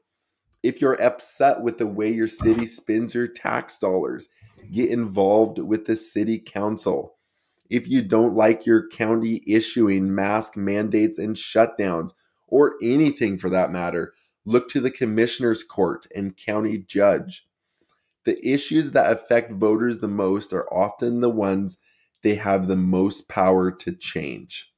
If 0.65 0.81
you're 0.81 0.99
upset 0.99 1.61
with 1.61 1.77
the 1.77 1.85
way 1.85 2.11
your 2.11 2.27
city 2.27 2.65
spends 2.65 3.13
your 3.13 3.27
tax 3.27 3.77
dollars, 3.77 4.29
get 4.71 4.89
involved 4.89 5.59
with 5.59 5.85
the 5.85 5.95
city 5.95 6.39
council. 6.39 7.17
If 7.69 7.87
you 7.87 8.01
don't 8.01 8.33
like 8.33 8.65
your 8.65 8.89
county 8.89 9.43
issuing 9.45 10.15
mask 10.15 10.57
mandates 10.57 11.19
and 11.19 11.35
shutdowns, 11.35 12.13
or 12.47 12.77
anything 12.81 13.37
for 13.37 13.47
that 13.51 13.71
matter, 13.71 14.13
look 14.43 14.67
to 14.69 14.81
the 14.81 14.89
commissioner's 14.89 15.63
court 15.63 16.07
and 16.15 16.35
county 16.35 16.79
judge. 16.79 17.47
The 18.23 18.43
issues 18.43 18.89
that 18.93 19.11
affect 19.11 19.51
voters 19.51 19.99
the 19.99 20.07
most 20.07 20.51
are 20.51 20.67
often 20.73 21.21
the 21.21 21.29
ones 21.29 21.77
they 22.23 22.33
have 22.33 22.67
the 22.67 22.75
most 22.75 23.29
power 23.29 23.71
to 23.71 23.91
change. 23.91 24.73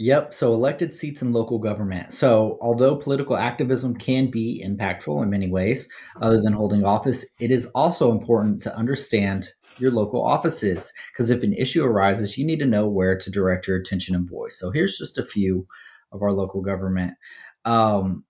Yep. 0.00 0.32
So 0.32 0.54
elected 0.54 0.94
seats 0.94 1.22
in 1.22 1.32
local 1.32 1.58
government. 1.58 2.12
So 2.12 2.56
although 2.60 2.94
political 2.94 3.36
activism 3.36 3.96
can 3.96 4.30
be 4.30 4.64
impactful 4.64 5.20
in 5.22 5.28
many 5.28 5.50
ways, 5.50 5.88
other 6.22 6.40
than 6.40 6.52
holding 6.52 6.84
office, 6.84 7.26
it 7.40 7.50
is 7.50 7.66
also 7.74 8.12
important 8.12 8.62
to 8.62 8.76
understand 8.76 9.50
your 9.78 9.90
local 9.90 10.24
offices 10.24 10.92
because 11.12 11.30
if 11.30 11.42
an 11.42 11.52
issue 11.52 11.84
arises, 11.84 12.38
you 12.38 12.46
need 12.46 12.60
to 12.60 12.66
know 12.66 12.86
where 12.86 13.18
to 13.18 13.30
direct 13.30 13.66
your 13.66 13.76
attention 13.76 14.14
and 14.14 14.30
voice. 14.30 14.56
So 14.58 14.70
here's 14.70 14.96
just 14.96 15.18
a 15.18 15.24
few 15.24 15.66
of 16.12 16.22
our 16.22 16.32
local 16.32 16.62
government. 16.62 17.14
Um, 17.64 18.24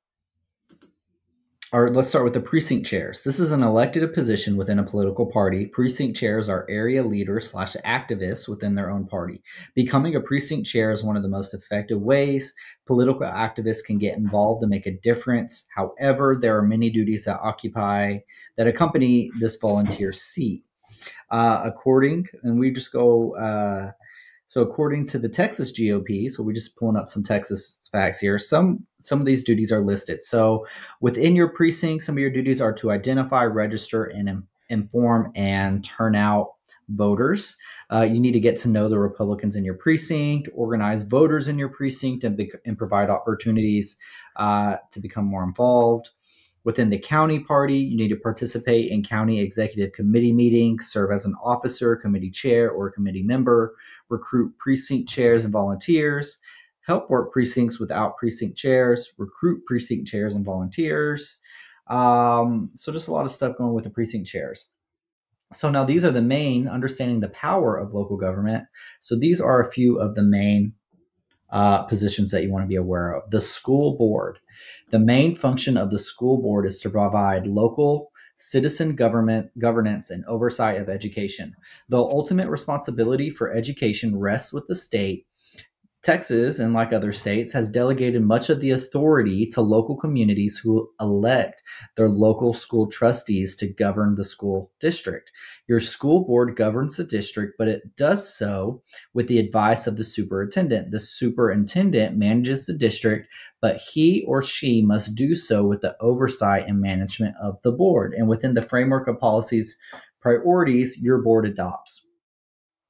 or 1.73 1.91
let's 1.91 2.09
start 2.09 2.25
with 2.25 2.33
the 2.33 2.41
precinct 2.41 2.87
chairs. 2.87 3.23
This 3.23 3.39
is 3.39 3.53
an 3.53 3.63
elected 3.63 4.11
position 4.15 4.57
within 4.57 4.79
a 4.79 4.85
political 4.85 5.27
party. 5.27 5.67
Precinct 5.67 6.17
chairs 6.17 6.49
are 6.49 6.67
area 6.69 7.03
leaders 7.03 7.51
slash 7.51 7.75
activists 7.85 8.49
within 8.49 8.75
their 8.75 8.91
own 8.91 9.07
party. 9.07 9.43
Becoming 9.75 10.15
a 10.15 10.21
precinct 10.21 10.67
chair 10.67 10.91
is 10.91 11.05
one 11.05 11.17
of 11.17 11.23
the 11.23 11.29
most 11.29 11.53
effective 11.53 12.01
ways 12.01 12.55
political 12.87 13.23
activists 13.23 13.85
can 13.85 13.99
get 13.99 14.17
involved 14.17 14.63
and 14.63 14.71
make 14.71 14.87
a 14.87 14.99
difference. 14.99 15.67
However, 15.75 16.39
there 16.41 16.57
are 16.57 16.63
many 16.63 16.89
duties 16.89 17.27
that 17.27 17.41
occupy 17.41 18.19
that 18.57 18.67
accompany 18.67 19.31
this 19.39 19.57
volunteer 19.57 20.13
seat. 20.13 20.65
Uh, 21.31 21.63
according, 21.65 22.27
and 22.43 22.59
we 22.59 22.73
just 22.73 22.93
go 22.93 23.37
uh, 23.37 23.93
so 24.49 24.63
according 24.63 25.07
to 25.09 25.19
the 25.19 25.29
Texas 25.29 25.71
GOP, 25.79 26.31
so 26.31 26.43
we're 26.43 26.55
just 26.55 26.77
pulling 26.77 26.97
up 26.97 27.09
some 27.09 27.23
Texas 27.23 27.81
facts 27.93 28.19
here. 28.19 28.39
Some 28.39 28.87
some 29.01 29.21
of 29.21 29.27
these 29.27 29.45
duties 29.45 29.71
are 29.71 29.85
listed. 29.85 30.23
So 30.23 30.67
within 31.01 31.37
your 31.37 31.49
precinct, 31.49 32.03
some 32.03 32.17
of 32.17 32.19
your 32.19 32.31
duties 32.31 32.61
are 32.61 32.73
to 32.75 32.91
identify, 32.91 33.45
register, 33.45 34.05
and 34.05 34.43
inform 34.71 35.33
and 35.35 35.85
turn 35.85 36.17
out 36.17 36.55
voters. 36.89 37.57
Uh, 37.93 38.09
you 38.11 38.19
need 38.19 38.33
to 38.33 38.41
get 38.41 38.57
to 38.57 38.69
know 38.69 38.89
the 38.89 38.99
Republicans 38.99 39.55
in 39.55 39.65
your 39.65 39.75
precinct, 39.75 40.49
organize 40.55 41.03
voters 41.03 41.49
in 41.49 41.59
your 41.59 41.69
precinct, 41.69 42.25
and, 42.25 42.37
be, 42.37 42.51
and 42.65 42.79
provide 42.79 43.11
opportunities 43.11 43.99
uh, 44.37 44.77
to 44.91 44.99
become 44.99 45.27
more 45.27 45.45
involved. 45.45 46.09
Within 46.65 46.91
the 46.91 46.99
county 46.99 47.39
party, 47.39 47.79
you 47.79 47.97
need 47.97 48.09
to 48.09 48.17
participate 48.17 48.91
in 48.91 49.03
county 49.03 49.41
executive 49.41 49.93
committee 49.93 50.33
meetings, 50.33 50.91
serve 50.91 51.11
as 51.13 51.25
an 51.25 51.35
officer, 51.43 51.97
committee 51.97 52.31
chair, 52.31 52.71
or 52.71 52.91
committee 52.91 53.23
member, 53.23 53.75
recruit 54.09 54.57
precinct 54.59 55.09
chairs 55.09 55.45
and 55.45 55.53
volunteers, 55.53 56.39
help 56.87 57.11
work 57.11 57.33
precincts 57.33 57.79
without 57.79 58.17
precinct 58.17 58.57
chairs, 58.57 59.13
recruit 59.19 59.65
precinct 59.67 60.09
chairs 60.09 60.35
and 60.35 60.45
volunteers. 60.45 61.39
Um, 61.89 62.71
so, 62.75 62.93
just 62.93 63.09
a 63.09 63.13
lot 63.13 63.25
of 63.25 63.31
stuff 63.31 63.57
going 63.57 63.75
with 63.75 63.85
the 63.85 63.91
precinct 63.91 64.29
chairs. 64.29 64.71
So, 65.53 65.71
now 65.71 65.85
these 65.85 66.05
are 66.05 66.11
the 66.11 66.23
main, 66.23 66.69
understanding 66.69 67.21
the 67.21 67.29
power 67.29 67.77
of 67.77 67.95
local 67.95 68.17
government. 68.17 68.65
So, 69.01 69.17
these 69.17 69.41
are 69.41 69.61
a 69.61 69.71
few 69.71 69.99
of 69.99 70.15
the 70.15 70.23
main 70.23 70.75
uh, 71.51 71.83
positions 71.85 72.31
that 72.31 72.43
you 72.43 72.53
want 72.53 72.65
to 72.65 72.69
be 72.69 72.77
aware 72.77 73.13
of. 73.13 73.31
The 73.31 73.41
school 73.41 73.97
board. 73.97 74.39
The 74.91 74.99
main 74.99 75.35
function 75.35 75.77
of 75.77 75.91
the 75.91 75.99
school 75.99 76.41
board 76.41 76.67
is 76.67 76.81
to 76.81 76.91
provide 76.91 77.47
local 77.47 78.11
citizen 78.37 78.95
government 78.95 79.51
governance 79.59 80.11
and 80.11 80.25
oversight 80.27 80.81
of 80.81 80.89
education. 80.89 81.55
The 81.89 81.99
ultimate 81.99 82.49
responsibility 82.49 83.31
for 83.31 83.53
education 83.53 84.19
rests 84.19 84.53
with 84.53 84.67
the 84.67 84.75
state 84.75 85.27
Texas, 86.03 86.61
and 86.61 86.73
like 86.73 86.93
other 86.93 87.13
states, 87.13 87.53
has 87.53 87.71
delegated 87.71 88.23
much 88.23 88.49
of 88.49 88.61
the 88.61 88.71
authority 88.71 89.47
to 89.47 89.61
local 89.61 89.97
communities 89.97 90.57
who 90.57 90.89
elect 91.01 91.63
their 91.97 92.09
local 92.09 92.55
school 92.55 92.89
trustees 92.89 93.57
to 93.57 93.73
govern 93.73 94.15
the 94.15 94.23
school 94.23 94.71
district. 94.79 95.33
Your 95.67 95.81
school 95.81 96.25
board 96.25 96.55
governs 96.57 96.97
the 96.97 97.05
district, 97.05 97.55
but 97.59 97.67
it 97.67 97.97
does 97.97 98.33
so 98.33 98.83
with 99.13 99.27
the 99.27 99.39
advice 99.39 99.87
of 99.87 99.97
the 99.97 100.05
superintendent. 100.05 100.93
The 100.93 101.01
superintendent 101.01 102.17
manages 102.17 102.67
the 102.67 102.75
district, 102.75 103.27
but 103.61 103.77
he 103.77 104.25
or 104.27 104.41
she 104.41 104.83
must 104.83 105.17
do 105.17 105.35
so 105.35 105.65
with 105.65 105.81
the 105.81 105.97
oversight 106.01 106.69
and 106.69 106.81
management 106.81 107.35
of 107.43 107.61
the 107.63 107.73
board 107.73 108.15
and 108.15 108.29
within 108.29 108.55
the 108.55 108.63
framework 108.63 109.09
of 109.09 109.19
policies 109.19 109.77
priorities 110.21 110.99
your 111.01 111.23
board 111.23 111.47
adopts. 111.47 112.08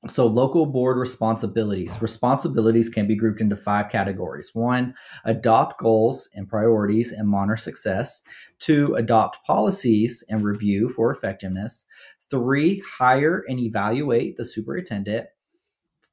So, 0.07 0.29
local 0.29 0.65
board 0.67 0.97
responsibilities. 0.97 2.01
Responsibilities 2.01 2.89
can 2.89 3.09
be 3.09 3.17
grouped 3.17 3.41
into 3.41 3.57
five 3.57 3.91
categories. 3.91 4.55
One, 4.55 4.95
adopt 5.25 5.81
goals 5.81 6.29
and 6.35 6.49
priorities 6.49 7.11
and 7.11 7.29
monitor 7.29 7.57
success. 7.57 8.23
Two, 8.61 8.95
adopt 8.95 9.45
policies 9.45 10.23
and 10.29 10.45
review 10.45 10.89
for 10.89 11.11
effectiveness. 11.11 11.85
Three, 12.31 12.81
hire 12.87 13.45
and 13.49 13.59
evaluate 13.59 14.37
the 14.37 14.45
superintendent. 14.45 15.27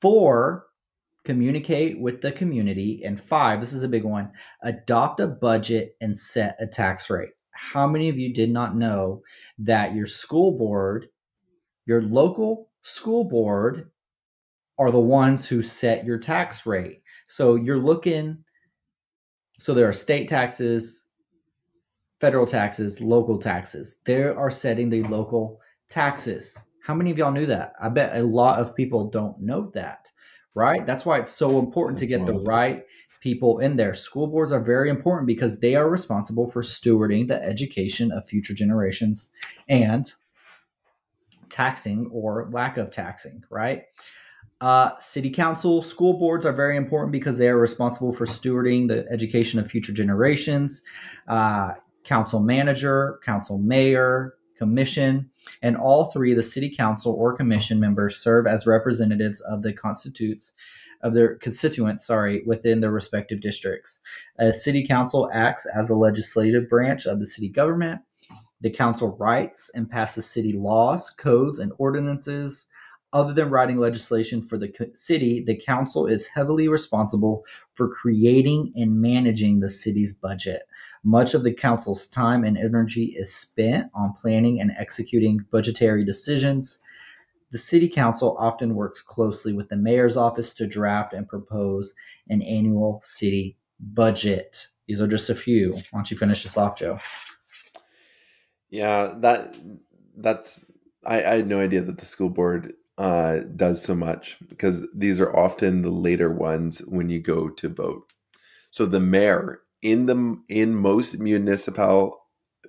Four, 0.02 0.66
communicate 1.24 2.00
with 2.00 2.22
the 2.22 2.32
community. 2.32 3.04
And 3.06 3.20
five, 3.20 3.60
this 3.60 3.74
is 3.74 3.84
a 3.84 3.90
big 3.90 4.04
one, 4.04 4.32
adopt 4.64 5.20
a 5.20 5.28
budget 5.28 5.96
and 6.02 6.18
set 6.18 6.56
a 6.60 6.66
tax 6.66 7.08
rate. 7.10 7.32
How 7.52 7.88
many 7.88 8.10
of 8.10 8.18
you 8.18 8.34
did 8.34 8.50
not 8.50 8.76
know 8.76 9.22
that 9.60 9.94
your 9.94 10.08
school 10.08 10.58
board, 10.58 11.08
your 11.86 12.02
local 12.02 12.70
school 12.86 13.24
board 13.24 13.90
are 14.78 14.92
the 14.92 15.00
ones 15.00 15.48
who 15.48 15.64
set 15.64 16.06
your 16.06 16.20
tax 16.20 16.68
rate. 16.68 17.02
So 17.26 17.56
you're 17.56 17.80
looking, 17.80 18.44
so 19.58 19.74
there 19.74 19.90
are 19.90 19.94
state 19.94 20.28
taxes, 20.28 21.08
federal 22.22 22.46
taxes, 22.46 23.02
local 23.02 23.40
taxes. 23.40 23.98
They 24.06 24.22
are 24.22 24.52
setting 24.52 24.92
the 24.92 25.02
local 25.04 25.60
taxes. 25.90 26.64
How 26.84 26.94
many 26.94 27.10
of 27.10 27.18
y'all 27.18 27.32
knew 27.32 27.48
that? 27.48 27.74
I 27.82 27.90
bet 27.90 28.16
a 28.16 28.22
lot 28.22 28.60
of 28.60 28.76
people 28.76 29.10
don't 29.10 29.42
know 29.42 29.72
that, 29.74 30.12
right? 30.54 30.86
That's 30.86 31.08
why 31.08 31.18
it's 31.18 31.32
so 31.32 31.58
important 31.58 31.98
That's 31.98 32.12
to 32.12 32.18
get 32.18 32.28
the 32.28 32.44
right 32.44 32.84
people 33.20 33.58
in 33.58 33.78
there. 33.78 33.96
School 33.96 34.28
boards 34.28 34.52
are 34.52 34.64
very 34.64 34.92
important 34.92 35.26
because 35.26 35.60
they 35.60 35.76
are 35.76 35.90
responsible 35.90 36.46
for 36.46 36.62
stewarding 36.62 37.28
the 37.28 37.42
education 37.42 38.12
of 38.12 38.28
future 38.28 38.54
generations 38.54 39.32
and 39.68 40.14
taxing 41.50 42.10
or 42.12 42.50
lack 42.52 42.78
of 42.78 42.92
taxing, 42.92 43.44
right? 43.50 43.84
Uh, 44.62 44.92
city 45.00 45.30
council, 45.30 45.82
school 45.82 46.18
boards 46.18 46.46
are 46.46 46.54
very 46.54 46.78
important 46.78 47.12
because 47.12 47.38
they 47.38 47.50
are 47.50 47.58
responsible 47.58 48.12
for 48.12 48.26
stewarding 48.26 48.88
the 48.88 49.06
education 49.12 49.60
of 49.60 49.70
future 49.70 49.92
generations. 49.92 50.84
Uh, 51.28 51.74
council 52.04 52.40
manager, 52.40 53.20
council 53.26 53.58
mayor, 53.58 54.36
commission, 54.58 55.30
and 55.62 55.76
all 55.76 56.06
three 56.06 56.32
of 56.32 56.38
the 56.38 56.44
city 56.44 56.74
council 56.74 57.14
or 57.14 57.36
commission 57.36 57.80
members 57.80 58.16
serve 58.16 58.48
as 58.48 58.66
representatives 58.66 59.42
of 59.42 59.62
the 59.62 59.74
constitutes 59.74 60.54
of 61.02 61.14
their 61.14 61.36
constituents, 61.36 62.08
sorry, 62.08 62.42
within 62.46 62.80
their 62.80 62.92
respective 62.92 63.42
districts. 63.42 64.00
A 64.40 64.54
city 64.54 64.88
council 64.88 65.30
acts 65.34 65.68
as 65.68 65.90
a 65.90 65.96
legislative 65.96 66.70
branch 66.70 67.06
of 67.06 67.20
the 67.20 67.26
city 67.26 67.50
government 67.50 68.02
the 68.62 68.70
council 68.70 69.16
writes 69.18 69.70
and 69.76 69.90
passes 69.90 70.26
city 70.26 70.54
laws, 70.54 71.10
codes, 71.10 71.60
and 71.60 71.72
ordinances. 71.78 72.68
Other 73.14 73.34
than 73.34 73.50
writing 73.50 73.78
legislation 73.78 74.42
for 74.42 74.58
the 74.58 74.74
city, 74.94 75.42
the 75.42 75.56
council 75.56 76.06
is 76.06 76.28
heavily 76.28 76.68
responsible 76.68 77.46
for 77.74 77.88
creating 77.88 78.74
and 78.76 79.02
managing 79.02 79.60
the 79.60 79.70
city's 79.70 80.14
budget. 80.14 80.64
Much 81.04 81.34
of 81.34 81.44
the 81.44 81.54
council's 81.54 82.10
time 82.10 82.44
and 82.44 82.58
energy 82.58 83.16
is 83.18 83.34
spent 83.34 83.90
on 83.94 84.14
planning 84.20 84.60
and 84.60 84.72
executing 84.78 85.46
budgetary 85.52 86.04
decisions. 86.04 86.80
The 87.52 87.58
city 87.58 87.88
council 87.88 88.36
often 88.38 88.76
works 88.76 89.02
closely 89.02 89.54
with 89.54 89.70
the 89.70 89.78
mayor's 89.78 90.18
office 90.18 90.54
to 90.56 90.68
draft 90.68 91.14
and 91.14 91.28
propose 91.28 91.94
an 92.28 92.42
annual 92.42 93.00
city 93.04 93.56
budget. 93.80 94.68
These 94.88 95.02
are 95.02 95.08
just 95.08 95.30
a 95.30 95.36
few. 95.36 95.74
Why 95.74 95.82
don't 95.94 96.12
you 96.12 96.18
finish 96.18 96.44
this 96.44 96.58
off, 96.58 96.78
Joe? 96.78 97.00
Yeah, 98.76 99.14
that 99.20 99.56
that's 100.18 100.70
I, 101.06 101.24
I 101.24 101.36
had 101.38 101.48
no 101.48 101.62
idea 101.62 101.82
that 101.82 101.98
the 101.98 102.06
school 102.06 102.30
board 102.30 102.74
uh, 102.98 103.38
does 103.56 103.82
so 103.82 103.96
much 103.96 104.38
because 104.50 104.86
these 104.94 105.18
are 105.22 105.34
often 105.34 105.82
the 105.82 105.90
later 105.90 106.30
ones 106.30 106.80
when 106.80 107.10
you 107.10 107.22
go 107.22 107.48
to 107.48 107.70
vote. 107.70 108.12
So 108.72 108.86
the 108.86 109.00
mayor 109.00 109.62
in 109.82 110.08
the 110.08 110.42
in 110.50 110.76
most 110.76 111.20
municipal 111.20 112.20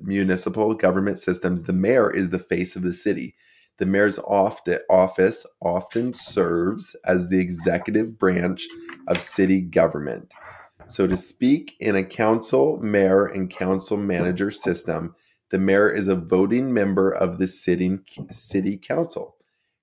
municipal 0.01 0.75
government 0.75 1.19
systems, 1.19 1.65
the 1.65 1.73
mayor 1.73 2.09
is 2.09 2.31
the 2.31 2.39
face 2.39 2.77
of 2.77 2.83
the 2.83 2.93
city. 2.93 3.35
The 3.79 3.87
mayor's 3.87 4.21
office 4.21 5.45
often 5.61 6.15
serves 6.15 6.95
as 7.05 7.31
the 7.31 7.41
executive 7.41 8.17
branch 8.17 8.69
of 9.09 9.21
city 9.21 9.61
government. 9.61 10.33
So 10.87 11.09
to 11.09 11.17
speak 11.17 11.75
in 11.81 11.97
a 11.97 12.05
council, 12.05 12.79
mayor, 12.81 13.27
and 13.27 13.51
council 13.51 13.97
manager 13.97 14.53
system, 14.53 15.17
the 15.51 15.59
mayor 15.59 15.91
is 15.91 16.09
a 16.09 16.17
voting 16.17 16.73
member 16.75 17.11
of 17.11 17.39
the 17.39 17.49
sitting 17.49 18.01
city 18.31 18.77
council. 18.77 19.37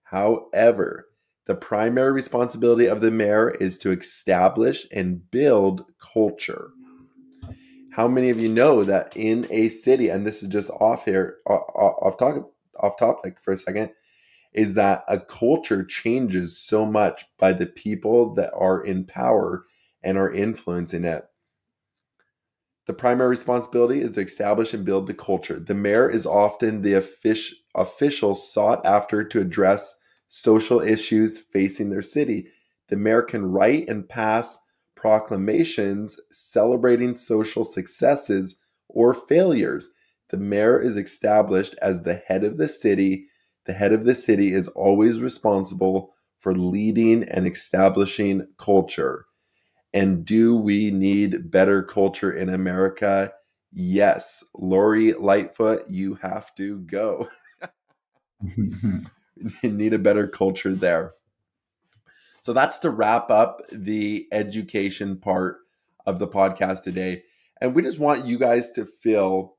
However, 0.03 1.07
the 1.45 1.55
primary 1.55 2.11
responsibility 2.11 2.85
of 2.85 3.01
the 3.01 3.11
mayor 3.11 3.49
is 3.49 3.77
to 3.79 3.91
establish 3.91 4.85
and 4.91 5.29
build 5.31 5.85
culture. 5.99 6.71
How 7.91 8.07
many 8.07 8.29
of 8.29 8.41
you 8.41 8.49
know 8.49 8.83
that 8.83 9.15
in 9.15 9.47
a 9.51 9.69
city, 9.69 10.09
and 10.09 10.25
this 10.25 10.41
is 10.41 10.49
just 10.49 10.69
off 10.69 11.05
here, 11.05 11.37
off 11.45 12.17
talk, 12.17 12.51
off 12.79 12.97
topic 12.97 13.37
for 13.41 13.51
a 13.51 13.57
second, 13.57 13.91
is 14.53 14.73
that 14.75 15.03
a 15.07 15.19
culture 15.19 15.83
changes 15.83 16.57
so 16.57 16.85
much 16.85 17.25
by 17.37 17.53
the 17.53 17.65
people 17.65 18.33
that 18.35 18.51
are 18.53 18.83
in 18.83 19.03
power 19.03 19.65
and 20.03 20.17
are 20.17 20.33
influencing 20.33 21.03
it. 21.05 21.25
The 22.85 22.93
primary 22.93 23.29
responsibility 23.29 24.01
is 24.01 24.11
to 24.11 24.21
establish 24.21 24.73
and 24.73 24.83
build 24.83 25.07
the 25.07 25.13
culture. 25.13 25.59
The 25.59 25.73
mayor 25.73 26.09
is 26.09 26.25
often 26.25 26.81
the 26.81 26.93
offic- 26.93 27.53
official 27.75 28.35
sought 28.35 28.85
after 28.85 29.23
to 29.23 29.39
address 29.39 29.97
social 30.27 30.81
issues 30.81 31.39
facing 31.39 31.89
their 31.89 32.01
city. 32.01 32.47
The 32.89 32.97
mayor 32.97 33.21
can 33.21 33.45
write 33.45 33.87
and 33.87 34.07
pass 34.07 34.59
proclamations 34.95 36.19
celebrating 36.31 37.15
social 37.15 37.63
successes 37.63 38.55
or 38.89 39.13
failures. 39.13 39.89
The 40.29 40.37
mayor 40.37 40.79
is 40.79 40.97
established 40.97 41.75
as 41.81 42.03
the 42.03 42.15
head 42.15 42.43
of 42.43 42.57
the 42.57 42.67
city. 42.67 43.27
The 43.65 43.73
head 43.73 43.93
of 43.93 44.03
the 44.03 44.15
city 44.15 44.53
is 44.53 44.67
always 44.69 45.21
responsible 45.21 46.13
for 46.39 46.53
leading 46.53 47.23
and 47.23 47.47
establishing 47.47 48.47
culture. 48.57 49.25
And 49.93 50.25
do 50.25 50.55
we 50.55 50.89
need 50.89 51.51
better 51.51 51.83
culture 51.83 52.31
in 52.31 52.49
America? 52.49 53.31
Yes. 53.71 54.43
Lori 54.55 55.13
Lightfoot, 55.13 55.89
you 55.89 56.15
have 56.15 56.53
to 56.55 56.79
go. 56.79 57.29
you 58.57 59.03
need 59.63 59.93
a 59.93 59.99
better 59.99 60.27
culture 60.27 60.73
there. 60.73 61.13
So 62.41 62.53
that's 62.53 62.79
to 62.79 62.89
wrap 62.89 63.29
up 63.29 63.61
the 63.71 64.27
education 64.31 65.17
part 65.17 65.59
of 66.05 66.19
the 66.19 66.27
podcast 66.27 66.83
today. 66.83 67.23
And 67.61 67.73
we 67.73 67.81
just 67.81 67.99
want 67.99 68.25
you 68.25 68.37
guys 68.37 68.71
to 68.71 68.85
feel 68.85 69.55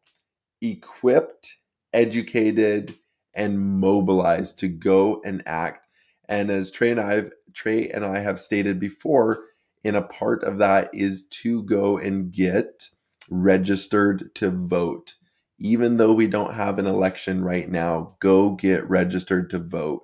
equipped, 0.61 1.57
educated, 1.93 2.95
and 3.35 3.59
mobilized 3.59 4.59
to 4.59 4.69
go 4.69 5.23
and 5.25 5.43
act. 5.47 5.87
And 6.29 6.51
as 6.51 6.71
Trey 6.71 6.91
and 6.91 7.01
I 7.01 7.15
have, 7.15 7.33
Trey 7.53 7.89
and 7.89 8.05
I 8.05 8.19
have 8.19 8.41
stated 8.41 8.79
before, 8.79 9.45
and 9.85 9.97
a 9.97 10.03
part 10.03 10.43
of 10.45 10.59
that 10.59 10.91
is 10.95 11.27
to 11.27 11.63
go 11.65 11.99
and 11.99 12.33
get 12.33 12.89
registered 13.31 14.35
to 14.37 14.51
vote. 14.51 15.15
Even 15.59 15.99
though 15.99 16.13
we 16.13 16.27
don't 16.27 16.55
have 16.55 16.79
an 16.79 16.87
election 16.87 17.45
right 17.45 17.71
now, 17.71 18.17
go 18.21 18.51
get 18.51 18.89
registered 18.89 19.51
to 19.51 19.59
vote. 19.59 20.03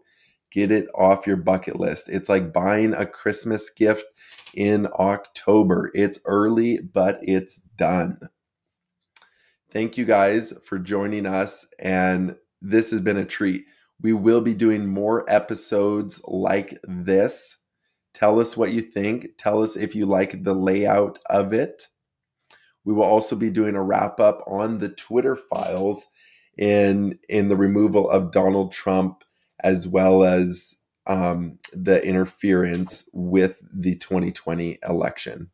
Get 0.53 0.71
it 0.71 0.87
off 0.95 1.27
your 1.27 1.37
bucket 1.37 1.79
list. 1.79 2.09
It's 2.09 2.29
like 2.29 2.53
buying 2.53 2.93
a 2.93 3.07
Christmas 3.07 3.71
gift 3.71 4.05
in 4.55 4.89
October. 4.99 5.91
It's 5.95 6.19
early, 6.25 6.79
but 6.79 7.19
it's 7.23 7.57
done. 7.57 8.19
Thank 9.73 9.97
you 9.97 10.05
guys 10.05 10.53
for 10.65 10.79
joining 10.79 11.27
us. 11.27 11.67
And 11.79 12.37
this 12.61 12.91
has 12.91 13.01
been 13.01 13.17
a 13.17 13.25
treat. 13.25 13.65
We 14.03 14.13
will 14.13 14.41
be 14.41 14.55
doing 14.55 14.87
more 14.87 15.29
episodes 15.31 16.21
like 16.27 16.79
this 16.83 17.57
Tell 18.21 18.39
us 18.39 18.55
what 18.55 18.73
you 18.73 18.83
think. 18.83 19.29
Tell 19.39 19.63
us 19.63 19.77
if 19.77 19.95
you 19.95 20.05
like 20.05 20.45
the 20.45 20.53
layout 20.53 21.19
of 21.31 21.55
it. 21.55 21.87
We 22.85 22.93
will 22.93 23.05
also 23.05 23.35
be 23.35 23.49
doing 23.49 23.75
a 23.75 23.83
wrap 23.83 24.21
up 24.21 24.45
on 24.47 24.77
the 24.77 24.91
Twitter 24.91 25.35
files 25.35 26.07
in 26.59 27.19
in 27.31 27.49
the 27.49 27.57
removal 27.57 28.11
of 28.11 28.31
Donald 28.31 28.73
Trump 28.73 29.25
as 29.65 29.89
well 29.89 30.23
as 30.23 30.75
um, 31.07 31.59
the 31.73 32.05
interference 32.05 33.09
with 33.15 33.59
the 33.73 33.97
2020 33.97 34.79
election. 34.87 35.49